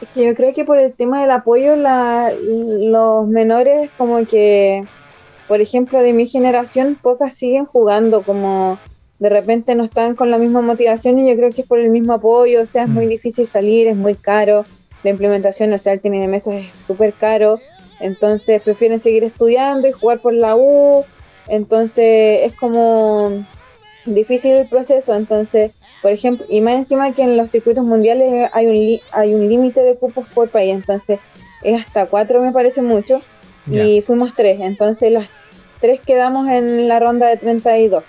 Es 0.02 0.08
que 0.16 0.26
yo 0.26 0.34
creo 0.34 0.54
que 0.56 0.66
por 0.66 0.80
el 0.80 0.92
tema 0.94 1.22
del 1.22 1.30
apoyo, 1.30 1.76
la- 1.76 2.34
los 2.34 3.28
menores 3.28 3.92
como 3.98 4.26
que, 4.26 4.84
por 5.48 5.62
ejemplo, 5.62 6.02
de 6.02 6.14
mi 6.14 6.26
generación, 6.28 6.98
pocas 7.00 7.36
siguen 7.36 7.66
jugando, 7.66 8.24
como 8.24 8.80
de 9.20 9.30
repente 9.30 9.76
no 9.76 9.84
están 9.84 10.16
con 10.16 10.32
la 10.32 10.40
misma 10.40 10.62
motivación 10.62 11.20
y 11.20 11.30
yo 11.30 11.36
creo 11.36 11.52
que 11.52 11.62
es 11.62 11.68
por 11.68 11.80
el 11.80 11.92
mismo 11.92 12.14
apoyo, 12.14 12.64
o 12.64 12.66
sea, 12.66 12.84
es 12.84 12.90
muy 12.90 13.06
Mm. 13.06 13.10
difícil 13.10 13.46
salir, 13.46 13.86
es 13.88 13.96
muy 13.96 14.16
caro, 14.16 14.66
la 15.04 15.12
implementación, 15.12 15.72
o 15.74 15.78
sea, 15.78 15.94
el 15.94 16.00
tenis 16.02 16.22
de 16.22 16.28
mesa 16.28 16.56
es 16.56 16.66
súper 16.84 17.14
caro, 17.14 17.60
entonces 18.00 18.64
prefieren 18.64 19.00
seguir 19.00 19.24
estudiando 19.24 19.88
y 19.88 19.92
jugar 19.92 20.22
por 20.22 20.34
la 20.34 20.56
U, 20.56 21.06
entonces 21.48 22.42
es 22.44 22.54
como 22.54 23.46
difícil 24.06 24.54
el 24.54 24.68
proceso, 24.68 25.16
entonces 25.16 25.72
por 26.02 26.12
ejemplo, 26.12 26.46
y 26.50 26.62
más 26.62 26.76
encima 26.76 27.14
que 27.14 27.22
en 27.22 27.38
los 27.38 27.52
circuitos 27.52 27.86
mundiales 27.86 28.50
hay 28.54 28.66
un 28.66 29.00
hay 29.12 29.36
un 29.36 29.48
límite 29.48 29.82
de 29.82 29.96
cupos 29.96 30.30
por 30.30 30.50
país, 30.50 30.74
entonces 30.74 31.20
es 31.62 31.80
hasta 31.80 32.08
cuatro 32.08 32.42
me 32.42 32.52
parece 32.52 32.82
mucho, 32.82 33.22
y 33.68 34.02
fuimos 34.02 34.34
tres, 34.36 34.60
entonces 34.60 35.12
las 35.12 35.30
tres 35.80 36.00
quedamos 36.00 36.50
en 36.50 36.88
la 36.88 37.00
ronda 37.00 37.28
de 37.28 37.38
32. 37.38 38.04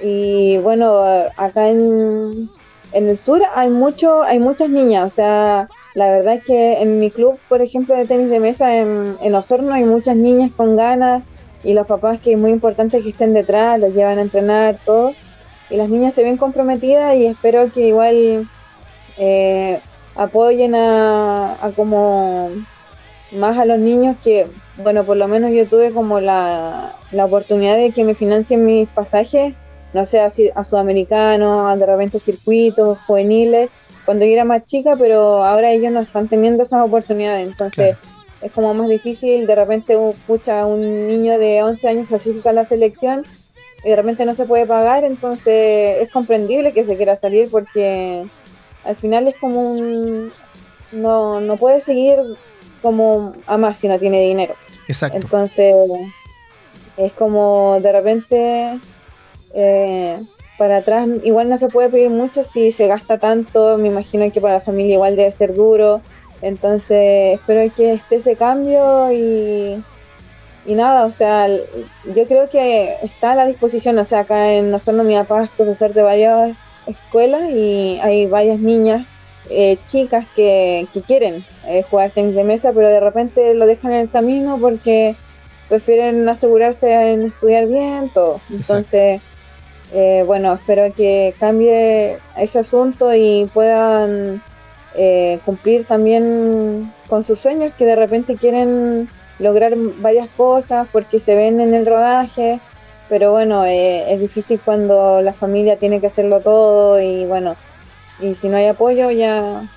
Y 0.00 0.58
bueno, 0.58 1.00
acá 1.36 1.68
en, 1.68 2.48
en 2.92 3.08
el 3.08 3.18
sur 3.18 3.42
hay 3.54 3.68
mucho, 3.68 4.22
hay 4.22 4.38
muchas 4.38 4.70
niñas, 4.70 5.06
o 5.06 5.14
sea, 5.14 5.68
la 5.94 6.10
verdad 6.10 6.34
es 6.34 6.44
que 6.44 6.80
en 6.80 6.98
mi 6.98 7.10
club, 7.10 7.38
por 7.48 7.60
ejemplo, 7.60 7.94
de 7.94 8.06
tenis 8.06 8.30
de 8.30 8.40
mesa 8.40 8.76
en, 8.76 9.16
en 9.20 9.34
Osorno 9.34 9.74
hay 9.74 9.84
muchas 9.84 10.16
niñas 10.16 10.50
con 10.56 10.76
ganas 10.76 11.22
y 11.64 11.74
los 11.74 11.86
papás 11.86 12.18
que 12.20 12.32
es 12.32 12.38
muy 12.38 12.50
importante 12.50 13.00
que 13.02 13.10
estén 13.10 13.34
detrás, 13.34 13.78
los 13.78 13.94
llevan 13.94 14.18
a 14.18 14.22
entrenar, 14.22 14.78
todo. 14.84 15.12
y 15.70 15.76
las 15.76 15.88
niñas 15.88 16.14
se 16.14 16.22
ven 16.22 16.36
comprometidas 16.36 17.14
y 17.16 17.26
espero 17.26 17.70
que 17.72 17.88
igual 17.88 18.48
eh, 19.18 19.80
apoyen 20.14 20.74
a, 20.74 21.54
a 21.64 21.70
como 21.70 22.50
más 23.32 23.58
a 23.58 23.64
los 23.64 23.78
niños 23.78 24.16
que, 24.22 24.46
bueno, 24.76 25.04
por 25.04 25.16
lo 25.16 25.28
menos 25.28 25.52
yo 25.52 25.66
tuve 25.66 25.90
como 25.92 26.20
la, 26.20 26.96
la 27.12 27.24
oportunidad 27.24 27.76
de 27.76 27.90
que 27.90 28.04
me 28.04 28.14
financien 28.14 28.64
mis 28.64 28.88
pasajes, 28.88 29.54
no 29.94 30.04
sé, 30.06 30.20
a, 30.20 30.28
a 30.54 30.64
sudamericanos, 30.64 31.70
a 31.70 31.76
de 31.76 31.86
repente 31.86 32.18
circuitos 32.18 32.98
juveniles, 33.06 33.70
cuando 34.04 34.24
yo 34.24 34.32
era 34.32 34.44
más 34.44 34.64
chica, 34.64 34.96
pero 34.98 35.44
ahora 35.44 35.70
ellos 35.70 35.92
no 35.92 36.00
están 36.00 36.28
teniendo 36.28 36.62
esas 36.62 36.82
oportunidades, 36.82 37.46
entonces 37.46 37.96
es 38.42 38.50
como 38.52 38.74
más 38.74 38.88
difícil, 38.88 39.46
de 39.46 39.54
repente 39.54 39.96
pucha, 40.26 40.66
un 40.66 41.08
niño 41.08 41.38
de 41.38 41.62
11 41.62 41.88
años 41.88 42.08
clasifica 42.08 42.50
a 42.50 42.52
la 42.52 42.66
selección 42.66 43.24
y 43.84 43.90
de 43.90 43.96
repente 43.96 44.24
no 44.24 44.34
se 44.34 44.44
puede 44.44 44.66
pagar, 44.66 45.04
entonces 45.04 46.02
es 46.02 46.10
comprendible 46.10 46.72
que 46.72 46.84
se 46.84 46.96
quiera 46.96 47.16
salir 47.16 47.48
porque 47.50 48.24
al 48.84 48.96
final 48.96 49.28
es 49.28 49.36
como 49.36 49.72
un... 49.72 50.32
No, 50.90 51.40
no 51.40 51.56
puede 51.56 51.80
seguir 51.80 52.18
como 52.82 53.34
a 53.46 53.56
más 53.56 53.78
si 53.78 53.88
no 53.88 53.98
tiene 53.98 54.20
dinero. 54.20 54.54
Exacto. 54.88 55.16
Entonces, 55.16 55.74
es 56.98 57.12
como 57.12 57.78
de 57.80 57.92
repente 57.92 58.78
eh, 59.54 60.20
para 60.58 60.78
atrás, 60.78 61.08
igual 61.24 61.48
no 61.48 61.58
se 61.58 61.68
puede 61.68 61.88
pedir 61.88 62.10
mucho 62.10 62.44
si 62.44 62.72
se 62.72 62.86
gasta 62.86 63.18
tanto. 63.18 63.78
Me 63.78 63.88
imagino 63.88 64.30
que 64.30 64.40
para 64.40 64.54
la 64.54 64.60
familia 64.60 64.94
igual 64.94 65.16
debe 65.16 65.32
ser 65.32 65.54
duro. 65.54 66.02
Entonces, 66.42 67.38
espero 67.38 67.72
que 67.74 67.94
esté 67.94 68.16
ese 68.16 68.36
cambio 68.36 69.12
y, 69.12 69.82
y 70.66 70.74
nada, 70.74 71.06
o 71.06 71.12
sea, 71.12 71.46
yo 71.48 72.26
creo 72.26 72.50
que 72.50 72.96
está 73.02 73.32
a 73.32 73.36
la 73.36 73.46
disposición. 73.46 73.98
O 73.98 74.04
sea, 74.04 74.20
acá 74.20 74.52
en 74.52 74.70
nosotros, 74.70 75.06
mi 75.06 75.14
papá 75.14 75.44
es 75.44 75.50
profesor 75.50 75.94
de 75.94 76.02
varias 76.02 76.56
escuelas 76.86 77.48
y 77.50 77.98
hay 78.02 78.26
varias 78.26 78.58
niñas 78.58 79.06
eh, 79.50 79.78
chicas 79.86 80.26
que, 80.34 80.86
que 80.92 81.02
quieren 81.02 81.44
eh, 81.66 81.84
jugar 81.88 82.10
tenis 82.10 82.34
de 82.34 82.44
mesa, 82.44 82.72
pero 82.72 82.88
de 82.88 83.00
repente 83.00 83.54
lo 83.54 83.66
dejan 83.66 83.92
en 83.92 84.00
el 84.00 84.10
camino 84.10 84.58
porque 84.60 85.14
prefieren 85.68 86.28
asegurarse 86.28 87.12
en 87.12 87.26
estudiar 87.26 87.66
bien, 87.66 88.10
todo. 88.10 88.40
Entonces, 88.50 89.20
eh, 89.92 90.22
bueno, 90.26 90.54
espero 90.54 90.92
que 90.94 91.34
cambie 91.38 92.18
ese 92.36 92.58
asunto 92.58 93.14
y 93.14 93.48
puedan 93.52 94.42
eh, 94.94 95.38
cumplir 95.44 95.84
también 95.84 96.92
con 97.08 97.24
sus 97.24 97.40
sueños, 97.40 97.72
que 97.76 97.84
de 97.84 97.96
repente 97.96 98.36
quieren 98.36 99.08
lograr 99.38 99.74
varias 100.00 100.28
cosas 100.36 100.86
porque 100.92 101.18
se 101.20 101.34
ven 101.34 101.60
en 101.60 101.74
el 101.74 101.86
rodaje, 101.86 102.60
pero 103.08 103.32
bueno, 103.32 103.64
eh, 103.64 104.12
es 104.12 104.20
difícil 104.20 104.60
cuando 104.64 105.20
la 105.22 105.32
familia 105.32 105.76
tiene 105.78 106.00
que 106.00 106.06
hacerlo 106.06 106.40
todo 106.40 107.00
y 107.00 107.24
bueno, 107.26 107.56
y 108.20 108.34
si 108.34 108.48
no 108.48 108.56
hay 108.56 108.66
apoyo 108.66 109.10
ya 109.10 109.68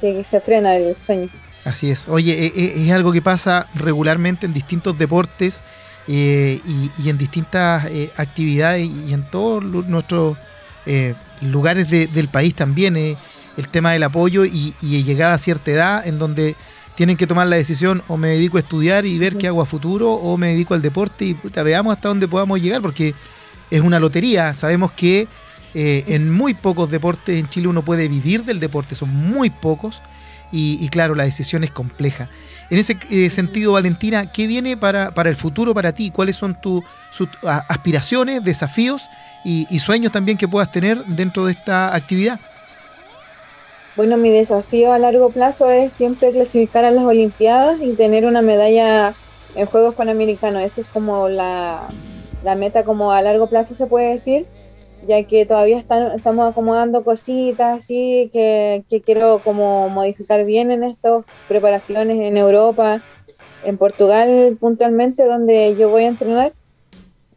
se, 0.00 0.24
se 0.24 0.40
frena 0.40 0.76
el 0.76 0.96
sueño. 0.96 1.28
Así 1.64 1.90
es. 1.90 2.08
Oye, 2.08 2.46
eh, 2.46 2.52
eh, 2.56 2.72
es 2.76 2.92
algo 2.92 3.12
que 3.12 3.20
pasa 3.22 3.66
regularmente 3.74 4.46
en 4.46 4.52
distintos 4.54 4.96
deportes 4.96 5.62
y, 6.06 6.60
en 7.04 7.18
distintas 7.18 7.86
eh, 7.86 8.10
actividades 8.16 8.88
y 8.88 9.12
en 9.12 9.24
todos 9.28 9.64
nuestros 9.64 10.36
lugares 11.42 11.90
de- 11.90 12.06
del 12.06 12.28
país 12.28 12.54
también. 12.54 12.96
El 13.56 13.68
tema 13.68 13.92
del 13.92 14.02
apoyo 14.02 14.44
y, 14.44 14.74
y 14.80 15.02
llegada 15.02 15.34
a 15.34 15.38
cierta 15.38 15.70
edad 15.70 16.06
en 16.06 16.18
donde 16.18 16.56
tienen 16.96 17.16
que 17.16 17.26
tomar 17.26 17.46
la 17.46 17.56
decisión 17.56 18.02
o 18.08 18.16
me 18.16 18.28
dedico 18.28 18.56
a 18.56 18.60
estudiar 18.60 19.06
y 19.06 19.18
ver 19.18 19.36
qué 19.36 19.46
hago 19.46 19.62
a 19.62 19.66
futuro 19.66 20.12
o 20.14 20.36
me 20.36 20.48
dedico 20.48 20.74
al 20.74 20.82
deporte 20.82 21.26
y 21.26 21.34
puta, 21.34 21.62
veamos 21.62 21.94
hasta 21.94 22.08
dónde 22.08 22.26
podamos 22.26 22.60
llegar 22.60 22.80
porque 22.80 23.14
es 23.70 23.80
una 23.82 24.00
lotería. 24.00 24.52
Sabemos 24.54 24.92
que 24.92 25.28
eh, 25.74 26.04
en 26.08 26.32
muy 26.32 26.54
pocos 26.54 26.90
deportes 26.90 27.38
en 27.38 27.48
Chile 27.50 27.68
uno 27.68 27.84
puede 27.84 28.08
vivir 28.08 28.44
del 28.44 28.58
deporte, 28.60 28.94
son 28.94 29.14
muy 29.14 29.50
pocos 29.50 30.02
y, 30.50 30.78
y 30.80 30.88
claro, 30.88 31.14
la 31.14 31.24
decisión 31.24 31.64
es 31.64 31.70
compleja. 31.70 32.30
En 32.70 32.78
ese 32.78 32.96
eh, 33.10 33.28
sentido, 33.28 33.72
Valentina, 33.72 34.32
¿qué 34.32 34.46
viene 34.46 34.76
para, 34.76 35.12
para 35.12 35.28
el 35.28 35.36
futuro 35.36 35.74
para 35.74 35.92
ti? 35.92 36.10
¿Cuáles 36.10 36.36
son 36.36 36.58
tus 36.60 36.82
aspiraciones, 37.68 38.42
desafíos 38.42 39.02
y, 39.44 39.66
y 39.70 39.78
sueños 39.80 40.12
también 40.12 40.38
que 40.38 40.48
puedas 40.48 40.72
tener 40.72 41.04
dentro 41.04 41.44
de 41.44 41.52
esta 41.52 41.94
actividad? 41.94 42.40
Bueno, 43.96 44.18
mi 44.18 44.30
desafío 44.30 44.92
a 44.92 44.98
largo 44.98 45.30
plazo 45.30 45.70
es 45.70 45.90
siempre 45.90 46.30
clasificar 46.30 46.84
a 46.84 46.90
las 46.90 47.04
Olimpiadas 47.04 47.80
y 47.80 47.94
tener 47.94 48.26
una 48.26 48.42
medalla 48.42 49.14
en 49.54 49.64
Juegos 49.64 49.94
Panamericanos. 49.94 50.60
Esa 50.60 50.82
es 50.82 50.86
como 50.88 51.30
la, 51.30 51.88
la 52.44 52.54
meta 52.56 52.84
como 52.84 53.12
a 53.12 53.22
largo 53.22 53.46
plazo 53.46 53.74
se 53.74 53.86
puede 53.86 54.10
decir, 54.10 54.44
ya 55.08 55.22
que 55.22 55.46
todavía 55.46 55.78
están, 55.78 56.12
estamos 56.12 56.50
acomodando 56.50 57.04
cositas 57.04 57.78
así 57.78 58.28
que, 58.34 58.84
que 58.90 59.00
quiero 59.00 59.40
como 59.42 59.88
modificar 59.88 60.44
bien 60.44 60.70
en 60.70 60.84
estas 60.84 61.24
preparaciones 61.48 62.20
en 62.20 62.36
Europa, 62.36 63.02
en 63.64 63.78
Portugal 63.78 64.58
puntualmente, 64.60 65.24
donde 65.24 65.74
yo 65.74 65.88
voy 65.88 66.04
a 66.04 66.08
entrenar. 66.08 66.52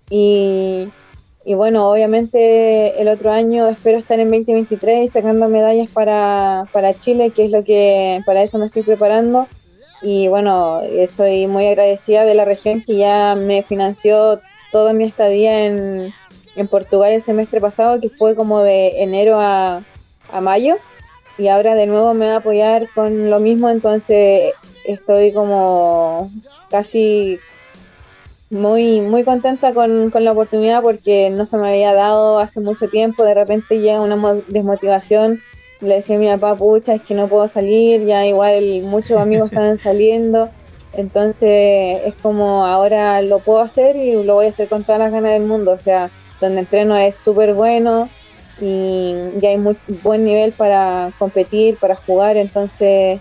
Y, 0.10 0.90
y 1.50 1.56
bueno, 1.56 1.90
obviamente 1.90 3.02
el 3.02 3.08
otro 3.08 3.32
año 3.32 3.68
espero 3.70 3.98
estar 3.98 4.20
en 4.20 4.30
2023 4.30 5.12
sacando 5.12 5.50
medallas 5.50 5.90
para, 5.90 6.66
para 6.72 6.94
Chile, 7.00 7.32
que 7.32 7.46
es 7.46 7.50
lo 7.50 7.64
que 7.64 8.22
para 8.24 8.44
eso 8.44 8.60
me 8.60 8.68
estoy 8.68 8.84
preparando. 8.84 9.48
Y 10.04 10.28
bueno, 10.28 10.82
estoy 10.82 11.48
muy 11.48 11.66
agradecida 11.66 12.24
de 12.24 12.36
la 12.36 12.46
región 12.46 12.84
que 12.84 12.98
ya 12.98 13.34
me 13.34 13.64
financió 13.64 14.40
toda 14.72 14.94
mi 14.94 15.06
estadía 15.06 15.66
en, 15.66 16.14
en 16.56 16.68
Portugal 16.68 17.14
el 17.14 17.24
semestre 17.24 17.60
pasado, 17.60 18.00
que 18.00 18.10
fue 18.10 18.36
como 18.36 18.60
de 18.60 19.02
enero 19.02 19.40
a, 19.40 19.82
a 20.32 20.42
mayo. 20.42 20.76
Y 21.40 21.48
ahora 21.48 21.74
de 21.74 21.88
nuevo 21.88 22.14
me 22.14 22.28
va 22.28 22.34
a 22.34 22.38
apoyar 22.38 22.90
con 22.94 23.32
lo 23.32 23.40
mismo, 23.40 23.72
entonces 23.72 24.54
estoy 24.86 25.34
como 25.34 26.30
casi 26.70 27.40
muy, 28.50 29.02
muy 29.02 29.24
contenta 29.24 29.74
con, 29.74 30.10
con 30.10 30.24
la 30.24 30.32
oportunidad 30.32 30.82
porque 30.82 31.30
no 31.30 31.46
se 31.46 31.58
me 31.58 31.70
había 31.70 31.94
dado 31.94 32.40
hace 32.40 32.60
mucho 32.62 32.88
tiempo. 32.88 33.24
De 33.24 33.34
repente 33.34 33.80
llega 33.80 34.02
una 34.02 34.16
mo- 34.16 34.42
desmotivación. 34.48 35.42
Le 35.82 35.96
decía 35.96 36.16
a 36.16 36.20
mi 36.20 36.28
papá, 36.28 36.56
pucha, 36.56 36.96
es 36.96 37.02
que 37.04 37.14
no 37.14 37.28
puedo 37.28 37.48
salir. 37.48 38.06
Ya 38.06 38.26
igual 38.26 38.82
muchos 38.84 39.20
amigos 39.20 39.50
estaban 39.52 39.78
saliendo. 39.78 40.50
Entonces 40.94 42.02
es 42.06 42.14
como 42.22 42.66
ahora 42.66 43.22
lo 43.22 43.40
puedo 43.40 43.60
hacer 43.62 43.96
y 43.96 44.24
lo 44.24 44.34
voy 44.36 44.48
a 44.48 44.50
hacer 44.50 44.68
con 44.68 44.84
todas 44.84 45.00
las 45.00 45.12
ganas 45.12 45.34
del 45.34 45.44
mundo. 45.44 45.72
O 45.72 45.80
sea, 45.80 46.10
donde 46.42 46.62
entreno 46.62 46.98
es 46.98 47.16
súper 47.16 47.54
bueno 47.54 48.10
y 48.62 49.14
ya 49.38 49.50
hay 49.50 49.58
muy 49.58 49.78
buen 50.04 50.26
nivel 50.26 50.52
para 50.52 51.12
competir, 51.20 51.78
para 51.78 51.96
jugar. 51.96 52.36
Entonces 52.38 53.20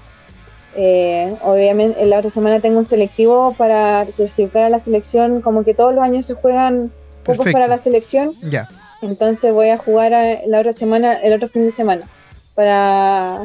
eh, 0.81 1.35
obviamente, 1.43 2.07
la 2.07 2.19
otra 2.21 2.31
semana 2.31 2.61
tengo 2.61 2.79
un 2.79 2.85
selectivo 2.85 3.53
para 3.59 4.07
clasificar 4.17 4.63
a 4.63 4.69
la 4.69 4.79
selección. 4.79 5.41
Como 5.41 5.65
que 5.65 5.75
todos 5.75 5.93
los 5.93 6.05
años 6.05 6.25
se 6.27 6.35
juegan 6.35 6.93
cupos 7.27 7.47
para 7.53 7.67
la 7.67 7.79
selección. 7.81 8.33
Ya, 8.43 8.69
Entonces 9.03 9.53
voy 9.53 9.71
a 9.71 9.77
jugar 9.79 10.15
a- 10.15 10.39
la 10.47 10.61
otra 10.61 10.73
semana, 10.73 11.15
el 11.15 11.33
otro 11.33 11.49
fin 11.49 11.65
de 11.65 11.73
semana, 11.73 12.07
para, 12.55 13.43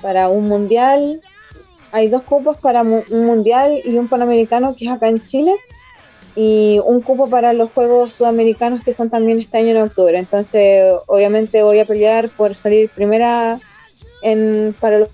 para 0.00 0.28
un 0.28 0.46
mundial. 0.46 1.20
Hay 1.90 2.08
dos 2.08 2.22
cupos 2.22 2.56
para 2.58 2.84
mu- 2.84 3.02
un 3.10 3.26
mundial 3.26 3.80
y 3.84 3.96
un 3.96 4.06
panamericano 4.08 4.74
que 4.76 4.84
es 4.84 4.90
acá 4.92 5.08
en 5.08 5.22
Chile. 5.24 5.54
Y 6.36 6.80
un 6.84 7.00
cupo 7.00 7.28
para 7.28 7.52
los 7.52 7.70
Juegos 7.72 8.12
Sudamericanos 8.14 8.82
que 8.84 8.92
son 8.92 9.08
también 9.10 9.40
este 9.40 9.58
año 9.58 9.70
en 9.70 9.78
octubre. 9.82 10.18
Entonces, 10.18 10.94
obviamente 11.06 11.62
voy 11.62 11.78
a 11.80 11.84
pelear 11.86 12.28
por 12.30 12.54
salir 12.54 12.90
primera 12.90 13.58
en, 14.22 14.74
para 14.78 14.98
los 14.98 15.08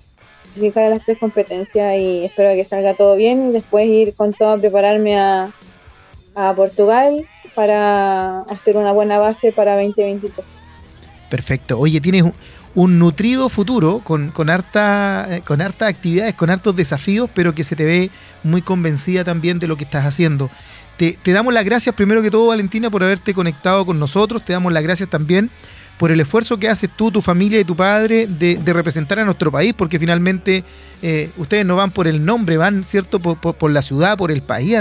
clasificar 0.53 0.85
a 0.85 0.89
las 0.89 1.03
tres 1.03 1.17
competencias 1.17 1.97
y 1.97 2.25
espero 2.25 2.53
que 2.53 2.65
salga 2.65 2.93
todo 2.93 3.15
bien 3.15 3.49
y 3.49 3.53
después 3.53 3.87
ir 3.87 4.13
con 4.13 4.33
todo 4.33 4.53
a 4.53 4.57
prepararme 4.57 5.17
a, 5.19 5.51
a 6.35 6.53
Portugal 6.55 7.25
para 7.55 8.41
hacer 8.41 8.77
una 8.77 8.91
buena 8.91 9.17
base 9.17 9.51
para 9.51 9.73
2023. 9.73 10.45
perfecto. 11.29 11.79
Oye, 11.79 11.99
tienes 12.01 12.23
un, 12.75 12.99
nutrido 12.99 13.49
futuro 13.49 14.01
con, 14.03 14.29
con, 14.31 14.49
harta, 14.49 15.27
eh, 15.29 15.41
con 15.41 15.61
hartas 15.61 15.89
actividades, 15.89 16.33
con 16.33 16.49
hartos 16.49 16.75
desafíos, 16.75 17.29
pero 17.33 17.53
que 17.53 17.63
se 17.63 17.75
te 17.75 17.85
ve 17.85 18.09
muy 18.43 18.61
convencida 18.61 19.23
también 19.23 19.59
de 19.59 19.67
lo 19.67 19.77
que 19.77 19.83
estás 19.83 20.05
haciendo. 20.05 20.49
Te, 20.97 21.17
te 21.21 21.31
damos 21.31 21.53
las 21.53 21.65
gracias 21.65 21.95
primero 21.95 22.21
que 22.21 22.29
todo, 22.29 22.47
Valentina, 22.47 22.89
por 22.89 23.03
haberte 23.03 23.33
conectado 23.33 23.85
con 23.85 23.99
nosotros. 23.99 24.43
Te 24.43 24.53
damos 24.53 24.71
las 24.71 24.83
gracias 24.83 25.09
también 25.09 25.49
por 25.97 26.11
el 26.11 26.19
esfuerzo 26.19 26.57
que 26.57 26.67
haces 26.67 26.89
tú, 26.95 27.11
tu 27.11 27.21
familia 27.21 27.59
y 27.59 27.63
tu 27.63 27.75
padre 27.75 28.27
de, 28.27 28.59
representar 28.73 29.19
a 29.19 29.25
nuestro 29.25 29.51
país, 29.51 29.73
porque 29.77 29.99
finalmente 29.99 30.63
eh, 31.01 31.29
ustedes 31.37 31.65
no 31.65 31.75
van 31.75 31.91
por 31.91 32.07
el 32.07 32.25
nombre, 32.25 32.57
van, 32.57 32.83
¿cierto?, 32.83 33.19
por, 33.19 33.37
por- 33.37 33.71
la 33.71 33.81
ciudad, 33.81 34.17
por 34.17 34.31
el 34.31 34.41
país 34.41 34.75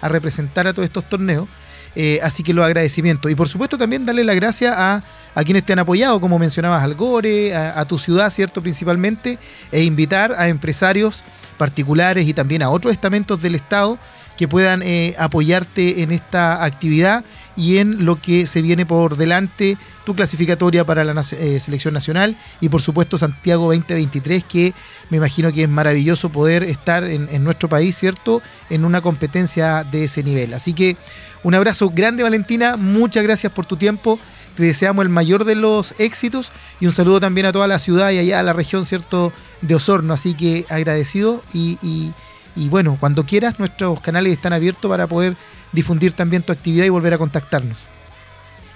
a 0.00 0.08
representar 0.08 0.66
a 0.66 0.72
todos 0.72 0.84
estos 0.84 1.08
torneos. 1.08 1.48
Eh, 1.96 2.20
así 2.22 2.44
que 2.44 2.54
los 2.54 2.64
agradecimientos. 2.64 3.30
Y 3.32 3.34
por 3.34 3.48
supuesto 3.48 3.76
también 3.76 4.06
darle 4.06 4.22
las 4.22 4.36
gracias 4.36 4.72
a, 4.76 5.02
a 5.34 5.42
quienes 5.42 5.64
te 5.64 5.72
han 5.72 5.80
apoyado, 5.80 6.20
como 6.20 6.38
mencionabas, 6.38 6.84
al 6.84 6.94
Gore, 6.94 7.56
a, 7.56 7.80
a 7.80 7.84
tu 7.86 7.98
ciudad, 7.98 8.30
¿cierto? 8.30 8.62
Principalmente, 8.62 9.38
e 9.72 9.82
invitar 9.82 10.32
a 10.38 10.48
empresarios 10.48 11.24
particulares 11.56 12.28
y 12.28 12.34
también 12.34 12.62
a 12.62 12.70
otros 12.70 12.92
estamentos 12.92 13.42
del 13.42 13.56
Estado 13.56 13.98
que 14.38 14.46
puedan 14.46 14.82
eh, 14.82 15.16
apoyarte 15.18 16.02
en 16.02 16.12
esta 16.12 16.64
actividad 16.64 17.24
y 17.56 17.78
en 17.78 18.04
lo 18.04 18.20
que 18.20 18.46
se 18.46 18.62
viene 18.62 18.86
por 18.86 19.16
delante, 19.16 19.76
tu 20.06 20.14
clasificatoria 20.14 20.84
para 20.84 21.02
la 21.02 21.24
eh, 21.32 21.58
selección 21.58 21.92
nacional 21.92 22.36
y 22.60 22.68
por 22.68 22.80
supuesto 22.80 23.18
Santiago 23.18 23.64
2023, 23.74 24.44
que 24.44 24.74
me 25.10 25.16
imagino 25.16 25.52
que 25.52 25.64
es 25.64 25.68
maravilloso 25.68 26.30
poder 26.30 26.62
estar 26.62 27.02
en, 27.02 27.42
nuestro 27.42 27.68
país, 27.68 27.98
¿cierto? 27.98 28.40
En 28.70 28.84
una 28.84 29.00
competencia 29.00 29.82
de 29.82 30.04
ese 30.04 30.22
nivel. 30.22 30.54
Así 30.54 30.72
que 30.72 30.96
un 31.42 31.56
abrazo 31.56 31.90
grande 31.90 32.22
Valentina, 32.22 32.76
muchas 32.76 33.24
gracias 33.24 33.52
por 33.52 33.66
tu 33.66 33.76
tiempo. 33.76 34.20
Te 34.54 34.62
deseamos 34.62 35.04
el 35.04 35.08
mayor 35.08 35.44
de 35.44 35.56
los 35.56 35.96
éxitos 35.98 36.52
y 36.78 36.86
un 36.86 36.92
saludo 36.92 37.18
también 37.18 37.46
a 37.46 37.52
toda 37.52 37.66
la 37.66 37.80
ciudad 37.80 38.12
y 38.12 38.18
allá 38.18 38.38
a 38.38 38.44
la 38.44 38.52
región, 38.52 38.86
¿cierto?, 38.86 39.32
de 39.62 39.74
Osorno. 39.74 40.14
Así 40.14 40.34
que 40.34 40.64
agradecido 40.68 41.42
y- 41.52 42.12
y 42.58 42.68
bueno, 42.68 42.96
cuando 42.98 43.24
quieras, 43.24 43.58
nuestros 43.58 44.00
canales 44.00 44.32
están 44.32 44.52
abiertos 44.52 44.90
para 44.90 45.06
poder 45.06 45.36
difundir 45.72 46.12
también 46.12 46.42
tu 46.42 46.52
actividad 46.52 46.84
y 46.84 46.88
volver 46.88 47.14
a 47.14 47.18
contactarnos. 47.18 47.86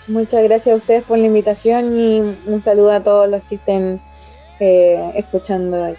Muchas 0.07 0.43
gracias 0.45 0.75
a 0.75 0.77
ustedes 0.77 1.05
por 1.05 1.19
la 1.19 1.27
invitación 1.27 1.97
y 1.97 2.21
un 2.47 2.63
saludo 2.63 2.93
a 2.93 3.01
todos 3.01 3.29
los 3.29 3.43
que 3.45 3.57
estén 3.57 4.01
eh, 4.61 5.13
escuchando. 5.17 5.95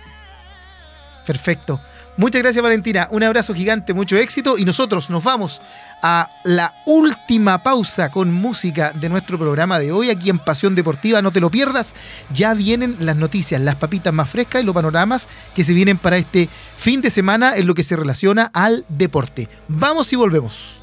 Perfecto. 1.25 1.79
Muchas 2.15 2.43
gracias 2.43 2.61
Valentina, 2.61 3.07
un 3.09 3.23
abrazo 3.23 3.55
gigante, 3.55 3.91
mucho 3.95 4.17
éxito 4.17 4.59
y 4.59 4.65
nosotros 4.65 5.09
nos 5.09 5.23
vamos 5.23 5.61
a 6.03 6.29
la 6.43 6.75
última 6.85 7.63
pausa 7.63 8.11
con 8.11 8.31
música 8.31 8.91
de 8.91 9.09
nuestro 9.09 9.39
programa 9.39 9.79
de 9.79 9.91
hoy 9.91 10.11
aquí 10.11 10.29
en 10.29 10.37
Pasión 10.37 10.75
Deportiva, 10.75 11.23
no 11.23 11.31
te 11.31 11.39
lo 11.39 11.49
pierdas, 11.49 11.95
ya 12.31 12.53
vienen 12.53 12.97
las 12.99 13.15
noticias, 13.15 13.59
las 13.61 13.77
papitas 13.77 14.13
más 14.13 14.29
frescas 14.29 14.61
y 14.61 14.65
los 14.65 14.75
panoramas 14.75 15.27
que 15.55 15.63
se 15.63 15.73
vienen 15.73 15.97
para 15.97 16.17
este 16.17 16.49
fin 16.77 17.01
de 17.01 17.09
semana 17.09 17.55
en 17.55 17.65
lo 17.65 17.73
que 17.73 17.81
se 17.81 17.95
relaciona 17.95 18.51
al 18.53 18.85
deporte. 18.89 19.49
Vamos 19.67 20.13
y 20.13 20.15
volvemos. 20.15 20.82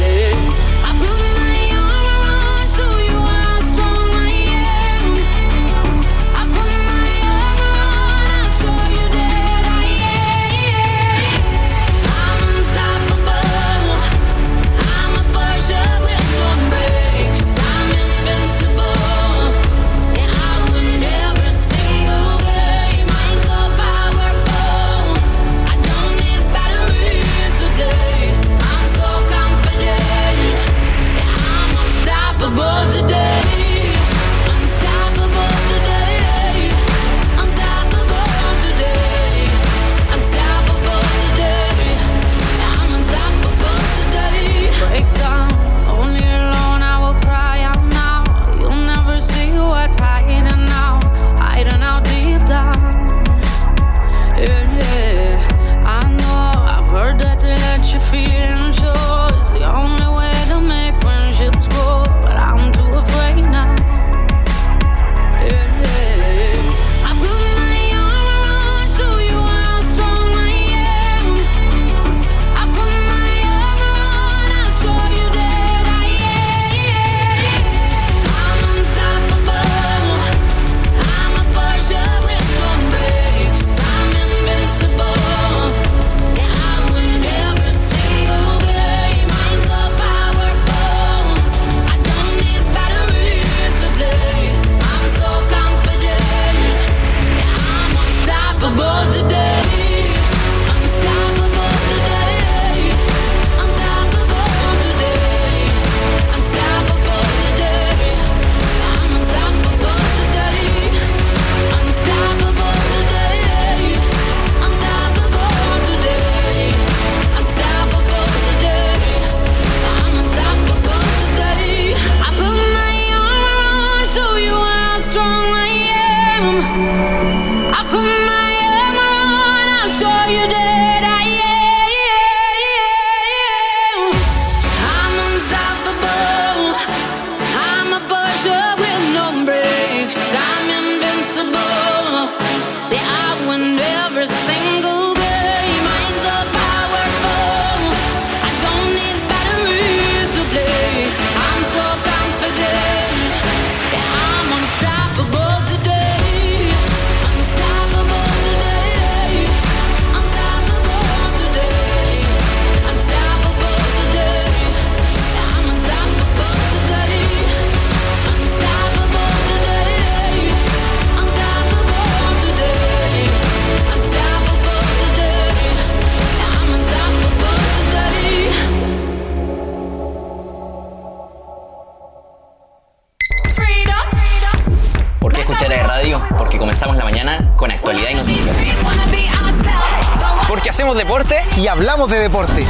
Hacemos 190.91 190.97
deporte 190.97 191.41
Y 191.57 191.67
hablamos 191.67 192.09
de 192.09 192.19
deporte. 192.19 192.65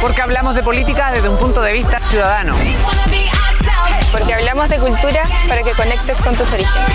Porque 0.00 0.22
hablamos 0.22 0.54
de 0.54 0.62
política 0.62 1.10
desde 1.12 1.28
un 1.28 1.36
punto 1.38 1.60
de 1.60 1.72
vista 1.72 2.00
ciudadano. 2.00 2.54
Porque 4.12 4.34
hablamos 4.34 4.68
de 4.68 4.78
cultura 4.78 5.24
para 5.48 5.62
que 5.62 5.72
conectes 5.72 6.20
con 6.20 6.34
tus 6.34 6.50
orígenes. 6.52 6.88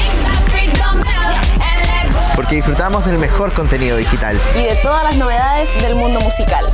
porque 2.35 2.55
disfrutamos 2.55 3.05
del 3.05 3.17
mejor 3.19 3.53
contenido 3.53 3.95
digital. 3.97 4.39
y 4.55 4.63
de 4.63 4.75
todas 4.77 5.03
las 5.03 5.15
novedades 5.15 5.79
del 5.81 5.95
mundo 5.95 6.19
musical. 6.19 6.65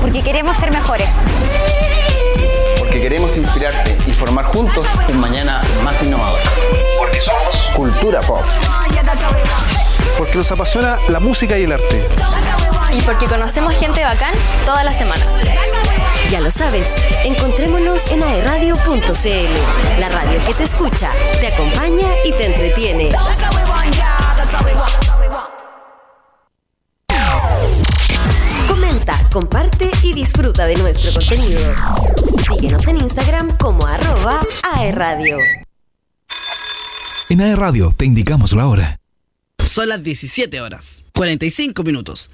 Porque 0.00 0.22
queremos 0.22 0.56
ser 0.58 0.70
mejores. 0.70 1.08
Porque 2.78 3.00
queremos 3.00 3.36
inspirarte 3.36 3.98
y 4.06 4.12
formar 4.12 4.44
juntos 4.44 4.86
un 5.08 5.18
mañana 5.18 5.62
más 5.82 6.00
innovador. 6.02 6.40
Porque 6.98 7.20
somos 7.20 7.56
Cultura 7.74 8.20
pop. 8.20 8.44
Porque 10.16 10.36
nos 10.36 10.50
apasiona 10.52 10.98
la 11.08 11.20
música 11.20 11.58
y 11.58 11.64
el 11.64 11.72
arte. 11.72 12.06
Y 12.92 13.02
porque 13.02 13.26
conocemos 13.26 13.74
gente 13.74 14.04
bacán 14.04 14.34
todas 14.64 14.84
las 14.84 14.96
semanas. 14.96 15.26
Ya 16.30 16.40
lo 16.40 16.50
sabes, 16.50 16.94
encontrémonos 17.24 18.06
en 18.08 18.22
aerradio.cl, 18.22 20.00
la 20.00 20.08
radio 20.08 20.38
que 20.46 20.54
te 20.54 20.64
escucha, 20.64 21.10
te 21.40 21.48
acompaña 21.48 22.08
y 22.24 22.32
te 22.32 22.46
entretiene. 22.46 23.10
Comenta, 28.68 29.18
comparte 29.32 29.90
y 30.02 30.12
disfruta 30.14 30.66
de 30.66 30.76
nuestro 30.76 31.12
contenido. 31.12 31.60
Síguenos 32.48 32.86
en 32.88 33.00
Instagram 33.00 33.56
como 33.56 33.86
arroba 33.86 34.40
aerradio. 34.74 35.38
En 37.28 37.40
AE 37.40 37.56
Radio 37.56 37.94
te 37.96 38.04
indicamos 38.04 38.52
la 38.52 38.66
hora. 38.66 39.03
Son 39.66 39.88
las 39.88 40.02
17 40.02 40.60
horas, 40.60 41.04
45 41.14 41.82
minutos. 41.82 42.30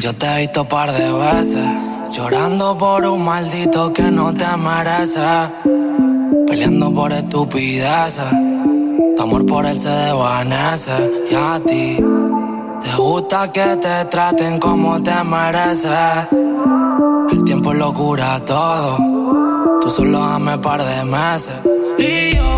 Yo 0.00 0.14
te 0.16 0.26
he 0.26 0.40
visto 0.40 0.66
par 0.68 0.92
de 0.92 1.12
veces 1.12 1.66
llorando 2.12 2.76
por 2.76 3.06
un 3.06 3.24
maldito 3.24 3.92
que 3.92 4.10
no 4.10 4.34
te 4.34 4.46
merece, 4.56 5.20
peleando 6.46 6.92
por 6.92 7.12
estupideces. 7.12 8.24
Tu 9.16 9.22
amor 9.22 9.46
por 9.46 9.66
él 9.66 9.78
se 9.78 9.88
desvanece 9.88 11.10
y 11.30 11.34
a 11.34 11.60
ti 11.64 11.98
te 12.82 12.96
gusta 12.96 13.52
que 13.52 13.76
te 13.76 14.04
traten 14.06 14.58
como 14.58 15.02
te 15.02 15.22
mereces. 15.24 16.28
El 17.34 17.42
tiempo 17.42 17.74
lo 17.74 17.92
cura 17.92 18.38
todo, 18.44 18.96
tú 19.80 19.90
solo 19.90 20.20
dame 20.20 20.56
par 20.58 20.84
de 20.84 21.04
meses. 21.04 21.56
Y 21.98 22.36
yo, 22.36 22.53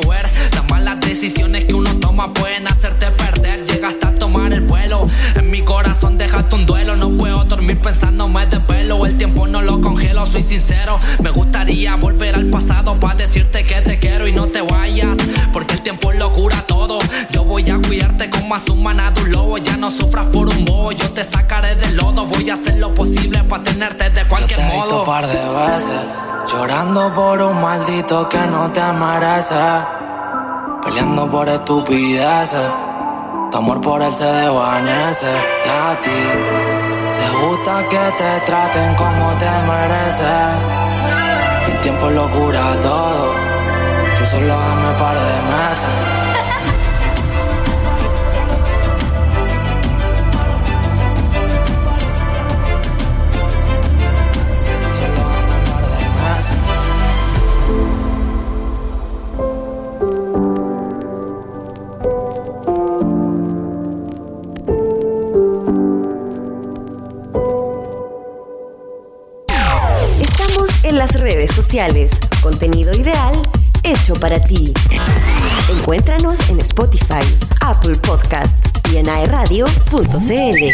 llover. 0.00 0.30
Las 0.54 0.68
malas 0.70 1.00
decisiones 1.00 1.64
que 1.64 1.74
uno 1.74 1.98
toma 1.98 2.32
pueden 2.32 2.66
hacerte 2.66 3.10
perder. 3.10 3.64
Llegaste 3.66 4.06
a 4.06 4.14
tomar 4.14 4.52
el 4.52 4.62
vuelo. 4.62 5.06
En 5.34 5.50
mi 5.50 5.62
corazón 5.62 6.18
dejaste 6.18 6.54
un 6.54 6.66
duelo. 6.66 6.96
No 6.96 7.10
puedo 7.10 7.44
dormir 7.44 7.78
pensándome 7.80 8.46
de 8.46 8.60
pelo. 8.60 9.04
El 9.06 9.16
tiempo 9.16 9.46
no 9.48 9.62
lo 9.62 9.80
congelo, 9.80 10.26
soy 10.26 10.42
sincero. 10.42 10.98
Me 11.22 11.30
gustaría 11.30 11.96
volver 11.96 12.34
al 12.34 12.46
pasado 12.50 12.98
para 12.98 13.14
decirte 13.16 13.64
que 13.64 13.80
te 13.80 13.98
quiero 13.98 14.26
y 14.26 14.32
no 14.32 14.46
te 14.46 14.60
vayas. 14.62 15.16
Porque 15.52 15.74
el 15.74 15.82
tiempo 15.82 16.12
lo 16.12 16.32
cura 16.32 16.64
todo. 16.66 16.98
Yo 17.30 17.44
voy 17.44 17.68
a 17.70 17.78
cuidarte 17.78 18.30
como 18.30 18.54
a 18.54 18.58
su 18.58 18.76
manado 18.76 19.22
un 19.22 19.30
lobo. 19.30 19.58
Ya 19.58 19.76
no 19.76 19.90
sufras 19.90 20.26
por 20.26 20.48
un 20.48 20.64
bobo. 20.64 20.92
Yo 20.92 21.10
te 21.10 21.24
sacaré 21.24 21.74
del 21.76 21.96
lodo. 21.96 22.26
Voy 22.26 22.48
a 22.50 22.54
hacer 22.54 22.78
lo 22.78 22.94
posible 22.94 23.42
para 23.44 23.62
tenerte 23.64 24.10
de 24.10 24.24
cualquier 24.24 24.58
Te 24.58 24.66
he 24.66 24.72
visto 24.72 24.90
modo. 24.90 25.04
par 25.04 25.26
de 25.26 25.34
veces 25.34 26.00
llorando 26.48 27.12
por 27.14 27.42
un 27.42 27.60
maldito 27.60 28.28
que 28.28 28.38
no 28.46 28.72
te 28.72 28.92
merece, 28.92 29.54
peleando 30.82 31.30
por 31.30 31.48
estupideces. 31.48 32.70
Tu 33.50 33.56
amor 33.58 33.80
por 33.80 34.02
él 34.02 34.14
se 34.14 34.24
desvanece 34.24 35.32
y 35.66 35.68
a 35.68 36.00
ti 36.00 36.20
te 37.18 37.26
gusta 37.38 37.88
que 37.88 38.12
te 38.16 38.40
traten 38.46 38.94
como 38.94 39.36
te 39.36 39.50
mereces. 39.68 40.50
El 41.68 41.80
tiempo 41.80 42.10
lo 42.10 42.30
cura 42.30 42.80
todo. 42.80 43.34
Tú 44.16 44.26
solo 44.26 44.56
dame 44.56 44.98
par 44.98 45.14
de 45.14 45.36
meses. 45.50 46.07
Contenido 72.42 72.92
ideal 72.92 73.32
hecho 73.84 74.14
para 74.14 74.42
ti. 74.42 74.74
Encuéntranos 75.70 76.50
en 76.50 76.58
Spotify, 76.58 77.22
Apple 77.60 77.94
Podcast 78.02 78.66
y 78.92 78.96
en 78.96 79.08
aeradio.cl. 79.08 80.64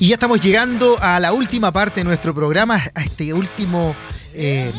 Y 0.00 0.08
ya 0.08 0.14
estamos 0.14 0.40
llegando 0.40 0.98
a 1.00 1.20
la 1.20 1.32
última 1.32 1.70
parte 1.70 2.00
de 2.00 2.04
nuestro 2.04 2.34
programa, 2.34 2.82
a 2.92 3.02
este 3.04 3.32
último 3.32 3.94
eh, 4.34 4.72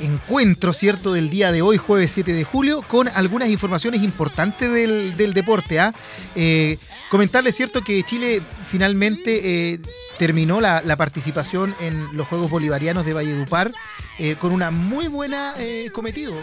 encuentro, 0.00 0.72
¿cierto?, 0.72 1.12
del 1.12 1.30
día 1.30 1.52
de 1.52 1.62
hoy, 1.62 1.76
jueves 1.76 2.12
7 2.12 2.32
de 2.32 2.44
julio, 2.44 2.82
con 2.82 3.08
algunas 3.08 3.48
informaciones 3.48 4.02
importantes 4.02 4.70
del, 4.72 5.16
del 5.16 5.34
deporte. 5.34 5.80
¿ah? 5.80 5.94
Eh, 6.34 6.78
comentarles, 7.10 7.54
¿cierto?, 7.54 7.82
que 7.82 8.02
Chile 8.02 8.42
finalmente 8.66 9.72
eh, 9.74 9.80
terminó 10.18 10.60
la, 10.60 10.96
participación 10.96 11.74
en 11.80 12.16
los 12.16 12.26
Juegos 12.28 12.50
Bolivarianos 12.50 13.04
de 13.04 13.12
Valledupar 13.14 13.72
eh, 14.18 14.36
con 14.36 14.52
una 14.52 14.70
muy 14.70 15.08
buena 15.08 15.54
eh, 15.58 15.90
cometido. 15.92 16.34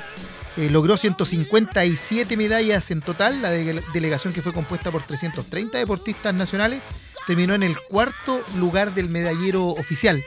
Eh, 0.57 0.69
logró 0.69 0.97
157 0.97 2.35
medallas 2.35 2.91
en 2.91 3.01
total, 3.01 3.41
la 3.41 3.51
de- 3.51 3.81
delegación 3.93 4.33
que 4.33 4.41
fue 4.41 4.51
compuesta 4.51 4.91
por 4.91 5.03
330 5.03 5.77
deportistas 5.77 6.33
nacionales 6.33 6.81
terminó 7.27 7.53
en 7.53 7.63
el 7.63 7.77
cuarto 7.79 8.43
lugar 8.55 8.93
del 8.93 9.09
medallero 9.09 9.67
oficial. 9.67 10.23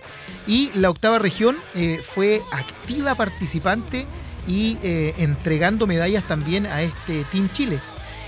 Y 0.46 0.70
la 0.74 0.90
octava 0.90 1.18
región 1.18 1.56
eh, 1.74 2.00
fue 2.04 2.42
activa 2.52 3.14
participante 3.14 4.06
y 4.46 4.78
eh, 4.82 5.14
entregando 5.18 5.86
medallas 5.86 6.26
también 6.26 6.66
a 6.66 6.82
este 6.82 7.24
Team 7.24 7.48
Chile. 7.52 7.80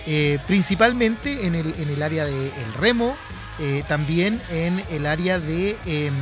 Eh, 0.07 0.39
principalmente 0.47 1.47
en 1.47 1.55
el, 1.55 1.75
en 1.79 1.89
el 1.89 2.03
área 2.03 2.25
del 2.25 2.53
remo, 2.79 3.17
eh, 3.59 3.83
también 3.89 4.41
en 4.51 4.83
el 4.91 5.07
área 5.07 5.39
de 5.39 5.77
em, 5.85 6.15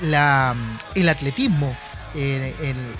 la, 0.00 0.54
el 0.94 1.08
atletismo. 1.08 1.76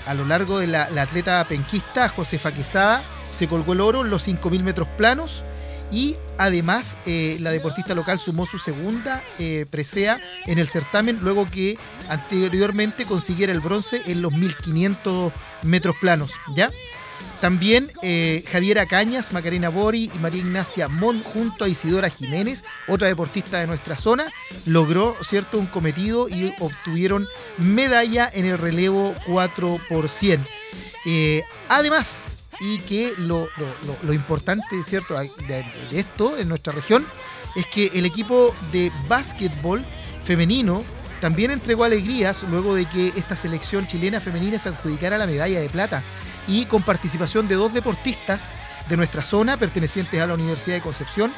A 0.05 0.13
lo 0.13 0.25
largo 0.25 0.59
de 0.59 0.67
la, 0.67 0.91
la 0.91 1.01
atleta 1.01 1.43
penquista 1.45 2.07
Josefa 2.07 2.51
Quesada 2.51 3.01
se 3.31 3.47
colgó 3.47 3.73
el 3.73 3.81
oro 3.81 4.01
en 4.01 4.11
los 4.11 4.27
5.000 4.27 4.61
metros 4.61 4.87
planos 4.89 5.43
y 5.91 6.17
además 6.37 6.97
eh, 7.05 7.37
la 7.39 7.51
deportista 7.51 7.95
local 7.95 8.19
sumó 8.19 8.45
su 8.45 8.57
segunda 8.59 9.23
eh, 9.39 9.65
presea 9.69 10.19
en 10.45 10.59
el 10.59 10.67
certamen 10.67 11.19
luego 11.21 11.49
que 11.49 11.77
anteriormente 12.09 13.05
consiguiera 13.05 13.53
el 13.53 13.59
bronce 13.59 14.01
en 14.05 14.21
los 14.21 14.33
1.500 14.33 15.31
metros 15.63 15.95
planos. 15.99 16.31
¿ya? 16.55 16.71
También 17.39 17.91
eh, 18.01 18.43
Javiera 18.51 18.85
Cañas, 18.87 19.31
Macarena 19.31 19.69
Bori 19.69 20.09
y 20.13 20.19
María 20.19 20.41
Ignacia 20.41 20.87
Mon 20.87 21.21
junto 21.21 21.65
a 21.65 21.69
Isidora 21.69 22.09
Jiménez, 22.09 22.63
otra 22.87 23.07
deportista 23.07 23.59
de 23.59 23.67
nuestra 23.67 23.97
zona, 23.97 24.31
logró 24.65 25.15
cierto 25.23 25.59
un 25.59 25.67
cometido 25.67 26.29
y 26.29 26.53
obtuvieron 26.59 27.27
medalla 27.57 28.29
en 28.33 28.45
el 28.45 28.57
relevo 28.57 29.15
4 29.27 29.79
por 29.87 30.09
100. 30.09 30.45
Eh, 31.05 31.43
además, 31.69 32.36
y 32.59 32.79
que 32.79 33.13
lo, 33.17 33.47
lo- 34.03 34.13
importante 34.13 34.83
cierto 34.83 35.15
de, 35.17 35.65
esto 35.91 36.37
en 36.37 36.49
nuestra 36.49 36.73
región 36.73 37.05
es 37.55 37.65
que 37.67 37.91
el 37.93 38.05
equipo 38.05 38.53
de 38.71 38.91
básquetbol 39.07 39.85
femenino 40.23 40.83
también 41.21 41.51
entregó 41.51 41.83
alegrías 41.83 42.43
luego 42.43 42.75
de 42.75 42.85
que 42.85 43.07
esta 43.15 43.35
selección 43.35 43.87
chilena 43.87 44.19
femenina 44.19 44.59
se 44.59 44.69
adjudicara 44.69 45.17
la 45.17 45.25
medalla 45.27 45.59
de 45.59 45.69
plata 45.69 46.03
y 46.47 46.65
con 46.65 46.83
participación 46.83 47.47
de 47.47 47.55
dos 47.55 47.73
deportistas 47.73 48.49
de 48.89 48.97
nuestra 48.97 49.23
zona 49.23 49.57
pertenecientes 49.57 50.19
a 50.21 50.27
la 50.27 50.35
Universidad 50.35 50.75
de 50.75 50.81
Concepción, 50.81 51.33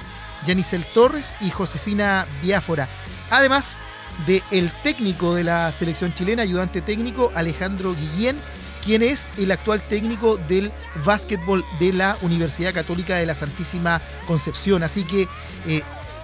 Yanisel 0.46 0.86
Torres 0.94 1.36
y 1.42 1.50
Josefina 1.50 2.28
Biáfora. 2.42 2.88
Además 3.30 3.80
de 4.28 4.44
el 4.52 4.72
técnico 4.84 5.34
de 5.34 5.44
la 5.46 5.72
selección 5.72 6.14
chilena, 6.14 6.44
ayudante 6.44 6.82
técnico 6.82 7.32
Alejandro 7.34 7.96
Guillén, 7.96 8.38
quien 8.84 9.04
es 9.04 9.30
el 9.38 9.52
actual 9.52 9.82
técnico 9.82 10.38
del 10.38 10.72
básquetbol 11.06 11.66
de 11.80 11.94
la 11.94 12.18
Universidad 12.22 12.74
Católica 12.74 13.16
de 13.18 13.26
la 13.26 13.36
Santísima 13.36 14.02
Concepción. 14.28 14.84
Así 14.84 15.04
que 15.04 15.28
eh, 15.68 15.82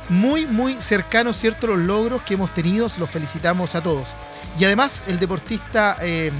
muy, 0.10 0.45
muy 0.45 0.80
cercanos, 0.80 1.38
¿cierto? 1.38 1.68
Los 1.68 1.80
logros 1.80 2.22
que 2.24 2.36
hemos 2.36 2.53
tenido, 2.53 2.88
los 2.97 3.10
felicitamos 3.10 3.76
a 3.76 3.82
todos. 3.82 4.08
Y 4.60 4.66
además, 4.66 5.03
el 5.08 5.20
deportista 5.20 5.97
eh, 6.01 6.32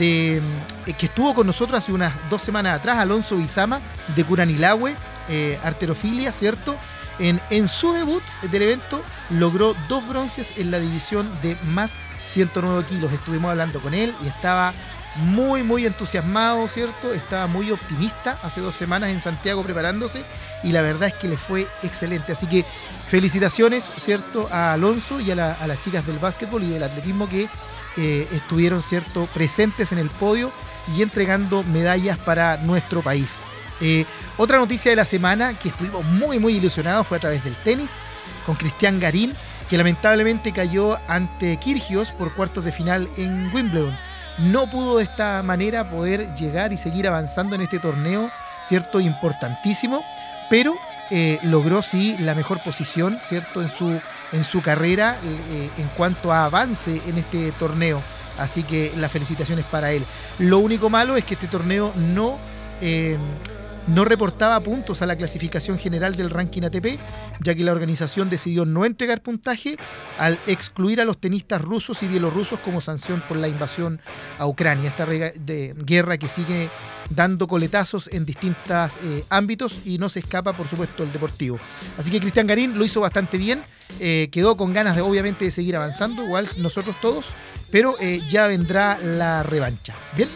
eh, 0.00 0.40
que 0.98 1.06
estuvo 1.06 1.34
con 1.34 1.46
nosotros 1.46 1.78
hace 1.78 1.92
unas 1.92 2.12
dos 2.30 2.42
semanas 2.42 2.78
atrás, 2.78 2.98
Alonso 2.98 3.36
Bizama, 3.36 3.80
de 4.14 4.24
Curanilahue, 4.24 4.94
arterofilia, 5.62 6.32
¿cierto? 6.32 6.76
En, 7.18 7.68
su 7.68 7.92
debut 7.92 8.22
del 8.42 8.62
evento 8.62 9.02
logró 9.30 9.74
dos 9.88 10.06
bronces 10.06 10.54
en 10.56 10.70
la 10.70 10.78
división 10.78 11.28
de 11.42 11.56
más 11.64 11.98
109 12.26 12.84
kilos. 12.84 13.12
Estuvimos 13.12 13.50
hablando 13.50 13.80
con 13.80 13.94
él 13.94 14.14
y 14.22 14.28
estaba 14.28 14.72
muy, 15.16 15.64
muy 15.64 15.84
entusiasmado, 15.84 16.68
¿cierto? 16.68 17.12
Estaba 17.12 17.46
muy 17.46 17.72
optimista 17.72 18.38
hace 18.42 18.60
dos 18.60 18.76
semanas 18.76 19.10
en 19.10 19.20
Santiago 19.20 19.64
preparándose 19.64 20.24
y 20.62 20.70
la 20.70 20.82
verdad 20.82 21.08
es 21.08 21.14
que 21.14 21.28
le 21.28 21.36
fue 21.36 21.66
excelente. 21.82 22.32
Así 22.32 22.46
que 22.46 22.64
felicitaciones, 23.08 23.90
¿cierto? 23.96 24.48
A 24.52 24.72
Alonso 24.74 25.20
y 25.20 25.30
a 25.30 25.34
las 25.34 25.80
chicas 25.80 26.06
del 26.06 26.18
básquetbol 26.18 26.62
y 26.62 26.70
del 26.70 26.84
atletismo 26.84 27.28
que 27.28 27.48
eh, 27.96 28.28
estuvieron, 28.32 28.82
¿cierto? 28.82 29.26
Presentes 29.34 29.90
en 29.90 29.98
el 29.98 30.08
podio 30.08 30.52
y 30.96 31.02
entregando 31.02 31.64
medallas 31.64 32.16
para 32.18 32.56
nuestro 32.58 33.02
país. 33.02 33.42
Eh, 33.80 34.04
otra 34.36 34.58
noticia 34.58 34.90
de 34.90 34.96
la 34.96 35.04
semana 35.04 35.54
que 35.54 35.68
estuvimos 35.68 36.04
muy, 36.04 36.38
muy 36.38 36.54
ilusionados 36.54 37.06
fue 37.06 37.18
a 37.18 37.20
través 37.20 37.44
del 37.44 37.54
tenis 37.56 37.98
con 38.44 38.56
Cristian 38.56 38.98
Garín, 38.98 39.34
que 39.68 39.76
lamentablemente 39.76 40.52
cayó 40.52 40.98
ante 41.08 41.58
Kirgios 41.58 42.12
por 42.12 42.34
cuartos 42.34 42.64
de 42.64 42.72
final 42.72 43.08
en 43.16 43.54
Wimbledon 43.54 43.96
no 44.38 44.70
pudo 44.70 44.98
de 44.98 45.04
esta 45.04 45.42
manera 45.42 45.90
poder 45.90 46.34
llegar 46.34 46.72
y 46.72 46.76
seguir 46.76 47.08
avanzando 47.08 47.54
en 47.54 47.62
este 47.62 47.78
torneo, 47.78 48.30
¿cierto? 48.62 49.00
Importantísimo, 49.00 50.04
pero 50.48 50.74
eh, 51.10 51.38
logró 51.42 51.82
sí 51.82 52.16
la 52.20 52.34
mejor 52.34 52.62
posición, 52.62 53.18
¿cierto? 53.20 53.62
En 53.62 53.68
su, 53.68 54.00
en 54.32 54.44
su 54.44 54.62
carrera 54.62 55.18
eh, 55.24 55.70
en 55.76 55.88
cuanto 55.88 56.32
a 56.32 56.44
avance 56.44 57.02
en 57.06 57.18
este 57.18 57.52
torneo. 57.52 58.00
Así 58.38 58.62
que 58.62 58.92
las 58.96 59.10
felicitaciones 59.10 59.64
para 59.64 59.90
él. 59.90 60.04
Lo 60.38 60.58
único 60.58 60.88
malo 60.88 61.16
es 61.16 61.24
que 61.24 61.34
este 61.34 61.48
torneo 61.48 61.92
no... 61.96 62.38
no 63.88 64.04
reportaba 64.04 64.60
puntos 64.60 65.02
a 65.02 65.06
la 65.06 65.16
clasificación 65.16 65.78
general 65.78 66.14
del 66.14 66.30
ranking 66.30 66.62
ATP, 66.62 66.98
ya 67.40 67.54
que 67.54 67.64
la 67.64 67.72
organización 67.72 68.30
decidió 68.30 68.64
no 68.64 68.84
entregar 68.84 69.22
puntaje 69.22 69.76
al 70.18 70.38
excluir 70.46 71.00
a 71.00 71.04
los 71.04 71.18
tenistas 71.18 71.62
rusos 71.62 72.02
y 72.02 72.08
bielorrusos 72.08 72.60
como 72.60 72.80
sanción 72.80 73.22
por 73.26 73.36
la 73.36 73.48
invasión 73.48 74.00
a 74.38 74.46
Ucrania, 74.46 74.90
esta 74.90 75.06
de 75.06 75.74
guerra 75.78 76.18
que 76.18 76.28
sigue 76.28 76.70
dando 77.10 77.48
coletazos 77.48 78.08
en 78.12 78.26
distintos 78.26 78.98
ámbitos 79.30 79.80
y 79.84 79.98
no 79.98 80.08
se 80.08 80.20
escapa, 80.20 80.52
por 80.52 80.68
supuesto, 80.68 81.02
el 81.02 81.12
deportivo. 81.12 81.58
Así 81.96 82.10
que 82.10 82.20
Cristian 82.20 82.46
Garín 82.46 82.78
lo 82.78 82.84
hizo 82.84 83.00
bastante 83.00 83.38
bien, 83.38 83.62
eh, 84.00 84.28
quedó 84.30 84.56
con 84.56 84.72
ganas 84.72 84.96
de 84.96 85.02
obviamente 85.02 85.46
de 85.46 85.50
seguir 85.50 85.76
avanzando, 85.76 86.24
igual 86.24 86.48
nosotros 86.58 87.00
todos, 87.00 87.34
pero 87.70 87.96
eh, 88.00 88.20
ya 88.28 88.46
vendrá 88.46 88.98
la 88.98 89.42
revancha. 89.42 89.94
Bien. 90.16 90.28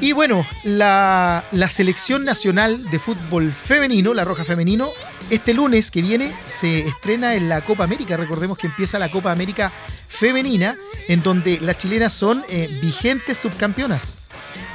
Y 0.00 0.12
bueno, 0.12 0.46
la, 0.64 1.44
selección 1.68 2.24
nacional 2.24 2.90
de 2.90 2.98
fútbol 2.98 3.52
femenino, 3.52 4.14
la 4.14 4.24
Roja 4.24 4.44
Femenino, 4.44 4.90
este 5.30 5.54
lunes 5.54 5.90
que 5.90 6.02
viene 6.02 6.34
se 6.44 6.86
estrena 6.86 7.34
en 7.34 7.48
la 7.48 7.60
Copa 7.60 7.84
América. 7.84 8.16
Recordemos 8.16 8.58
que 8.58 8.66
empieza 8.66 8.98
la 8.98 9.10
Copa 9.10 9.30
América 9.30 9.72
Femenina, 10.08 10.76
en 11.08 11.22
donde 11.22 11.60
las 11.60 11.78
chilenas 11.78 12.12
son 12.12 12.44
eh, 12.48 12.78
vigentes 12.82 13.38
subcampeonas. 13.38 14.18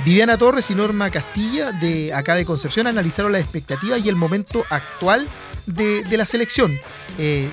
Viviana 0.06 0.38
Torres 0.38 0.70
y 0.72 0.76
Norma 0.76 1.10
Castilla, 1.10 1.72
de 1.72 2.14
acá 2.14 2.36
de 2.36 2.46
Concepción, 2.46 2.88
analizaron 2.88 3.32
las 3.32 3.42
expectativas 3.42 4.04
y 4.04 4.10
el 4.10 4.16
momento 4.16 4.66
actual 4.70 5.28
de, 5.66 6.06
la 6.12 6.26
selección. 6.26 6.80
Eh, 7.18 7.52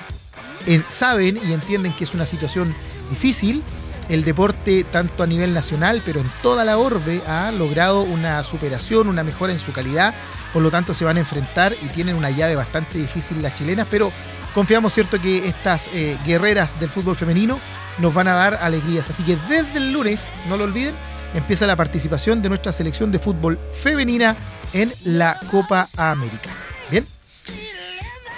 en- 0.65 0.85
saben 0.87 1.39
y 1.43 1.53
entienden 1.53 1.93
que 1.93 2.05
es 2.05 2.13
una 2.13 2.25
situación 2.25 2.73
difícil. 3.09 3.63
El 4.07 4.23
deporte, 4.23 4.83
tanto 4.83 5.23
a 5.23 5.27
nivel 5.27 5.53
nacional, 5.53 6.01
pero 6.05 6.19
en 6.19 6.29
toda 6.43 6.63
la 6.63 6.77
orbe, 6.77 7.21
ha 7.27 7.51
logrado 7.51 8.01
una 8.01 8.43
superación, 8.43 9.07
una 9.07 9.23
mejora 9.23 9.51
en 9.51 9.59
su 9.59 9.71
calidad. 9.71 10.13
Por 10.53 10.61
lo 10.61 10.69
tanto, 10.69 10.93
se 10.93 11.05
van 11.05 11.17
a 11.17 11.21
enfrentar 11.21 11.75
y 11.81 11.87
tienen 11.87 12.15
una 12.15 12.29
llave 12.29 12.55
bastante 12.55 12.97
difícil 12.99 13.41
las 13.41 13.55
chilenas, 13.55 13.87
pero 13.89 14.11
confiamos, 14.53 14.93
¿cierto?, 14.93 15.19
que 15.19 15.47
estas 15.47 15.89
eh, 15.93 16.17
guerreras 16.25 16.79
del 16.79 16.89
fútbol 16.89 17.15
femenino 17.15 17.59
nos 17.97 18.13
van 18.13 18.27
a 18.27 18.35
dar 18.35 18.59
alegrías. 18.61 19.09
Así 19.09 19.23
que 19.23 19.37
desde 19.49 19.77
el 19.77 19.91
lunes, 19.91 20.29
no 20.47 20.55
lo 20.55 20.65
olviden, 20.65 20.93
empieza 21.33 21.65
la 21.65 21.75
participación 21.75 22.41
de 22.41 22.49
nuestra 22.49 22.71
selección 22.71 23.11
de 23.11 23.19
fútbol 23.19 23.59
femenina 23.73 24.35
en 24.71 24.93
la 25.03 25.39
Copa 25.49 25.87
América. 25.97 26.49
Bien. 26.89 27.05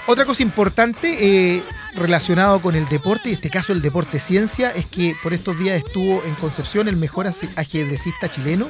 Otra 0.07 0.26
cosa 0.26 0.41
importante 0.43 1.55
eh, 1.55 1.63
relacionado 1.97 2.59
con 2.59 2.75
el 2.75 2.87
deporte, 2.87 3.29
y 3.29 3.31
en 3.31 3.35
este 3.37 3.49
caso 3.49 3.73
el 3.73 3.81
deporte 3.81 4.19
ciencia, 4.19 4.71
es 4.71 4.85
que 4.85 5.15
por 5.21 5.33
estos 5.33 5.57
días 5.59 5.83
estuvo 5.83 6.23
en 6.23 6.35
Concepción 6.35 6.87
el 6.87 6.95
mejor 6.95 7.27
ajedrecista 7.27 8.29
chileno, 8.29 8.69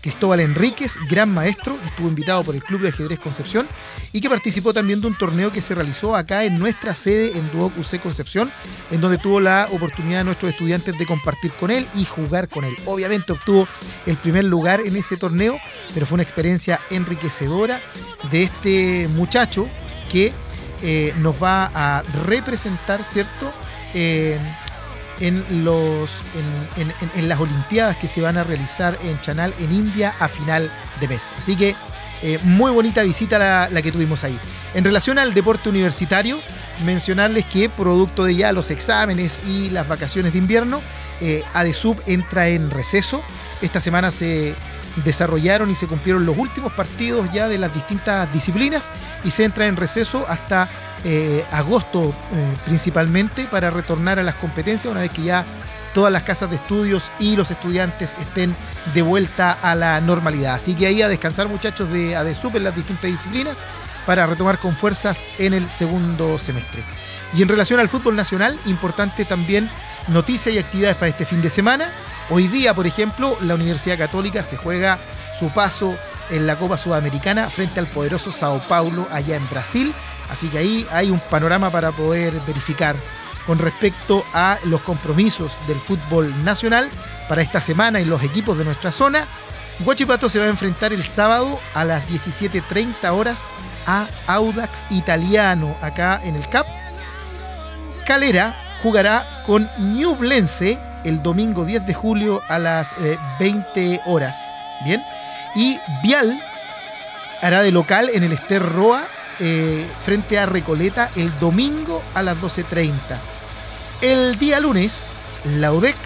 Cristóbal 0.00 0.40
Enríquez, 0.40 0.94
gran 1.08 1.32
maestro, 1.32 1.80
que 1.80 1.88
estuvo 1.88 2.08
invitado 2.08 2.44
por 2.44 2.54
el 2.54 2.62
Club 2.62 2.80
de 2.82 2.88
Ajedrez 2.88 3.18
Concepción 3.18 3.68
y 4.12 4.20
que 4.20 4.30
participó 4.30 4.72
también 4.72 5.00
de 5.00 5.08
un 5.08 5.18
torneo 5.18 5.50
que 5.50 5.60
se 5.60 5.74
realizó 5.74 6.14
acá 6.14 6.44
en 6.44 6.58
nuestra 6.58 6.94
sede 6.94 7.36
en 7.36 7.50
Duoc 7.50 7.72
Concepción, 8.02 8.52
en 8.90 9.00
donde 9.00 9.18
tuvo 9.18 9.40
la 9.40 9.68
oportunidad 9.72 10.18
de 10.18 10.24
nuestros 10.24 10.52
estudiantes 10.52 10.96
de 10.96 11.04
compartir 11.04 11.52
con 11.52 11.70
él 11.70 11.86
y 11.94 12.04
jugar 12.04 12.48
con 12.48 12.64
él. 12.64 12.76
Obviamente 12.86 13.32
obtuvo 13.32 13.66
el 14.06 14.16
primer 14.18 14.44
lugar 14.44 14.80
en 14.80 14.96
ese 14.96 15.16
torneo, 15.16 15.58
pero 15.94 16.06
fue 16.06 16.14
una 16.16 16.22
experiencia 16.22 16.80
enriquecedora 16.90 17.80
de 18.30 18.42
este 18.42 19.08
muchacho 19.08 19.68
que 20.08 20.32
eh, 20.82 21.12
nos 21.18 21.42
va 21.42 21.70
a 21.74 22.02
representar, 22.26 23.02
¿cierto? 23.02 23.52
Eh, 23.94 24.38
en, 25.20 25.64
los, 25.64 26.10
en, 27.16 27.28
las 27.28 27.40
Olimpiadas 27.40 27.96
que 27.96 28.06
se 28.06 28.20
van 28.20 28.36
a 28.36 28.44
realizar 28.44 28.96
en 29.02 29.20
Chanal, 29.20 29.52
en 29.58 29.72
India, 29.72 30.14
a 30.20 30.28
final 30.28 30.70
de 31.00 31.08
mes. 31.08 31.30
Así 31.36 31.56
que 31.56 31.74
eh, 32.22 32.38
muy 32.44 32.70
bonita 32.70 33.02
visita 33.02 33.68
la, 33.68 33.82
que 33.82 33.90
tuvimos 33.90 34.22
ahí. 34.22 34.38
En 34.74 34.84
relación 34.84 35.18
al 35.18 35.34
deporte 35.34 35.68
universitario, 35.68 36.38
mencionarles 36.84 37.46
que 37.46 37.68
producto 37.68 38.24
de 38.24 38.36
ya 38.36 38.52
los 38.52 38.70
exámenes 38.70 39.40
y 39.48 39.70
las 39.70 39.88
vacaciones 39.88 40.32
de 40.32 40.38
invierno, 40.38 40.80
ADESUB 41.52 42.00
entra 42.06 42.46
en 42.46 42.70
receso. 42.70 43.20
Esta 43.60 43.80
semana 43.80 44.12
se 44.12 44.54
desarrollaron 45.04 45.70
y 45.70 45.76
se 45.76 45.86
cumplieron 45.86 46.26
los 46.26 46.36
últimos 46.36 46.72
partidos 46.72 47.30
ya 47.32 47.48
de 47.48 47.58
las 47.58 47.74
distintas 47.74 48.32
disciplinas 48.32 48.92
y 49.24 49.30
se 49.30 49.44
entra 49.44 49.66
en 49.66 49.76
receso 49.76 50.24
hasta 50.28 50.68
eh, 51.04 51.44
agosto 51.52 52.14
eh, 52.32 52.56
principalmente 52.64 53.44
para 53.44 53.70
retornar 53.70 54.18
a 54.18 54.22
las 54.22 54.34
competencias 54.34 54.90
una 54.90 55.00
vez 55.00 55.10
que 55.10 55.22
ya 55.22 55.44
todas 55.94 56.12
las 56.12 56.22
casas 56.22 56.50
de 56.50 56.56
estudios 56.56 57.10
y 57.18 57.36
los 57.36 57.50
estudiantes 57.50 58.16
estén 58.20 58.54
de 58.94 59.02
vuelta 59.02 59.52
a 59.62 59.74
la 59.74 60.00
normalidad. 60.00 60.54
Así 60.54 60.74
que 60.74 60.86
ahí 60.86 61.02
a 61.02 61.08
descansar 61.08 61.48
muchachos 61.48 61.90
de 61.90 62.16
ADESUP 62.16 62.56
en 62.56 62.64
las 62.64 62.76
distintas 62.76 63.10
disciplinas 63.10 63.62
para 64.06 64.26
retomar 64.26 64.58
con 64.58 64.76
fuerzas 64.76 65.24
en 65.38 65.54
el 65.54 65.68
segundo 65.68 66.38
semestre. 66.38 66.82
Y 67.34 67.42
en 67.42 67.48
relación 67.48 67.78
al 67.80 67.88
fútbol 67.88 68.16
nacional, 68.16 68.58
importante 68.66 69.24
también 69.24 69.68
noticias 70.08 70.54
y 70.54 70.58
actividades 70.58 70.96
para 70.96 71.10
este 71.10 71.26
fin 71.26 71.42
de 71.42 71.50
semana. 71.50 71.90
Hoy 72.30 72.46
día, 72.46 72.74
por 72.74 72.86
ejemplo, 72.86 73.38
la 73.40 73.54
Universidad 73.54 73.96
Católica 73.96 74.42
se 74.42 74.58
juega 74.58 74.98
su 75.38 75.48
paso 75.48 75.96
en 76.30 76.46
la 76.46 76.56
Copa 76.56 76.76
Sudamericana 76.76 77.48
frente 77.48 77.80
al 77.80 77.86
poderoso 77.86 78.30
Sao 78.30 78.60
Paulo 78.68 79.08
allá 79.10 79.36
en 79.36 79.48
Brasil. 79.48 79.94
Así 80.30 80.48
que 80.48 80.58
ahí 80.58 80.86
hay 80.90 81.10
un 81.10 81.20
panorama 81.20 81.70
para 81.70 81.90
poder 81.90 82.34
verificar 82.46 82.96
con 83.46 83.58
respecto 83.58 84.26
a 84.34 84.58
los 84.64 84.82
compromisos 84.82 85.56
del 85.66 85.80
fútbol 85.80 86.44
nacional 86.44 86.90
para 87.30 87.40
esta 87.40 87.62
semana 87.62 87.98
y 87.98 88.04
los 88.04 88.22
equipos 88.22 88.58
de 88.58 88.66
nuestra 88.66 88.92
zona. 88.92 89.24
Guachipato 89.78 90.28
se 90.28 90.38
va 90.38 90.44
a 90.44 90.50
enfrentar 90.50 90.92
el 90.92 91.04
sábado 91.04 91.58
a 91.72 91.86
las 91.86 92.06
17.30 92.08 93.10
horas 93.10 93.50
a 93.86 94.06
Audax 94.26 94.84
Italiano 94.90 95.74
acá 95.80 96.20
en 96.22 96.36
el 96.36 96.46
CAP. 96.46 96.66
Calera 98.06 98.54
jugará 98.82 99.42
con 99.46 99.70
Ñublense 99.78 100.78
el 101.04 101.22
domingo 101.22 101.64
10 101.64 101.86
de 101.86 101.94
julio 101.94 102.40
a 102.48 102.58
las 102.58 102.92
eh, 103.00 103.18
20 103.38 104.02
horas. 104.06 104.54
Bien. 104.84 105.02
Y 105.54 105.78
Vial 106.02 106.40
hará 107.42 107.62
de 107.62 107.70
local 107.70 108.10
en 108.12 108.24
el 108.24 108.32
Ester 108.32 108.62
Roa 108.62 109.06
eh, 109.40 109.86
frente 110.02 110.38
a 110.38 110.46
Recoleta 110.46 111.10
el 111.16 111.36
domingo 111.38 112.02
a 112.14 112.22
las 112.22 112.38
12.30. 112.38 112.94
El 114.00 114.38
día 114.38 114.60
lunes, 114.60 115.06
la 115.44 115.72
UDEC 115.72 115.96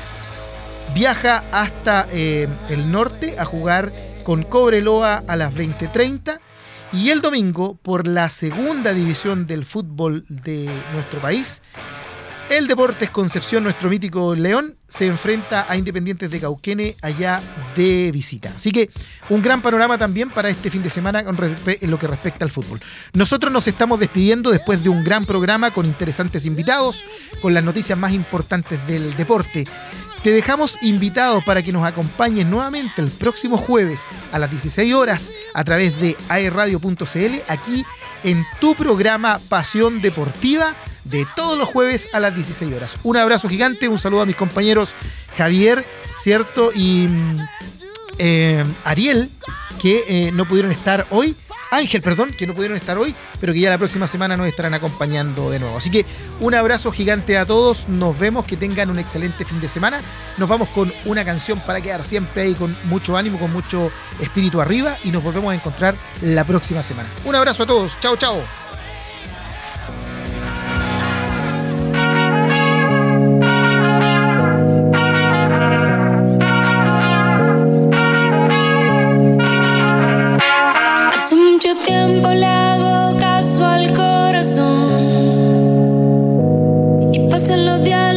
viaja 0.95 1.45
hasta 1.53 2.07
eh, 2.11 2.49
el 2.69 2.93
norte 2.93 3.39
a 3.39 3.45
jugar 3.45 3.93
con 4.25 4.43
Cobreloa 4.43 5.25
a 5.27 5.37
las 5.37 5.53
20.30 5.55 6.39
y 6.93 7.11
el 7.11 7.23
domingo 7.23 7.79
por 7.83 8.07
la 8.07 8.29
segunda 8.29 8.93
división 8.93 9.47
del 9.47 9.65
fútbol 9.65 10.25
de 10.29 10.71
nuestro 10.93 11.21
país. 11.21 11.63
El 12.53 12.67
Deportes 12.67 13.09
Concepción, 13.09 13.65
nuestro 13.65 13.89
mítico 13.89 14.35
León, 14.35 14.77
se 14.87 15.07
enfrenta 15.07 15.65
a 15.67 15.75
Independientes 15.79 16.31
de 16.31 16.39
Cauquene 16.39 16.95
allá 17.01 17.41
de 17.75 18.11
visita. 18.13 18.53
Así 18.55 18.71
que 18.71 18.91
un 19.31 19.41
gran 19.41 19.63
panorama 19.63 19.97
también 19.97 20.29
para 20.29 20.51
este 20.51 20.71
fin 20.71 20.83
de 20.83 20.91
semana 20.91 21.21
en 21.21 21.91
lo 21.91 21.99
que 21.99 22.07
respecta 22.07 22.45
al 22.45 22.51
fútbol. 22.51 22.79
Nosotros 23.15 23.51
nos 23.51 23.67
estamos 23.69 24.01
despidiendo 24.01 24.51
después 24.51 24.83
de 24.83 24.91
un 24.91 25.03
gran 25.03 25.25
programa 25.25 25.71
con 25.71 25.87
interesantes 25.87 26.45
invitados, 26.45 27.07
con 27.41 27.55
las 27.55 27.65
noticias 27.65 27.99
más 27.99 28.13
importantes 28.13 28.87
del 28.87 29.17
deporte. 29.17 29.67
Te 30.23 30.31
dejamos 30.31 30.79
invitados 30.83 31.45
para 31.45 31.63
que 31.65 31.73
nos 31.73 31.85
acompañes 31.85 32.47
nuevamente 32.47 33.03
el 33.03 33.11
próximo 33.11 33.59
jueves 33.59 34.07
a 34.31 34.39
las 34.39 34.51
16 34.51 34.95
horas 34.95 35.33
a 35.53 35.65
través 35.65 36.01
de 36.01 36.17
aerradio.cl 36.29 37.43
aquí 37.49 37.85
en 38.23 38.47
tu 38.61 38.77
programa 38.77 39.41
Pasión 39.49 40.01
Deportiva 40.01 40.77
de 41.03 41.27
todos 41.35 41.59
los 41.59 41.69
jueves 41.69 42.09
a 42.13 42.21
las 42.21 42.37
16 42.37 42.73
horas. 42.73 42.99
Un 43.03 43.17
abrazo 43.17 43.49
gigante, 43.49 43.89
un 43.89 43.99
saludo 43.99 44.21
a 44.21 44.27
mis 44.27 44.37
compañeros 44.37 44.95
Javier, 45.37 45.85
¿cierto? 46.19 46.71
Y 46.73 47.09
mm, 47.09 47.49
eh, 48.19 48.65
Ariel, 48.85 49.29
que 49.81 50.05
eh, 50.07 50.31
no 50.33 50.47
pudieron 50.47 50.71
estar 50.71 51.05
hoy. 51.11 51.35
Ángel, 51.73 52.03
perdón, 52.03 52.35
que 52.37 52.47
no 52.47 52.53
pudieron 52.53 52.77
estar 52.77 52.99
hoy, 52.99 53.15
pero 53.41 53.55
que 53.55 53.61
ya 53.61 53.71
la 53.71 53.79
próxima 53.79 54.07
semana 54.07 54.37
nos 54.37 54.47
estarán 54.47 54.75
acompañando 54.75 55.51
de 55.51 55.59
nuevo. 55.59 55.79
Así 55.79 55.91
que 55.91 56.05
un 56.39 56.55
abrazo 56.55 56.93
gigante 56.93 57.39
a 57.39 57.47
todos, 57.47 57.89
nos 57.89 58.19
vemos, 58.19 58.45
que 58.45 58.59
tengan 58.59 58.91
un 58.91 58.99
excelente 58.99 59.47
fin 59.47 59.59
de 59.59 59.69
semana. 59.69 60.03
Nos 60.37 60.49
vamos 60.49 60.69
con 60.69 60.93
una 61.07 61.25
canción 61.25 61.61
para 61.61 61.81
quedar 61.81 62.05
siempre 62.05 62.43
ahí 62.43 62.55
con 62.55 62.77
mucho 62.85 63.17
ánimo, 63.17 63.39
con 63.39 63.53
mucho 63.53 63.91
espíritu 64.21 64.61
arriba 64.61 64.99
y 65.03 65.11
nos 65.11 65.25
volvemos 65.25 65.51
a 65.51 65.55
encontrar 65.55 65.97
la 66.21 66.45
próxima 66.45 66.83
semana. 66.83 67.09
Un 67.25 67.35
abrazo 67.35 67.63
a 67.63 67.67
todos, 67.67 67.99
chao, 68.01 68.17
chao. 68.17 68.62
Tiempo 81.75 82.33
le 82.33 82.47
hago 82.47 83.17
caso 83.17 83.65
al 83.67 83.93
corazón. 83.93 84.91
Y 87.13 87.19
pasan 87.31 87.67
los 87.67 87.83
días, 87.83 88.12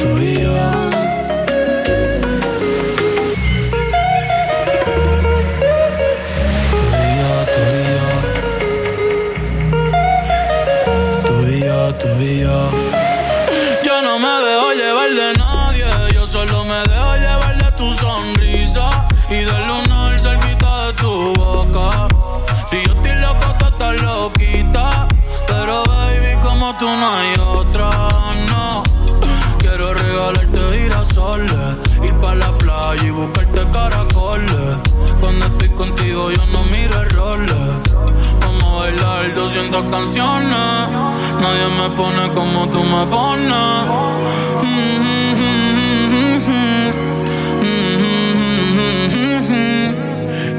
We 0.00 0.44
are. 0.44 0.87
Bailar 39.78 39.90
200 39.90 39.90
canciones. 39.90 40.88
Nadie 41.40 41.68
me 41.76 41.96
pone 41.96 42.32
como 42.32 42.68
tú 42.70 42.82
me 42.82 43.06
pones. 43.06 43.48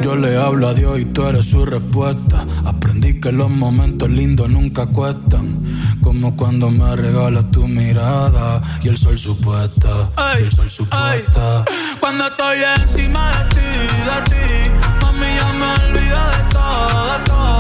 Yo 0.02 0.16
le 0.16 0.38
hablo 0.38 0.70
a 0.70 0.74
Dios 0.74 1.00
y 1.00 1.06
tú 1.06 1.24
eres 1.26 1.46
su 1.50 1.66
respuesta. 1.66 2.46
Aprendí 2.66 3.20
que 3.20 3.32
los 3.32 3.50
momentos 3.50 4.10
lindos 4.10 4.50
nunca 4.50 4.88
cuestan. 4.88 5.60
Como 6.02 6.36
cuando 6.36 6.72
me 6.72 6.96
regalas 6.96 7.52
tu 7.52 7.68
mirada 7.68 8.62
y 8.82 8.88
el 8.88 8.98
sol 8.98 9.18
supuesta. 9.18 10.10
y 10.40 10.44
el 10.44 10.52
sol 10.52 10.70
supuesta. 10.70 11.66
Cuando 12.00 12.26
estoy 12.28 12.58
encima 12.82 13.32
de 13.32 13.50
ti, 13.50 13.72
de 14.08 14.22
ti, 14.32 14.72
mami 15.02 15.28
ya 15.36 15.54
me 15.54 15.66
olvido 15.86 16.20
de 16.32 16.54
todo, 16.54 17.12
de 17.12 17.20
todo. 17.26 17.59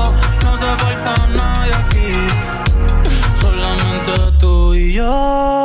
Hace 0.62 0.76
falta 0.84 1.16
nadie 1.38 1.74
aquí, 1.74 2.12
solamente 3.39 4.12
tú 4.41 4.74
y 4.74 4.91
yo. 4.91 5.59